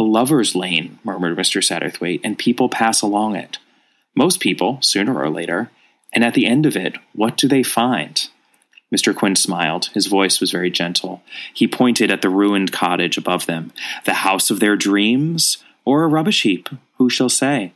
A 0.00 0.02
lover's 0.02 0.56
lane, 0.56 0.98
murmured 1.04 1.36
Mr. 1.36 1.62
Satterthwaite, 1.62 2.22
and 2.24 2.38
people 2.38 2.70
pass 2.70 3.02
along 3.02 3.36
it. 3.36 3.58
Most 4.14 4.40
people, 4.40 4.78
sooner 4.80 5.14
or 5.20 5.28
later. 5.28 5.70
And 6.14 6.24
at 6.24 6.32
the 6.32 6.46
end 6.46 6.64
of 6.64 6.74
it, 6.74 6.96
what 7.12 7.36
do 7.36 7.46
they 7.46 7.62
find? 7.62 8.26
Mr. 8.90 9.14
Quin 9.14 9.36
smiled. 9.36 9.90
His 9.92 10.06
voice 10.06 10.40
was 10.40 10.52
very 10.52 10.70
gentle. 10.70 11.22
He 11.52 11.68
pointed 11.68 12.10
at 12.10 12.22
the 12.22 12.30
ruined 12.30 12.72
cottage 12.72 13.18
above 13.18 13.44
them. 13.44 13.74
The 14.06 14.14
house 14.14 14.50
of 14.50 14.58
their 14.58 14.74
dreams? 14.74 15.58
Or 15.84 16.02
a 16.02 16.08
rubbish 16.08 16.44
heap? 16.44 16.70
Who 16.96 17.10
shall 17.10 17.28
say? 17.28 17.74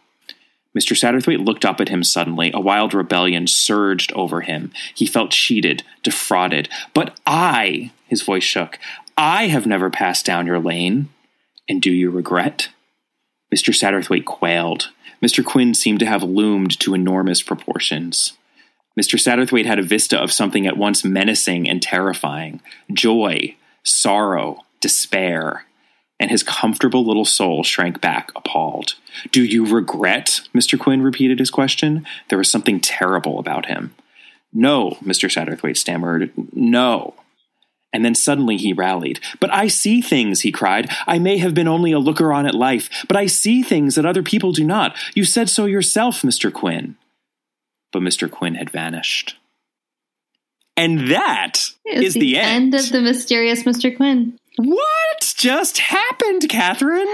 Mr. 0.74 0.96
Satterthwaite 0.96 1.44
looked 1.44 1.66
up 1.66 1.78
at 1.78 1.90
him 1.90 2.02
suddenly. 2.02 2.50
A 2.54 2.58
wild 2.58 2.94
rebellion 2.94 3.46
surged 3.46 4.14
over 4.14 4.40
him. 4.40 4.72
He 4.94 5.04
felt 5.04 5.30
cheated, 5.30 5.82
defrauded. 6.02 6.70
But 6.94 7.20
I, 7.26 7.92
his 8.06 8.22
voice 8.22 8.44
shook, 8.44 8.78
I 9.14 9.48
have 9.48 9.66
never 9.66 9.90
passed 9.90 10.24
down 10.24 10.46
your 10.46 10.58
lane. 10.58 11.10
And 11.68 11.80
do 11.80 11.90
you 11.90 12.10
regret? 12.10 12.68
Mr. 13.54 13.72
Satterthwaite 13.72 14.24
quailed. 14.24 14.90
Mr. 15.22 15.44
Quin 15.44 15.74
seemed 15.74 16.00
to 16.00 16.06
have 16.06 16.22
loomed 16.22 16.78
to 16.80 16.94
enormous 16.94 17.42
proportions. 17.42 18.34
Mr. 18.98 19.18
Satterthwaite 19.18 19.66
had 19.66 19.78
a 19.78 19.82
vista 19.82 20.18
of 20.18 20.32
something 20.32 20.66
at 20.66 20.76
once 20.76 21.04
menacing 21.04 21.68
and 21.68 21.82
terrifying 21.82 22.60
joy, 22.92 23.56
sorrow, 23.82 24.58
despair, 24.80 25.64
and 26.20 26.30
his 26.30 26.42
comfortable 26.42 27.04
little 27.04 27.24
soul 27.24 27.64
shrank 27.64 28.00
back, 28.00 28.30
appalled. 28.36 28.94
Do 29.32 29.42
you 29.42 29.66
regret? 29.66 30.42
Mr. 30.54 30.78
Quin 30.78 31.02
repeated 31.02 31.38
his 31.38 31.50
question. 31.50 32.06
There 32.28 32.38
was 32.38 32.50
something 32.50 32.80
terrible 32.80 33.38
about 33.38 33.66
him. 33.66 33.94
No, 34.52 34.96
Mr. 35.02 35.28
Satterthwaite 35.28 35.76
stammered. 35.76 36.30
No. 36.52 37.14
And 37.94 38.04
then 38.04 38.16
suddenly 38.16 38.56
he 38.56 38.72
rallied. 38.72 39.20
But 39.38 39.54
I 39.54 39.68
see 39.68 40.02
things, 40.02 40.40
he 40.40 40.50
cried. 40.50 40.90
I 41.06 41.20
may 41.20 41.38
have 41.38 41.54
been 41.54 41.68
only 41.68 41.92
a 41.92 42.00
looker 42.00 42.32
on 42.32 42.44
at 42.44 42.54
life, 42.54 42.90
but 43.06 43.16
I 43.16 43.26
see 43.26 43.62
things 43.62 43.94
that 43.94 44.04
other 44.04 44.22
people 44.22 44.50
do 44.50 44.64
not. 44.64 44.96
You 45.14 45.24
said 45.24 45.48
so 45.48 45.64
yourself, 45.64 46.22
Mr. 46.22 46.52
Quin. 46.52 46.96
But 47.92 48.02
Mr. 48.02 48.28
Quin 48.28 48.56
had 48.56 48.68
vanished. 48.68 49.36
And 50.76 51.08
that 51.12 51.60
is 51.86 52.06
is 52.06 52.14
the, 52.14 52.36
end 52.36 52.74
of 52.74 52.90
the 52.90 53.00
mysterious 53.00 53.62
Mr. 53.62 53.96
Quin. 53.96 54.36
What 54.56 55.34
just 55.36 55.78
happened, 55.78 56.48
Catherine? 56.48 57.06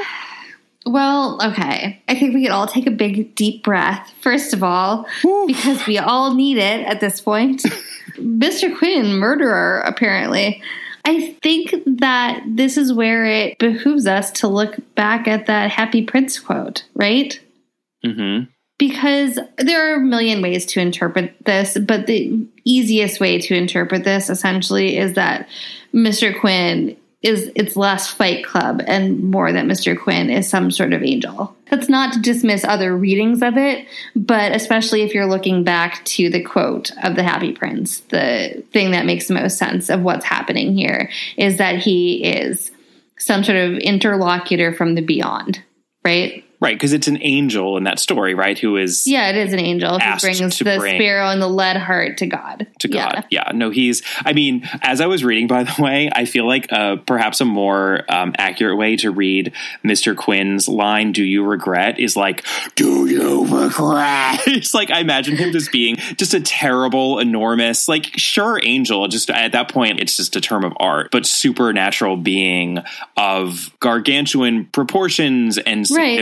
Well, 0.86 1.38
okay. 1.42 2.02
I 2.08 2.14
think 2.18 2.34
we 2.34 2.42
could 2.42 2.52
all 2.52 2.66
take 2.66 2.86
a 2.86 2.90
big, 2.90 3.34
deep 3.34 3.62
breath, 3.62 4.10
first 4.22 4.54
of 4.54 4.62
all, 4.62 5.06
because 5.46 5.86
we 5.86 5.98
all 5.98 6.34
need 6.34 6.56
it 6.56 6.86
at 6.86 7.00
this 7.00 7.20
point. 7.20 7.62
Mr. 8.20 8.76
Quin, 8.76 9.14
murderer, 9.14 9.80
apparently. 9.80 10.62
I 11.04 11.36
think 11.42 11.74
that 11.98 12.42
this 12.46 12.76
is 12.76 12.92
where 12.92 13.24
it 13.24 13.58
behooves 13.58 14.06
us 14.06 14.30
to 14.32 14.48
look 14.48 14.76
back 14.94 15.26
at 15.26 15.46
that 15.46 15.70
Happy 15.70 16.04
Prince 16.04 16.38
quote, 16.38 16.84
right? 16.94 17.40
Mm-hmm. 18.04 18.50
Because 18.78 19.38
there 19.58 19.90
are 19.90 19.96
a 19.96 20.00
million 20.00 20.40
ways 20.40 20.64
to 20.66 20.80
interpret 20.80 21.34
this, 21.44 21.76
but 21.78 22.06
the 22.06 22.46
easiest 22.64 23.20
way 23.20 23.38
to 23.38 23.54
interpret 23.54 24.04
this 24.04 24.30
essentially 24.30 24.96
is 24.96 25.14
that 25.14 25.48
Mr. 25.94 26.38
Quin 26.38 26.96
is 27.22 27.50
it's 27.54 27.76
less 27.76 28.08
Fight 28.08 28.44
Club 28.44 28.82
and 28.86 29.22
more 29.22 29.52
that 29.52 29.66
Mr. 29.66 29.98
Quin 29.98 30.30
is 30.30 30.48
some 30.48 30.70
sort 30.70 30.92
of 30.92 31.02
angel. 31.02 31.54
That's 31.70 31.88
not 31.88 32.14
to 32.14 32.20
dismiss 32.20 32.64
other 32.64 32.96
readings 32.96 33.42
of 33.42 33.56
it, 33.58 33.86
but 34.16 34.52
especially 34.52 35.02
if 35.02 35.14
you're 35.14 35.26
looking 35.26 35.62
back 35.62 36.04
to 36.06 36.30
the 36.30 36.42
quote 36.42 36.90
of 37.02 37.16
the 37.16 37.22
Happy 37.22 37.52
Prince, 37.52 38.00
the 38.00 38.64
thing 38.72 38.92
that 38.92 39.04
makes 39.06 39.28
most 39.28 39.58
sense 39.58 39.90
of 39.90 40.02
what's 40.02 40.24
happening 40.24 40.74
here 40.74 41.10
is 41.36 41.58
that 41.58 41.76
he 41.76 42.24
is 42.24 42.70
some 43.18 43.44
sort 43.44 43.58
of 43.58 43.76
interlocutor 43.78 44.72
from 44.72 44.94
the 44.94 45.02
beyond, 45.02 45.62
right? 46.04 46.42
Right, 46.60 46.74
because 46.76 46.92
it's 46.92 47.08
an 47.08 47.18
angel 47.22 47.76
in 47.78 47.84
that 47.84 47.98
story, 47.98 48.34
right? 48.34 48.58
Who 48.58 48.76
is 48.76 49.06
Yeah, 49.06 49.30
it 49.30 49.36
is 49.36 49.52
an 49.54 49.58
angel 49.60 49.98
who 49.98 50.16
brings 50.18 50.58
the 50.58 50.64
bring- 50.78 51.00
sparrow 51.00 51.28
and 51.28 51.40
the 51.40 51.48
lead 51.48 51.78
heart 51.78 52.18
to 52.18 52.26
God. 52.26 52.66
to 52.80 52.88
God. 52.88 53.24
Yeah. 53.30 53.50
no, 53.54 53.70
he's. 53.70 54.02
I 54.26 54.32
mean, 54.34 54.68
as 54.82 55.00
I 55.00 55.06
was 55.06 55.24
reading, 55.24 55.46
by 55.46 55.64
the 55.64 55.82
way, 55.82 56.10
I 56.14 56.26
feel 56.26 56.46
like 56.46 56.70
uh, 56.70 56.96
perhaps 56.96 57.40
a 57.40 57.44
more 57.46 58.02
um, 58.10 58.34
accurate 58.38 58.76
way 58.76 58.96
to 58.96 59.10
read 59.10 59.52
Mister 59.82 60.14
Quin's 60.14 60.68
line 60.68 61.12
"Do 61.12 61.24
you 61.24 61.44
regret?" 61.44 61.98
is 61.98 62.16
like 62.16 62.44
"Do 62.74 63.06
you 63.06 63.44
regret?" 63.46 64.40
it's 64.46 64.74
like 64.74 64.90
I 64.90 65.00
imagine 65.00 65.36
him 65.36 65.52
just 65.52 65.72
being 65.72 65.96
just 65.96 66.34
a 66.34 66.40
terrible, 66.40 67.18
enormous, 67.20 67.88
like 67.88 68.06
sure 68.18 68.60
angel. 68.62 69.08
Just 69.08 69.30
at 69.30 69.52
that 69.52 69.68
point, 69.72 70.00
it's 70.00 70.16
just 70.16 70.36
a 70.36 70.40
term 70.40 70.64
of 70.64 70.72
art, 70.78 71.10
but 71.10 71.24
supernatural 71.26 72.16
being 72.18 72.80
of 73.16 73.70
gargantuan 73.80 74.66
proportions 74.66 75.56
and 75.58 75.86
Right. 75.90 76.18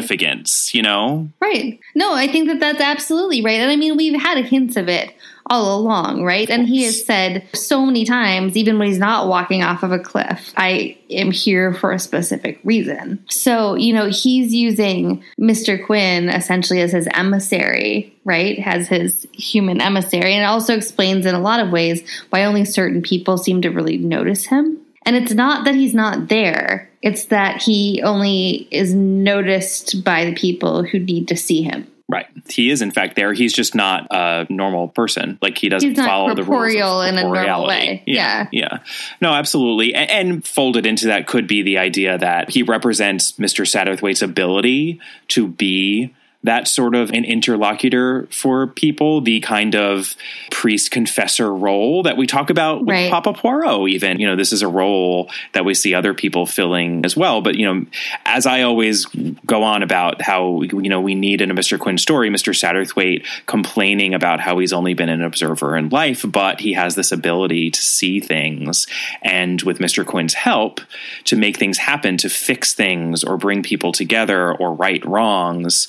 You 0.75 0.83
know, 0.83 1.29
Right. 1.41 1.81
No, 1.95 2.15
I 2.15 2.29
think 2.29 2.49
that 2.49 2.61
that's 2.61 2.81
absolutely 2.81 3.43
right. 3.43 3.61
And 3.61 3.71
I 3.71 3.77
mean, 3.77 3.97
we've 3.97 4.21
had 4.21 4.45
hints 4.45 4.77
of 4.77 4.89
it 4.89 5.15
all 5.51 5.81
along, 5.81 6.25
right? 6.25 6.49
And 6.51 6.69
he 6.69 6.85
has 6.85 7.05
said 7.05 7.47
so 7.55 7.85
many 7.87 8.05
times, 8.05 8.57
even 8.57 8.79
when 8.79 8.89
he's 8.89 8.99
not 8.99 9.29
walking 9.29 9.63
off 9.63 9.83
of 9.83 9.93
a 9.93 9.99
cliff, 9.99 10.53
I 10.57 10.99
am 11.11 11.31
here 11.31 11.73
for 11.73 11.93
a 11.93 11.99
specific 11.99 12.61
reason. 12.65 13.25
So, 13.31 13.75
you 13.75 13.95
know, 13.95 14.09
he's 14.09 14.53
using 14.53 15.25
Mr. 15.41 15.85
Quin 15.85 16.29
essentially 16.29 16.81
as 16.83 16.93
his 16.93 17.09
emissary, 17.13 18.15
right? 18.25 18.59
As 18.65 18.89
his 18.89 19.27
human 19.33 19.81
emissary. 19.81 20.35
And 20.35 20.43
it 20.43 20.47
also 20.47 20.77
explains 20.77 21.25
in 21.25 21.35
a 21.35 21.41
lot 21.41 21.61
of 21.61 21.71
ways 21.71 22.03
why 22.31 22.45
only 22.45 22.65
certain 22.65 23.03
people 23.03 23.39
seem 23.39 23.63
to 23.63 23.71
really 23.71 23.97
notice 23.97 24.45
him. 24.45 24.79
And 25.09 25.17
it's 25.17 25.33
not 25.33 25.65
that 25.65 25.75
he's 25.75 25.95
not 25.95 26.29
there, 26.29 26.91
it's 27.01 27.25
that 27.27 27.63
he 27.63 28.03
only 28.05 28.69
is 28.71 28.93
noticed 28.93 30.05
by 30.05 30.27
the 30.27 30.35
people 30.35 30.83
who 30.83 30.99
need 30.99 31.29
to 31.29 31.37
see 31.37 31.63
him. 31.63 31.91
Right. 32.11 32.27
He 32.47 32.69
is 32.71 32.83
in 32.83 32.91
fact 32.91 33.17
there. 33.17 33.33
He's 33.33 33.55
just 33.55 33.75
not 33.75 34.07
a 34.11 34.47
normal 34.51 34.89
person. 34.89 35.39
Like 35.41 35.57
he 35.57 35.71
doesn't 35.71 35.95
follow 35.95 36.35
the 36.35 36.45
rules 36.45 36.75
of 36.75 37.07
in 37.07 37.17
a 37.17 37.23
normal 37.23 37.67
way. 37.67 38.03
Yeah. 38.07 38.49
Yeah. 38.53 38.81
No, 39.23 39.33
absolutely. 39.33 39.95
And, 39.95 40.11
and 40.11 40.47
folded 40.47 40.85
into 40.85 41.07
that 41.07 41.27
could 41.27 41.47
be 41.47 41.63
the 41.63 41.79
idea 41.79 42.19
that 42.19 42.51
he 42.51 42.63
represents 42.63 43.33
Mr. 43.33 43.65
Satterthwaite's 43.65 44.21
ability 44.21 45.01
to 45.29 45.49
be 45.49 46.15
that 46.49 46.67
sort 46.67 46.95
of 46.95 47.11
an 47.11 47.27
interlocutor 47.27 48.27
for 48.31 48.67
people, 48.67 49.21
the 49.21 49.39
kind 49.41 49.77
of 49.77 50.17
priest 50.51 50.91
confessor 50.91 51.55
role 51.55 52.03
that 52.03 52.17
we 52.17 52.27
talk 52.27 52.49
about 52.49 52.81
with 52.81 52.89
Right. 52.89 53.11
Papa 53.11 53.35
Poirot, 53.35 53.91
even. 53.91 54.19
You 54.19 54.29
know, 54.29 54.35
this 54.35 54.51
is 54.55 54.63
a 54.63 54.69
role 54.69 55.31
that 55.53 55.67
we 55.67 55.75
see 55.75 55.95
other 55.95 56.15
people 56.15 56.47
filling 56.47 57.05
as 57.05 57.15
well. 57.15 57.43
But, 57.43 57.57
you 57.57 57.67
know, 57.67 57.85
as 58.25 58.47
I 58.47 58.63
always 58.63 59.05
go 59.45 59.63
on 59.63 59.83
about 59.83 60.23
how, 60.23 60.63
you 60.63 60.89
know, 60.89 61.03
we 61.03 61.15
need 61.15 61.43
in 61.43 61.51
a 61.51 61.55
Mr. 61.55 61.79
Quin 61.79 61.99
story, 61.99 62.31
Mr. 62.31 62.55
Satterthwaite 62.55 63.27
complaining 63.45 64.15
about 64.15 64.41
how 64.41 64.59
he's 64.59 64.73
only 64.73 64.95
been 64.95 65.11
an 65.11 65.23
observer 65.23 65.77
in 65.77 65.91
life, 65.91 66.25
but 66.27 66.61
he 66.61 66.73
has 66.73 66.95
this 66.95 67.13
ability 67.13 67.71
to 67.71 67.81
see 67.83 68.21
things. 68.21 68.87
And 69.21 69.61
with 69.63 69.81
Mr. 69.81 70.05
Quin's 70.05 70.33
help, 70.33 70.81
to 71.25 71.37
make 71.37 71.59
things 71.59 71.77
happen, 71.77 72.17
to 72.17 72.31
fix 72.31 72.73
things 72.73 73.23
or 73.23 73.37
bring 73.37 73.63
people 73.63 73.93
together 73.93 74.55
or 74.55 74.73
right 74.73 75.05
wrongs, 75.05 75.89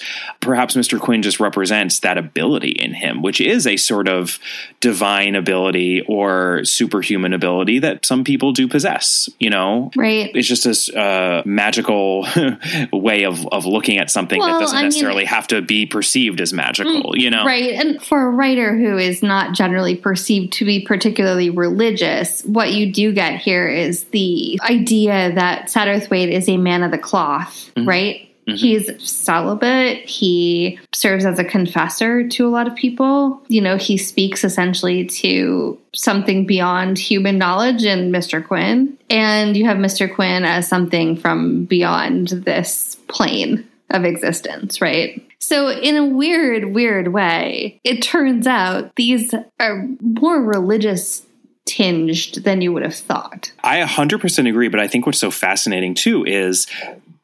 perhaps 0.50 0.76
Mr. 0.76 1.00
Quin 1.00 1.22
just 1.22 1.40
represents 1.40 2.00
that 2.00 2.18
ability 2.18 2.72
in 2.72 2.92
him, 2.92 3.22
which 3.22 3.40
is 3.40 3.68
a 3.68 3.78
sort 3.78 4.08
of 4.08 4.40
divine 4.80 5.36
ability 5.36 6.02
or 6.08 6.66
superhuman 6.66 7.34
ability 7.34 7.78
that 7.78 8.04
some 8.04 8.24
people 8.24 8.52
do 8.52 8.68
possess, 8.68 9.30
you 9.38 9.48
know? 9.48 9.92
Right. 9.96 10.32
It's 10.34 10.48
just 10.48 10.64
this 10.64 10.90
uh, 10.90 11.44
magical 11.46 12.26
way 12.92 13.26
of, 13.26 13.46
of 13.50 13.68
looking 13.68 14.00
at 14.00 14.10
something 14.10 14.40
Well, 14.40 14.54
that 14.54 14.60
doesn't 14.60 14.76
I 14.78 14.82
mean- 14.82 14.88
necessarily 14.88 15.26
have 15.26 15.46
to 15.50 15.62
be 15.62 15.86
perceived 15.86 16.42
as 16.42 16.52
magical, 16.52 17.16
you 17.16 17.30
know? 17.30 17.46
Right. 17.46 17.74
And 17.74 18.02
for 18.04 18.20
a 18.26 18.30
writer 18.32 18.76
who 18.76 18.98
is 18.98 19.22
not 19.22 19.54
generally 19.54 19.96
perceived 19.96 20.54
to 20.54 20.66
be 20.66 20.80
particularly 20.80 21.52
religious, 21.52 22.42
what 22.44 22.74
you 22.74 22.92
do 22.92 23.14
get 23.14 23.40
here 23.40 23.68
is 23.68 24.06
the 24.06 24.60
idea 24.68 25.32
that 25.36 25.68
Satterthwaite 25.68 26.32
is 26.32 26.50
a 26.50 26.58
man 26.58 26.82
of 26.82 26.90
the 26.90 26.98
cloth, 26.98 27.68
Mm-hmm. 27.76 27.88
right? 27.88 28.26
Mm-hmm. 28.50 28.58
He's 28.58 29.10
celibate. 29.10 30.06
He 30.08 30.80
serves 30.94 31.26
as 31.26 31.40
a 31.40 31.44
confessor 31.44 32.28
to 32.28 32.48
a 32.48 32.50
lot 32.50 32.68
of 32.68 32.76
people. 32.76 33.42
You 33.48 33.62
know, 33.62 33.78
he 33.78 33.98
speaks 33.98 34.44
essentially 34.44 35.06
to 35.06 35.80
something 35.94 36.46
beyond 36.46 36.98
human 36.98 37.38
knowledge 37.38 37.84
in 37.84 38.12
Mr. 38.12 38.46
Quin. 38.46 38.98
And 39.10 39.56
you 39.56 39.66
have 39.66 39.78
Mr. 39.78 40.14
Quin 40.14 40.44
as 40.46 40.68
something 40.68 41.16
from 41.16 41.66
beyond 41.66 42.30
this 42.30 42.96
plane 43.08 43.68
of 43.92 44.06
existence, 44.06 44.82
right? 44.82 45.26
So, 45.40 45.70
in 45.70 45.96
a 45.96 46.06
weird, 46.06 46.74
weird 46.74 47.10
way, 47.10 47.80
it 47.84 48.02
turns 48.02 48.46
out 48.46 48.96
these 48.96 49.34
are 49.60 49.88
more 50.02 50.44
religious 50.44 51.26
tinged 51.66 52.44
than 52.44 52.62
you 52.62 52.74
would 52.74 52.84
have 52.84 52.96
thought. 52.96 53.52
I 53.64 53.82
100% 53.82 54.50
agree, 54.50 54.68
but 54.68 54.80
I 54.80 54.88
think 54.88 55.06
what's 55.06 55.20
so 55.20 55.32
fascinating 55.32 55.94
too 55.94 56.26
is 56.26 56.68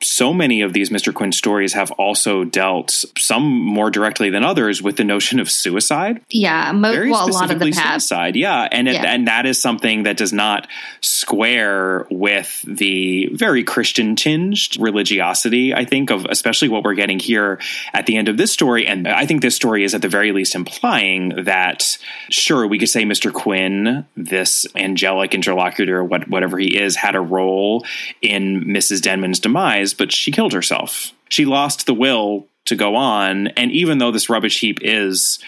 so 0.02 0.34
many 0.34 0.62
of 0.62 0.74
these 0.74 0.90
Mr. 0.90 1.14
Quin 1.14 1.32
stories 1.32 1.74
have 1.74 1.92
also 1.92 2.44
dealt, 2.44 3.04
some 3.18 3.44
more 3.44 3.90
directly 3.90 4.30
than 4.30 4.44
others, 4.44 4.82
with 4.82 4.98
the 4.98 5.04
notion 5.04 5.40
of 5.40 5.50
suicide. 5.50 6.22
Yeah, 6.30 6.72
mo- 6.74 6.92
Very 6.92 7.10
well, 7.10 7.28
a 7.28 7.32
lot 7.32 7.52
of 7.52 7.60
them 7.60 7.72
have. 7.72 8.02
suicide, 8.02 8.36
yeah, 8.36 8.68
and 8.72 8.88
it, 8.88 8.96
Yeah. 8.96 9.06
and 9.06 9.28
that 9.28 9.46
is 9.46 9.60
something 9.62 10.04
that 10.04 10.18
does 10.18 10.34
not 10.34 10.68
square 11.02 12.06
with 12.12 12.62
the 12.68 13.30
very 13.34 13.64
Christian 13.64 14.16
tinged 14.16 14.78
religiosity. 14.80 15.74
I 15.74 15.86
think 15.86 16.12
of 16.12 16.26
especially 16.30 16.70
what 16.70 16.84
we're 16.84 16.94
getting 16.94 17.20
here 17.20 17.60
at 17.94 18.06
the 18.06 18.18
end 18.18 18.28
of 18.28 18.38
this 18.38 18.52
story, 18.52 18.86
and 18.88 19.08
I 19.08 19.26
think 19.26 19.42
this 19.42 19.56
story 19.56 19.84
is 19.84 19.94
at 19.96 20.02
the 20.02 20.08
very 20.10 20.32
least 20.32 20.56
implying 20.56 21.30
that 21.46 21.98
sure 22.30 22.68
we 22.68 22.78
could 22.80 22.90
say 22.90 23.04
Mr. 23.04 23.32
Quin, 23.32 24.06
this 24.16 24.66
angelic 24.76 25.34
interlocutor, 25.34 26.04
what, 26.04 26.28
whatever 26.28 26.58
he 26.58 26.78
is, 26.78 26.96
had 26.96 27.16
a 27.16 27.22
role 27.22 27.86
in 28.22 28.66
Mrs. 28.66 29.02
Denman's 29.02 29.40
demise, 29.40 29.85
but 29.94 30.12
she 30.12 30.32
killed 30.32 30.54
herself. 30.54 31.12
She 31.30 31.46
lost 31.46 31.86
the 31.86 31.94
will 31.94 32.48
to 32.66 32.76
go 32.76 32.96
on. 32.96 33.48
And 33.48 33.72
even 33.72 34.00
though 34.00 34.12
this 34.12 34.30
rubbish 34.30 34.60
heap 34.60 34.80
is 34.82 35.40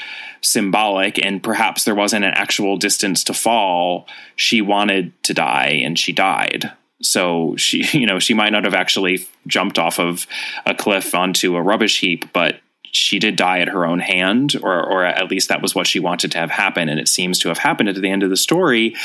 symbolic 0.41 1.23
and 1.23 1.41
perhaps 1.41 1.83
there 1.83 1.95
wasn't 1.95 2.25
an 2.25 2.33
actual 2.33 2.77
distance 2.77 3.23
to 3.25 3.33
fall, 3.33 4.07
she 4.35 4.61
wanted 4.61 5.11
to 5.23 5.33
die 5.33 5.81
and 5.83 5.97
she 5.97 6.13
died. 6.13 6.71
So 7.01 7.55
she, 7.57 7.85
you 7.97 8.05
know, 8.05 8.19
she 8.19 8.33
might 8.33 8.51
not 8.51 8.63
have 8.63 8.73
actually 8.73 9.27
jumped 9.47 9.79
off 9.79 9.99
of 9.99 10.27
a 10.65 10.75
cliff 10.75 11.13
onto 11.15 11.55
a 11.55 11.61
rubbish 11.61 11.99
heap, 11.99 12.31
but 12.33 12.59
she 12.83 13.19
did 13.19 13.35
die 13.35 13.59
at 13.59 13.67
her 13.67 13.85
own 13.85 13.99
hand, 13.99 14.55
or, 14.63 14.83
or 14.83 15.03
at 15.03 15.29
least 15.29 15.49
that 15.49 15.61
was 15.61 15.75
what 15.75 15.87
she 15.87 15.99
wanted 15.99 16.31
to 16.31 16.37
have 16.37 16.49
happen. 16.49 16.89
And 16.89 16.99
it 16.99 17.07
seems 17.07 17.39
to 17.39 17.49
have 17.49 17.57
happened 17.57 17.89
at 17.89 17.95
the 17.95 18.09
end 18.09 18.23
of 18.23 18.29
the 18.29 18.37
story. 18.37 18.95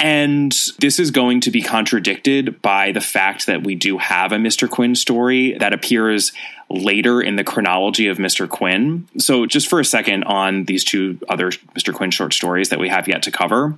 And 0.00 0.52
this 0.78 1.00
is 1.00 1.10
going 1.10 1.40
to 1.40 1.50
be 1.50 1.60
contradicted 1.60 2.62
by 2.62 2.92
the 2.92 3.00
fact 3.00 3.46
that 3.46 3.64
we 3.64 3.74
do 3.74 3.98
have 3.98 4.30
a 4.30 4.36
Mr. 4.36 4.70
Quin 4.70 4.94
story 4.94 5.58
that 5.58 5.72
appears 5.72 6.32
later 6.70 7.20
in 7.20 7.34
the 7.34 7.42
chronology 7.42 8.06
of 8.06 8.18
Mr. 8.18 8.48
Quin. 8.48 9.08
So, 9.18 9.44
just 9.44 9.68
for 9.68 9.80
a 9.80 9.84
second 9.84 10.22
on 10.24 10.64
these 10.66 10.84
two 10.84 11.18
other 11.28 11.50
Mr. 11.50 11.92
Quin 11.92 12.12
short 12.12 12.32
stories 12.32 12.68
that 12.68 12.78
we 12.78 12.88
have 12.88 13.08
yet 13.08 13.24
to 13.24 13.32
cover, 13.32 13.76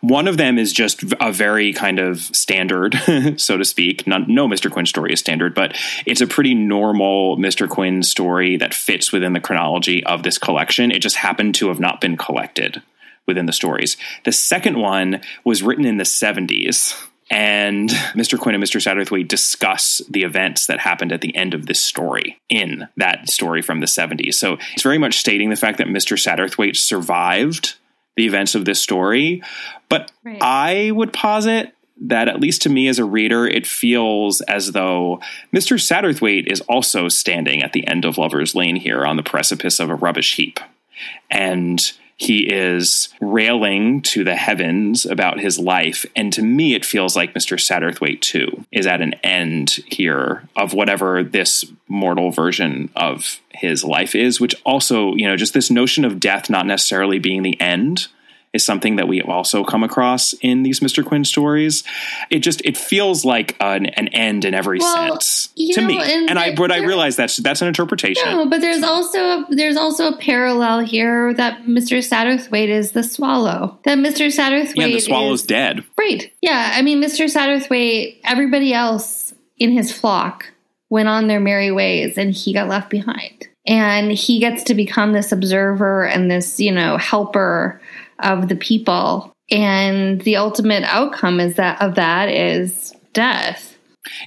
one 0.00 0.26
of 0.26 0.38
them 0.38 0.58
is 0.58 0.72
just 0.72 1.04
a 1.20 1.32
very 1.32 1.72
kind 1.72 2.00
of 2.00 2.20
standard, 2.20 2.98
so 3.36 3.56
to 3.56 3.64
speak. 3.64 4.08
No 4.08 4.48
Mr. 4.48 4.72
Quin 4.72 4.86
story 4.86 5.12
is 5.12 5.20
standard, 5.20 5.54
but 5.54 5.76
it's 6.04 6.20
a 6.20 6.26
pretty 6.26 6.54
normal 6.54 7.36
Mr. 7.36 7.68
Quin 7.68 8.02
story 8.02 8.56
that 8.56 8.74
fits 8.74 9.12
within 9.12 9.34
the 9.34 9.40
chronology 9.40 10.04
of 10.04 10.24
this 10.24 10.36
collection. 10.36 10.90
It 10.90 11.00
just 11.00 11.16
happened 11.16 11.54
to 11.56 11.68
have 11.68 11.78
not 11.78 12.00
been 12.00 12.16
collected 12.16 12.82
within 13.30 13.46
the 13.46 13.52
stories. 13.52 13.96
The 14.24 14.32
second 14.32 14.76
one 14.76 15.22
was 15.44 15.62
written 15.62 15.84
in 15.84 15.96
the 15.96 16.04
70s. 16.04 17.00
And 17.30 17.90
Mr. 18.16 18.36
Quin 18.36 18.56
and 18.56 18.64
Mr. 18.64 18.80
Satterthwaite 18.82 19.28
discuss 19.28 20.02
the 20.10 20.24
events 20.24 20.66
that 20.66 20.80
happened 20.80 21.12
at 21.12 21.20
the 21.20 21.34
end 21.36 21.54
of 21.54 21.66
this 21.66 21.80
story 21.80 22.40
in 22.48 22.88
that 22.96 23.30
story 23.30 23.62
from 23.62 23.78
the 23.78 23.86
70s. 23.86 24.34
So 24.34 24.58
it's 24.72 24.82
very 24.82 24.98
much 24.98 25.18
stating 25.18 25.48
the 25.48 25.54
fact 25.54 25.78
that 25.78 25.86
Mr. 25.86 26.18
Satterthwaite 26.18 26.76
survived 26.76 27.74
the 28.16 28.26
events 28.26 28.56
of 28.56 28.64
this 28.64 28.80
story. 28.80 29.44
But 29.88 30.10
right. 30.24 30.38
I 30.40 30.90
would 30.90 31.12
posit 31.12 31.72
that, 32.00 32.26
at 32.28 32.40
least 32.40 32.62
to 32.62 32.68
me 32.68 32.88
as 32.88 32.98
a 32.98 33.04
reader, 33.04 33.46
it 33.46 33.66
feels 33.66 34.40
as 34.42 34.72
though 34.72 35.20
Mr. 35.54 35.78
Satterthwaite 35.78 36.50
is 36.50 36.60
also 36.62 37.08
standing 37.08 37.62
at 37.62 37.72
the 37.72 37.86
end 37.86 38.04
of 38.04 38.18
Lover's 38.18 38.56
Lane 38.56 38.76
here 38.76 39.04
on 39.04 39.16
the 39.16 39.22
precipice 39.22 39.78
of 39.78 39.88
a 39.88 39.94
rubbish 39.94 40.34
heap. 40.34 40.58
And 41.30 41.92
he 42.20 42.52
is 42.52 43.08
railing 43.22 44.02
to 44.02 44.24
the 44.24 44.36
heavens 44.36 45.06
about 45.06 45.40
his 45.40 45.58
life. 45.58 46.04
And 46.14 46.30
to 46.34 46.42
me, 46.42 46.74
it 46.74 46.84
feels 46.84 47.16
like 47.16 47.32
Mr. 47.32 47.56
Satterthwaite, 47.56 48.20
too, 48.20 48.66
is 48.70 48.86
at 48.86 49.00
an 49.00 49.14
end 49.24 49.78
here 49.86 50.46
of 50.54 50.74
whatever 50.74 51.24
this 51.24 51.64
mortal 51.88 52.30
version 52.30 52.90
of 52.94 53.40
his 53.48 53.84
life 53.84 54.14
is, 54.14 54.38
which 54.38 54.54
also, 54.66 55.14
you 55.14 55.26
know, 55.26 55.36
just 55.36 55.54
this 55.54 55.70
notion 55.70 56.04
of 56.04 56.20
death 56.20 56.50
not 56.50 56.66
necessarily 56.66 57.18
being 57.18 57.42
the 57.42 57.58
end 57.58 58.08
is 58.52 58.64
something 58.64 58.96
that 58.96 59.06
we 59.06 59.22
also 59.22 59.62
come 59.62 59.84
across 59.84 60.32
in 60.40 60.62
these 60.62 60.80
Mr. 60.80 61.04
Quin 61.04 61.24
stories. 61.24 61.84
It 62.30 62.40
just 62.40 62.60
it 62.64 62.76
feels 62.76 63.24
like 63.24 63.56
an, 63.60 63.86
an 63.86 64.08
end 64.08 64.44
in 64.44 64.54
every 64.54 64.78
well, 64.80 65.20
sense 65.20 65.48
to 65.56 65.80
know, 65.80 65.86
me, 65.86 65.98
and, 65.98 66.30
and 66.30 66.38
I 66.38 66.54
but 66.54 66.72
I 66.72 66.78
realize 66.78 67.16
that's 67.16 67.36
that's 67.36 67.62
an 67.62 67.68
interpretation. 67.68 68.24
No, 68.24 68.46
but 68.46 68.60
there's 68.60 68.82
also 68.82 69.18
a, 69.18 69.46
there's 69.50 69.76
also 69.76 70.08
a 70.08 70.16
parallel 70.16 70.80
here 70.80 71.32
that 71.34 71.62
Mr. 71.62 71.98
Satterthwaite 71.98 72.68
is 72.68 72.92
the 72.92 73.04
swallow. 73.04 73.78
That 73.84 73.98
Mr. 73.98 74.26
Satterthwaite, 74.26 74.76
yeah, 74.76 74.86
the 74.88 75.00
swallow's 75.00 75.40
is, 75.40 75.46
dead. 75.46 75.84
Right? 75.96 76.32
Yeah, 76.42 76.72
I 76.74 76.82
mean, 76.82 77.00
Mr. 77.00 77.26
Satterthwaite. 77.26 78.18
Everybody 78.24 78.72
else 78.72 79.32
in 79.58 79.70
his 79.70 79.92
flock 79.92 80.46
went 80.88 81.08
on 81.08 81.28
their 81.28 81.40
merry 81.40 81.70
ways, 81.70 82.18
and 82.18 82.32
he 82.32 82.52
got 82.52 82.68
left 82.68 82.90
behind. 82.90 83.46
And 83.66 84.10
he 84.10 84.40
gets 84.40 84.64
to 84.64 84.74
become 84.74 85.12
this 85.12 85.32
observer 85.32 86.06
and 86.06 86.30
this, 86.30 86.58
you 86.58 86.72
know, 86.72 86.96
helper 86.96 87.80
of 88.24 88.48
the 88.48 88.56
people. 88.56 89.32
And 89.50 90.20
the 90.20 90.36
ultimate 90.36 90.84
outcome 90.84 91.40
is 91.40 91.56
that 91.56 91.80
of 91.82 91.96
that 91.96 92.28
is 92.28 92.94
death. 93.12 93.70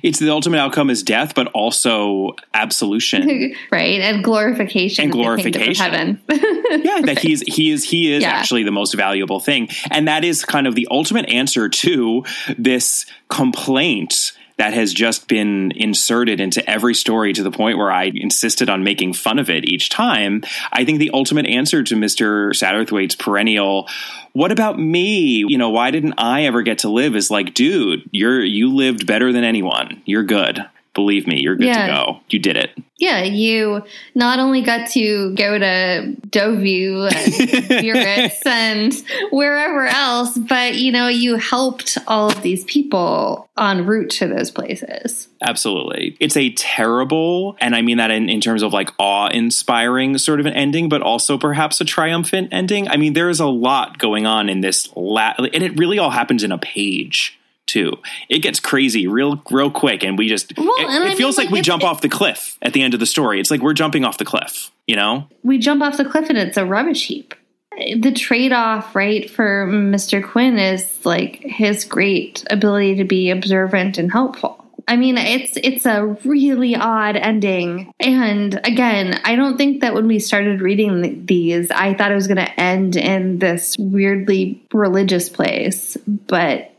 It's 0.04 0.20
the 0.20 0.30
ultimate 0.30 0.60
outcome 0.60 0.90
is 0.90 1.02
death, 1.02 1.34
but 1.34 1.48
also 1.48 2.36
absolution, 2.54 3.56
right? 3.72 4.02
And 4.02 4.24
glorification, 4.24 5.06
and 5.06 5.12
glorification, 5.12 5.76
heaven. 5.76 6.22
yeah, 6.30 7.02
that 7.02 7.20
he's 7.20 7.42
he 7.42 7.72
is 7.72 7.84
he 7.84 8.14
is 8.14 8.22
yeah. 8.22 8.30
actually 8.30 8.64
the 8.64 8.72
most 8.72 8.94
valuable 8.94 9.40
thing, 9.40 9.70
and 9.90 10.08
that 10.08 10.24
is 10.24 10.46
kind 10.46 10.68
of 10.68 10.76
the 10.76 10.88
ultimate 10.92 11.28
answer 11.28 11.70
to 11.70 12.24
this 12.58 13.08
complaint 13.30 14.34
that 14.58 14.74
has 14.74 14.94
just 14.94 15.28
been 15.28 15.72
inserted 15.76 16.40
into 16.40 16.68
every 16.70 16.94
story 16.94 17.34
to 17.34 17.44
the 17.44 17.52
point 17.52 17.78
where 17.78 17.92
I 17.92 18.12
insisted 18.14 18.70
on 18.70 18.84
making 18.84 19.14
fun 19.14 19.40
of 19.40 19.50
it 19.50 19.66
each 19.66 19.90
time. 19.90 20.44
I 20.72 20.86
think 20.86 21.00
the 21.00 21.12
ultimate 21.14 21.46
answer 21.46 21.84
to 21.84 21.96
Mr. 21.96 22.52
Satterthwaite's 22.52 23.16
perennial, 23.16 23.88
what 24.34 24.52
about 24.52 24.80
me? 24.80 25.46
You 25.48 25.58
know, 25.58 25.70
why 25.70 25.92
didn't 25.92 26.16
I 26.18 26.44
ever 26.44 26.62
get 26.62 26.80
to 26.80 26.90
live 26.90 27.16
is 27.16 27.32
like, 27.32 27.54
dude, 27.54 28.10
you're 28.12 28.44
you 28.44 28.74
lived 28.74 29.08
better 29.08 29.32
than 29.32 29.44
anyone. 29.44 30.02
You're 30.06 30.24
good. 30.24 30.66
Believe 30.94 31.26
me, 31.26 31.40
you're 31.40 31.56
good 31.56 31.68
yeah. 31.68 31.88
to 31.88 31.94
go. 31.94 32.20
You 32.30 32.38
did 32.38 32.56
it. 32.56 32.70
Yeah, 33.00 33.24
you 33.24 33.84
not 34.14 34.38
only 34.38 34.62
got 34.62 34.92
to 34.92 35.34
go 35.34 35.58
to 35.58 36.16
Deauville 36.30 37.06
and 37.08 37.34
Biarritz 37.70 38.46
and 38.46 38.94
wherever 39.32 39.88
else, 39.88 40.38
but 40.38 40.76
you 40.76 40.92
know, 40.92 41.08
you 41.08 41.38
helped 41.38 41.98
all 42.08 42.30
of 42.30 42.44
these 42.44 42.64
people 42.66 43.50
en 43.58 43.88
route 43.88 44.12
to 44.12 44.28
those 44.28 44.52
places. 44.52 45.28
Absolutely. 45.42 46.16
It's 46.20 46.38
a 46.38 46.52
terrible, 46.52 47.58
and 47.60 47.76
I 47.76 47.82
mean 47.82 47.98
that 47.98 48.12
in, 48.12 48.30
in 48.30 48.40
terms 48.40 48.62
of 48.62 48.72
like 48.72 48.92
awe 49.00 49.30
inspiring 49.30 50.18
sort 50.20 50.40
of 50.40 50.46
an 50.46 50.54
ending, 50.54 50.90
but 50.90 51.02
also 51.02 51.40
perhaps 51.40 51.82
a 51.82 51.86
triumphant 51.86 52.50
ending. 52.52 52.88
I 52.88 52.98
mean, 52.98 53.14
there 53.14 53.30
is 53.30 53.40
a 53.40 53.48
lot 53.48 53.98
going 53.98 54.28
on 54.28 54.48
in 54.48 54.62
this, 54.62 54.90
la- 54.96 55.34
and 55.38 55.64
it 55.64 55.78
really 55.78 55.98
all 55.98 56.12
happens 56.12 56.44
in 56.44 56.52
a 56.52 56.60
page 56.60 57.40
too. 57.74 57.98
It 58.30 58.40
gets 58.40 58.60
crazy 58.60 59.08
real 59.08 59.42
real 59.50 59.72
quick 59.72 60.04
and 60.04 60.18
we 60.18 60.30
just 60.30 60.56
well, 60.56 60.68
it, 60.78 61.12
it 61.12 61.18
feels 61.18 61.38
mean, 61.38 61.46
like, 61.46 61.52
like 61.52 61.54
we 61.54 61.62
jump 61.62 61.84
off 61.84 62.02
the 62.02 62.10
cliff 62.10 62.58
at 62.62 62.74
the 62.74 62.84
end 62.84 62.94
of 62.94 63.00
the 63.00 63.06
story. 63.08 63.40
It's 63.40 63.50
like 63.50 63.62
we're 63.62 63.74
jumping 63.74 64.06
off 64.06 64.20
the 64.20 64.26
cliff, 64.26 64.72
you 64.88 64.96
know? 64.96 65.28
We 65.44 65.58
jump 65.58 65.82
off 65.82 65.98
the 65.98 66.06
cliff 66.06 66.30
and 66.30 66.38
it's 66.38 66.56
a 66.56 66.66
rubbish 66.66 67.08
heap. 67.08 67.34
The 67.76 68.12
trade-off, 68.12 68.96
right, 68.96 69.28
for 69.28 69.66
Mr. 69.68 70.24
Quin 70.24 70.60
is 70.60 71.04
like 71.04 71.38
his 71.38 71.86
great 71.86 72.46
ability 72.52 72.98
to 72.98 73.04
be 73.04 73.32
observant 73.32 73.98
and 73.98 74.12
helpful. 74.12 74.64
I 74.88 74.96
mean, 74.96 75.18
it's 75.18 75.54
it's 75.56 75.86
a 75.88 76.06
really 76.24 76.76
odd 76.76 77.16
ending. 77.16 77.92
And 78.00 78.60
again, 78.64 79.20
I 79.24 79.36
don't 79.36 79.58
think 79.58 79.82
that 79.82 79.96
when 79.96 80.08
we 80.08 80.20
started 80.20 80.62
reading 80.62 81.26
these, 81.26 81.72
I 81.72 81.96
thought 81.96 82.12
it 82.12 82.16
was 82.16 82.28
going 82.28 82.38
to 82.38 82.60
end 82.60 82.96
in 82.96 83.40
this 83.40 83.76
weirdly 83.80 84.62
religious 84.72 85.30
place, 85.30 85.98
but 86.06 86.73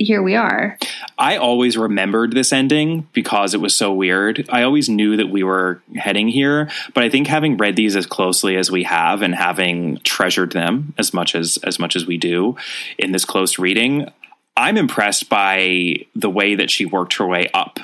here 0.00 0.22
we 0.22 0.34
are. 0.34 0.78
I 1.18 1.36
always 1.36 1.76
remembered 1.76 2.32
this 2.32 2.52
ending 2.52 3.06
because 3.12 3.52
it 3.52 3.60
was 3.60 3.74
so 3.74 3.92
weird. 3.92 4.48
I 4.48 4.62
always 4.62 4.88
knew 4.88 5.16
that 5.18 5.28
we 5.28 5.42
were 5.42 5.82
heading 5.94 6.28
here, 6.28 6.70
but 6.94 7.04
I 7.04 7.10
think 7.10 7.26
having 7.26 7.58
read 7.58 7.76
these 7.76 7.96
as 7.96 8.06
closely 8.06 8.56
as 8.56 8.70
we 8.70 8.84
have 8.84 9.20
and 9.20 9.34
having 9.34 9.98
treasured 9.98 10.52
them 10.52 10.94
as 10.96 11.12
much 11.12 11.34
as 11.34 11.58
as 11.58 11.78
much 11.78 11.96
as 11.96 12.06
we 12.06 12.16
do 12.16 12.56
in 12.98 13.12
this 13.12 13.26
close 13.26 13.58
reading, 13.58 14.10
I'm 14.56 14.78
impressed 14.78 15.28
by 15.28 16.06
the 16.14 16.30
way 16.30 16.54
that 16.54 16.70
she 16.70 16.86
worked 16.86 17.14
her 17.14 17.26
way 17.26 17.50
up 17.52 17.78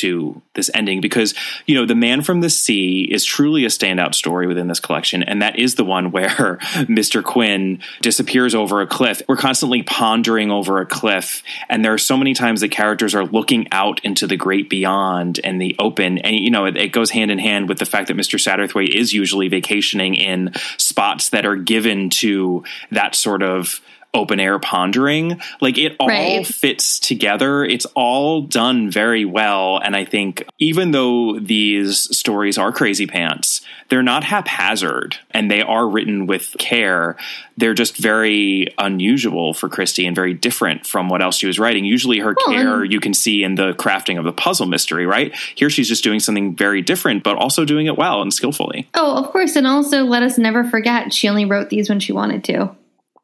to 0.00 0.40
this 0.54 0.70
ending 0.74 1.00
because 1.00 1.34
you 1.66 1.74
know 1.74 1.86
the 1.86 1.94
man 1.94 2.22
from 2.22 2.40
the 2.40 2.50
sea 2.50 3.08
is 3.10 3.24
truly 3.24 3.64
a 3.64 3.68
standout 3.68 4.14
story 4.14 4.46
within 4.46 4.68
this 4.68 4.80
collection 4.80 5.22
and 5.22 5.40
that 5.42 5.58
is 5.58 5.76
the 5.76 5.84
one 5.84 6.10
where 6.10 6.28
mr 6.88 7.22
quin 7.22 7.80
disappears 8.00 8.54
over 8.54 8.80
a 8.80 8.86
cliff. 8.86 9.22
We're 9.28 9.36
constantly 9.36 9.82
pondering 9.82 10.50
over 10.50 10.80
a 10.80 10.86
cliff 10.86 11.42
and 11.68 11.84
there 11.84 11.94
are 11.94 11.98
so 11.98 12.16
many 12.16 12.34
times 12.34 12.60
that 12.60 12.70
characters 12.70 13.14
are 13.14 13.24
looking 13.24 13.68
out 13.72 14.04
into 14.04 14.26
the 14.26 14.36
great 14.36 14.68
beyond 14.68 15.40
and 15.44 15.60
the 15.60 15.76
open 15.78 16.18
and 16.18 16.36
you 16.36 16.50
know 16.50 16.66
it, 16.66 16.76
it 16.76 16.92
goes 16.92 17.10
hand 17.10 17.30
in 17.30 17.38
hand 17.38 17.68
with 17.68 17.78
the 17.78 17.86
fact 17.86 18.08
that 18.08 18.16
mr 18.16 18.38
satterthwaite 18.38 18.94
is 18.94 19.12
usually 19.12 19.48
vacationing 19.48 20.14
in 20.14 20.52
spots 20.76 21.30
that 21.30 21.46
are 21.46 21.56
given 21.56 22.10
to 22.10 22.64
that 22.90 23.14
sort 23.14 23.42
of 23.42 23.80
open 24.12 24.40
air 24.40 24.58
pondering. 24.58 25.40
Like 25.60 25.78
it 25.78 25.96
all 26.00 26.08
right. 26.08 26.46
fits 26.46 26.98
together. 26.98 27.64
It's 27.64 27.86
all 27.94 28.42
done 28.42 28.90
very 28.90 29.24
well. 29.24 29.78
And 29.78 29.94
I 29.96 30.04
think 30.04 30.44
even 30.58 30.90
though 30.90 31.38
these 31.38 32.16
stories 32.16 32.58
are 32.58 32.72
crazy 32.72 33.06
pants, 33.06 33.60
they're 33.88 34.02
not 34.02 34.24
haphazard 34.24 35.16
and 35.30 35.50
they 35.50 35.62
are 35.62 35.88
written 35.88 36.26
with 36.26 36.54
care. 36.58 37.16
They're 37.56 37.74
just 37.74 37.96
very 37.96 38.68
unusual 38.78 39.52
for 39.52 39.68
Christie 39.68 40.06
and 40.06 40.16
very 40.16 40.34
different 40.34 40.86
from 40.86 41.08
what 41.08 41.22
else 41.22 41.36
she 41.36 41.46
was 41.46 41.58
writing. 41.58 41.84
Usually 41.84 42.18
her 42.18 42.34
well, 42.46 42.56
care 42.56 42.84
you 42.84 43.00
can 43.00 43.14
see 43.14 43.42
in 43.42 43.56
the 43.56 43.72
crafting 43.74 44.18
of 44.18 44.24
the 44.24 44.32
puzzle 44.32 44.66
mystery, 44.66 45.06
right? 45.06 45.34
Here 45.54 45.70
she's 45.70 45.88
just 45.88 46.04
doing 46.04 46.20
something 46.20 46.56
very 46.56 46.82
different, 46.82 47.22
but 47.22 47.36
also 47.36 47.64
doing 47.64 47.86
it 47.86 47.96
well 47.96 48.22
and 48.22 48.32
skillfully. 48.32 48.88
Oh, 48.94 49.16
of 49.16 49.30
course. 49.30 49.56
And 49.56 49.66
also 49.66 50.04
let 50.04 50.22
us 50.22 50.38
never 50.38 50.64
forget 50.64 51.12
she 51.12 51.28
only 51.28 51.44
wrote 51.44 51.68
these 51.68 51.88
when 51.88 52.00
she 52.00 52.12
wanted 52.12 52.44
to 52.44 52.74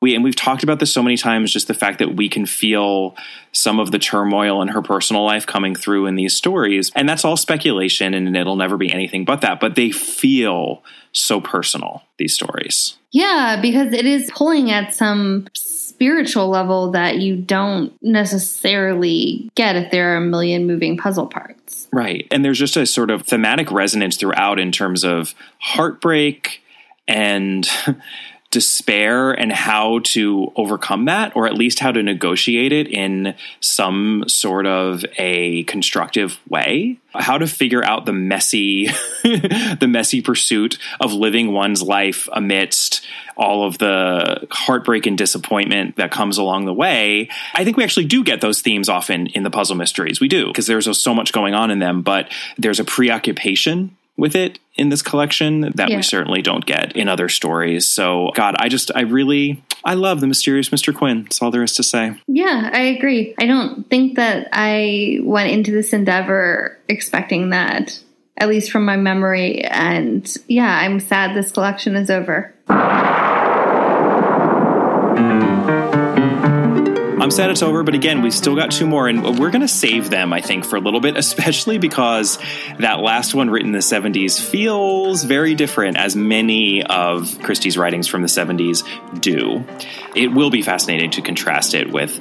we 0.00 0.14
and 0.14 0.22
we've 0.22 0.36
talked 0.36 0.62
about 0.62 0.78
this 0.78 0.92
so 0.92 1.02
many 1.02 1.16
times 1.16 1.52
just 1.52 1.68
the 1.68 1.74
fact 1.74 1.98
that 1.98 2.16
we 2.16 2.28
can 2.28 2.46
feel 2.46 3.16
some 3.52 3.80
of 3.80 3.90
the 3.90 3.98
turmoil 3.98 4.60
in 4.60 4.68
her 4.68 4.82
personal 4.82 5.24
life 5.24 5.46
coming 5.46 5.74
through 5.74 6.06
in 6.06 6.16
these 6.16 6.34
stories. 6.34 6.90
And 6.94 7.08
that's 7.08 7.24
all 7.24 7.36
speculation 7.36 8.12
and 8.14 8.36
it'll 8.36 8.56
never 8.56 8.76
be 8.76 8.92
anything 8.92 9.24
but 9.24 9.40
that 9.40 9.60
but 9.60 9.74
they 9.74 9.90
feel 9.90 10.82
so 11.12 11.40
personal 11.40 12.02
these 12.18 12.34
stories. 12.34 12.96
Yeah 13.10 13.58
because 13.60 13.92
it 13.92 14.04
is 14.04 14.30
pulling 14.34 14.70
at 14.70 14.94
some 14.94 15.46
spiritual 15.54 16.48
level 16.48 16.90
that 16.90 17.18
you 17.18 17.36
don't 17.36 17.90
necessarily 18.02 19.50
get 19.54 19.76
if 19.76 19.90
there 19.90 20.12
are 20.12 20.16
a 20.18 20.20
million 20.20 20.66
moving 20.66 20.98
puzzle 20.98 21.26
parts. 21.26 21.88
Right. 21.90 22.26
And 22.30 22.44
there's 22.44 22.58
just 22.58 22.76
a 22.76 22.84
sort 22.84 23.10
of 23.10 23.22
thematic 23.22 23.70
resonance 23.70 24.18
throughout 24.18 24.58
in 24.58 24.72
terms 24.72 25.04
of 25.04 25.34
heartbreak 25.58 26.62
and 27.08 27.66
despair 28.50 29.32
and 29.32 29.52
how 29.52 30.00
to 30.00 30.52
overcome 30.56 31.06
that 31.06 31.34
or 31.34 31.46
at 31.46 31.54
least 31.54 31.80
how 31.80 31.92
to 31.92 32.02
negotiate 32.02 32.72
it 32.72 32.88
in 32.88 33.34
some 33.60 34.24
sort 34.28 34.66
of 34.66 35.04
a 35.18 35.64
constructive 35.64 36.38
way. 36.48 36.98
How 37.14 37.38
to 37.38 37.46
figure 37.46 37.84
out 37.84 38.04
the 38.04 38.12
messy 38.12 38.86
the 39.22 39.86
messy 39.88 40.20
pursuit 40.20 40.78
of 41.00 41.12
living 41.12 41.52
one's 41.52 41.82
life 41.82 42.28
amidst 42.32 43.04
all 43.36 43.66
of 43.66 43.78
the 43.78 44.46
heartbreak 44.50 45.06
and 45.06 45.16
disappointment 45.16 45.96
that 45.96 46.10
comes 46.10 46.38
along 46.38 46.66
the 46.66 46.74
way. 46.74 47.28
I 47.54 47.64
think 47.64 47.76
we 47.76 47.84
actually 47.84 48.04
do 48.06 48.22
get 48.22 48.40
those 48.40 48.62
themes 48.62 48.88
often 48.88 49.26
in 49.28 49.42
the 49.42 49.50
puzzle 49.50 49.76
mysteries. 49.76 50.20
We 50.20 50.28
do 50.28 50.46
because 50.46 50.66
there's 50.66 50.98
so 50.98 51.14
much 51.14 51.32
going 51.32 51.54
on 51.54 51.70
in 51.70 51.78
them 51.78 52.02
but 52.02 52.32
there's 52.58 52.80
a 52.80 52.84
preoccupation 52.84 53.96
with 54.16 54.34
it 54.34 54.58
in 54.76 54.88
this 54.88 55.02
collection 55.02 55.60
that 55.60 55.90
yeah. 55.90 55.96
we 55.96 56.02
certainly 56.02 56.42
don't 56.42 56.64
get 56.64 56.96
in 56.96 57.08
other 57.08 57.28
stories. 57.28 57.88
So, 57.88 58.30
God, 58.34 58.54
I 58.58 58.68
just, 58.68 58.90
I 58.94 59.02
really, 59.02 59.62
I 59.84 59.94
love 59.94 60.20
the 60.20 60.26
mysterious 60.26 60.70
Mr. 60.70 60.94
Quin. 60.94 61.24
That's 61.24 61.40
all 61.42 61.50
there 61.50 61.62
is 61.62 61.74
to 61.76 61.82
say. 61.82 62.14
Yeah, 62.26 62.70
I 62.72 62.80
agree. 62.80 63.34
I 63.38 63.46
don't 63.46 63.88
think 63.90 64.16
that 64.16 64.48
I 64.52 65.18
went 65.22 65.50
into 65.50 65.70
this 65.70 65.92
endeavor 65.92 66.78
expecting 66.88 67.50
that, 67.50 67.98
at 68.38 68.48
least 68.48 68.70
from 68.70 68.84
my 68.84 68.96
memory. 68.96 69.62
And 69.64 70.34
yeah, 70.48 70.78
I'm 70.78 71.00
sad 71.00 71.36
this 71.36 71.52
collection 71.52 71.94
is 71.96 72.10
over. 72.10 72.54
I'm 77.26 77.32
sad 77.32 77.50
it's 77.50 77.60
over, 77.60 77.82
but 77.82 77.96
again, 77.96 78.22
we've 78.22 78.32
still 78.32 78.54
got 78.54 78.70
two 78.70 78.86
more, 78.86 79.08
and 79.08 79.36
we're 79.36 79.50
going 79.50 79.62
to 79.62 79.66
save 79.66 80.10
them, 80.10 80.32
I 80.32 80.40
think, 80.40 80.64
for 80.64 80.76
a 80.76 80.80
little 80.80 81.00
bit, 81.00 81.16
especially 81.16 81.76
because 81.76 82.38
that 82.78 83.00
last 83.00 83.34
one 83.34 83.50
written 83.50 83.70
in 83.70 83.72
the 83.72 83.80
70s 83.80 84.40
feels 84.40 85.24
very 85.24 85.56
different, 85.56 85.96
as 85.96 86.14
many 86.14 86.84
of 86.84 87.42
Christie's 87.42 87.76
writings 87.76 88.06
from 88.06 88.22
the 88.22 88.28
70s 88.28 88.84
do. 89.20 89.64
It 90.14 90.28
will 90.28 90.50
be 90.50 90.62
fascinating 90.62 91.10
to 91.10 91.20
contrast 91.20 91.74
it 91.74 91.90
with 91.90 92.16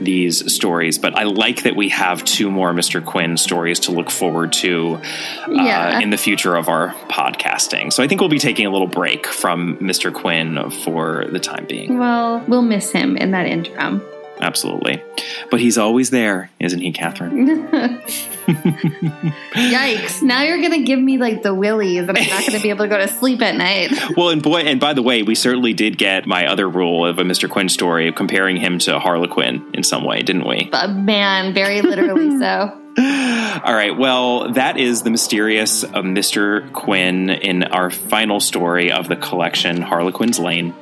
these 0.00 0.52
stories, 0.52 0.98
but 0.98 1.14
I 1.14 1.22
like 1.22 1.62
that 1.62 1.76
we 1.76 1.90
have 1.90 2.24
two 2.24 2.50
more 2.50 2.72
Mr. 2.72 3.02
Quin 3.02 3.36
stories 3.36 3.78
to 3.80 3.92
look 3.92 4.10
forward 4.10 4.52
to 4.54 4.96
uh, 4.96 5.52
yeah. 5.52 6.00
in 6.00 6.10
the 6.10 6.18
future 6.18 6.56
of 6.56 6.68
our 6.68 6.94
podcasting. 7.08 7.92
So 7.92 8.02
I 8.02 8.08
think 8.08 8.20
we'll 8.20 8.28
be 8.28 8.40
taking 8.40 8.66
a 8.66 8.70
little 8.70 8.88
break 8.88 9.28
from 9.28 9.76
Mr. 9.76 10.12
Quin 10.12 10.68
for 10.70 11.26
the 11.30 11.38
time 11.38 11.66
being. 11.66 11.96
Well, 11.96 12.44
we'll 12.48 12.62
miss 12.62 12.90
him 12.90 13.16
in 13.16 13.30
that 13.30 13.46
interim 13.46 14.02
absolutely. 14.40 15.02
But 15.50 15.60
he's 15.60 15.78
always 15.78 16.10
there, 16.10 16.50
isn't 16.60 16.80
he, 16.80 16.92
Catherine? 16.92 17.68
Yikes! 18.48 20.22
Now 20.22 20.42
you're 20.42 20.62
gonna 20.62 20.82
give 20.82 20.98
me 20.98 21.18
like 21.18 21.42
the 21.42 21.52
willies, 21.52 22.08
and 22.08 22.16
I'm 22.16 22.28
not 22.28 22.46
gonna 22.46 22.60
be 22.60 22.70
able 22.70 22.86
to 22.86 22.88
go 22.88 22.96
to 22.96 23.08
sleep 23.08 23.42
at 23.42 23.56
night. 23.56 23.92
Well, 24.16 24.30
and 24.30 24.42
boy, 24.42 24.60
and 24.60 24.80
by 24.80 24.94
the 24.94 25.02
way, 25.02 25.22
we 25.22 25.34
certainly 25.34 25.74
did 25.74 25.96
get 25.98 26.26
my 26.26 26.46
other 26.46 26.68
rule 26.68 27.06
of 27.06 27.18
a 27.18 27.22
Mr. 27.22 27.48
Quin 27.48 27.68
story, 27.68 28.08
of 28.08 28.14
comparing 28.14 28.56
him 28.56 28.78
to 28.80 28.98
Harlequin 28.98 29.70
in 29.74 29.82
some 29.84 30.02
way, 30.02 30.22
didn't 30.22 30.46
we? 30.46 30.68
But 30.70 30.88
man, 30.90 31.52
very 31.54 31.82
literally 31.82 32.36
so. 32.38 32.72
All 32.98 33.74
right. 33.74 33.96
Well, 33.96 34.52
that 34.54 34.76
is 34.76 35.02
the 35.02 35.10
mysterious 35.10 35.84
uh, 35.84 36.02
Mr. 36.02 36.72
Quin 36.72 37.30
in 37.30 37.64
our 37.64 37.90
final 37.90 38.40
story 38.40 38.90
of 38.90 39.08
the 39.08 39.14
collection, 39.14 39.82
Harlequin's 39.82 40.40
Lane. 40.40 40.74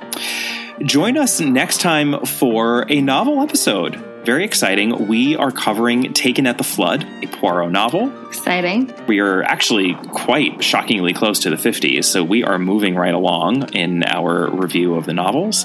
Join 0.82 1.16
us 1.16 1.40
next 1.40 1.80
time 1.80 2.20
for 2.26 2.84
a 2.90 3.00
novel 3.00 3.40
episode 3.40 3.96
very 4.26 4.44
exciting. 4.44 5.06
We 5.06 5.36
are 5.36 5.52
covering 5.52 6.12
Taken 6.12 6.48
at 6.48 6.58
the 6.58 6.64
Flood, 6.64 7.06
a 7.22 7.28
Poirot 7.28 7.70
novel. 7.70 8.12
Exciting. 8.26 8.92
We 9.06 9.20
are 9.20 9.44
actually 9.44 9.94
quite 10.10 10.64
shockingly 10.64 11.12
close 11.12 11.38
to 11.40 11.50
the 11.50 11.56
50s, 11.56 12.06
so 12.06 12.24
we 12.24 12.42
are 12.42 12.58
moving 12.58 12.96
right 12.96 13.14
along 13.14 13.72
in 13.72 14.02
our 14.02 14.50
review 14.50 14.96
of 14.96 15.06
the 15.06 15.14
novels. 15.14 15.64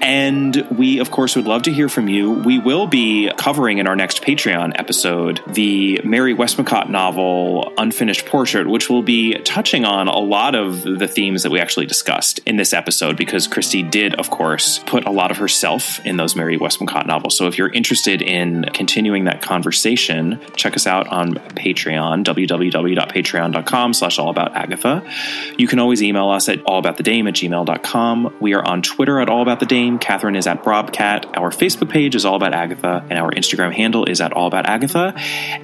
And 0.00 0.56
we, 0.70 1.00
of 1.00 1.10
course, 1.10 1.36
would 1.36 1.46
love 1.46 1.64
to 1.64 1.72
hear 1.72 1.90
from 1.90 2.08
you. 2.08 2.32
We 2.32 2.58
will 2.58 2.86
be 2.86 3.30
covering 3.36 3.76
in 3.76 3.86
our 3.86 3.94
next 3.94 4.22
Patreon 4.22 4.72
episode 4.76 5.42
the 5.46 6.00
Mary 6.02 6.34
Westmacott 6.34 6.88
novel 6.88 7.74
Unfinished 7.76 8.24
Portrait, 8.24 8.66
which 8.66 8.88
will 8.88 9.02
be 9.02 9.34
touching 9.40 9.84
on 9.84 10.08
a 10.08 10.18
lot 10.18 10.54
of 10.54 10.82
the 10.82 11.06
themes 11.06 11.42
that 11.42 11.50
we 11.50 11.60
actually 11.60 11.86
discussed 11.86 12.40
in 12.46 12.56
this 12.56 12.72
episode 12.72 13.18
because 13.18 13.46
Christie 13.46 13.82
did, 13.82 14.14
of 14.14 14.30
course, 14.30 14.78
put 14.86 15.06
a 15.06 15.10
lot 15.10 15.30
of 15.30 15.36
herself 15.36 16.04
in 16.06 16.16
those 16.16 16.34
Mary 16.34 16.56
Westmacott 16.56 17.06
novels. 17.06 17.36
So 17.36 17.46
if 17.46 17.58
you're 17.58 17.68
interested, 17.68 17.97
interested 17.98 18.22
in 18.22 18.64
continuing 18.72 19.24
that 19.24 19.42
conversation, 19.42 20.40
check 20.54 20.76
us 20.76 20.86
out 20.86 21.08
on 21.08 21.34
Patreon, 21.34 22.22
www.patreon.com 22.22 23.94
slash 23.94 24.18
allaboutagatha. 24.18 25.58
You 25.58 25.66
can 25.66 25.80
always 25.80 26.00
email 26.00 26.28
us 26.28 26.48
at 26.48 26.62
allaboutthedame 26.64 27.26
at 27.26 27.34
gmail.com. 27.34 28.36
We 28.40 28.54
are 28.54 28.64
on 28.64 28.82
Twitter 28.82 29.20
at 29.20 29.28
allaboutthedame. 29.28 30.00
Catherine 30.00 30.36
is 30.36 30.46
at 30.46 30.62
Brobcat. 30.62 31.36
Our 31.36 31.50
Facebook 31.50 31.90
page 31.90 32.14
is 32.14 32.24
All 32.24 32.36
About 32.36 32.54
Agatha, 32.54 33.04
and 33.10 33.18
our 33.18 33.32
Instagram 33.32 33.72
handle 33.74 34.04
is 34.04 34.20
at 34.20 34.32
All 34.32 34.46
About 34.46 34.66
Agatha. 34.66 35.14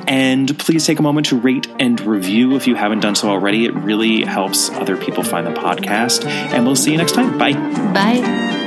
And 0.08 0.58
please 0.58 0.84
take 0.84 0.98
a 0.98 1.02
moment 1.02 1.26
to 1.26 1.38
rate 1.38 1.68
and 1.78 2.00
review 2.00 2.56
if 2.56 2.66
you 2.66 2.74
haven't 2.74 3.00
done 3.00 3.14
so 3.14 3.28
already. 3.28 3.64
It 3.64 3.74
really 3.74 4.24
helps 4.24 4.70
other 4.70 4.96
people 4.96 5.22
find 5.22 5.46
the 5.46 5.52
podcast. 5.52 6.24
And 6.26 6.66
we'll 6.66 6.74
see 6.74 6.90
you 6.90 6.98
next 6.98 7.12
time. 7.12 7.38
Bye. 7.38 7.52
Bye. 7.52 8.63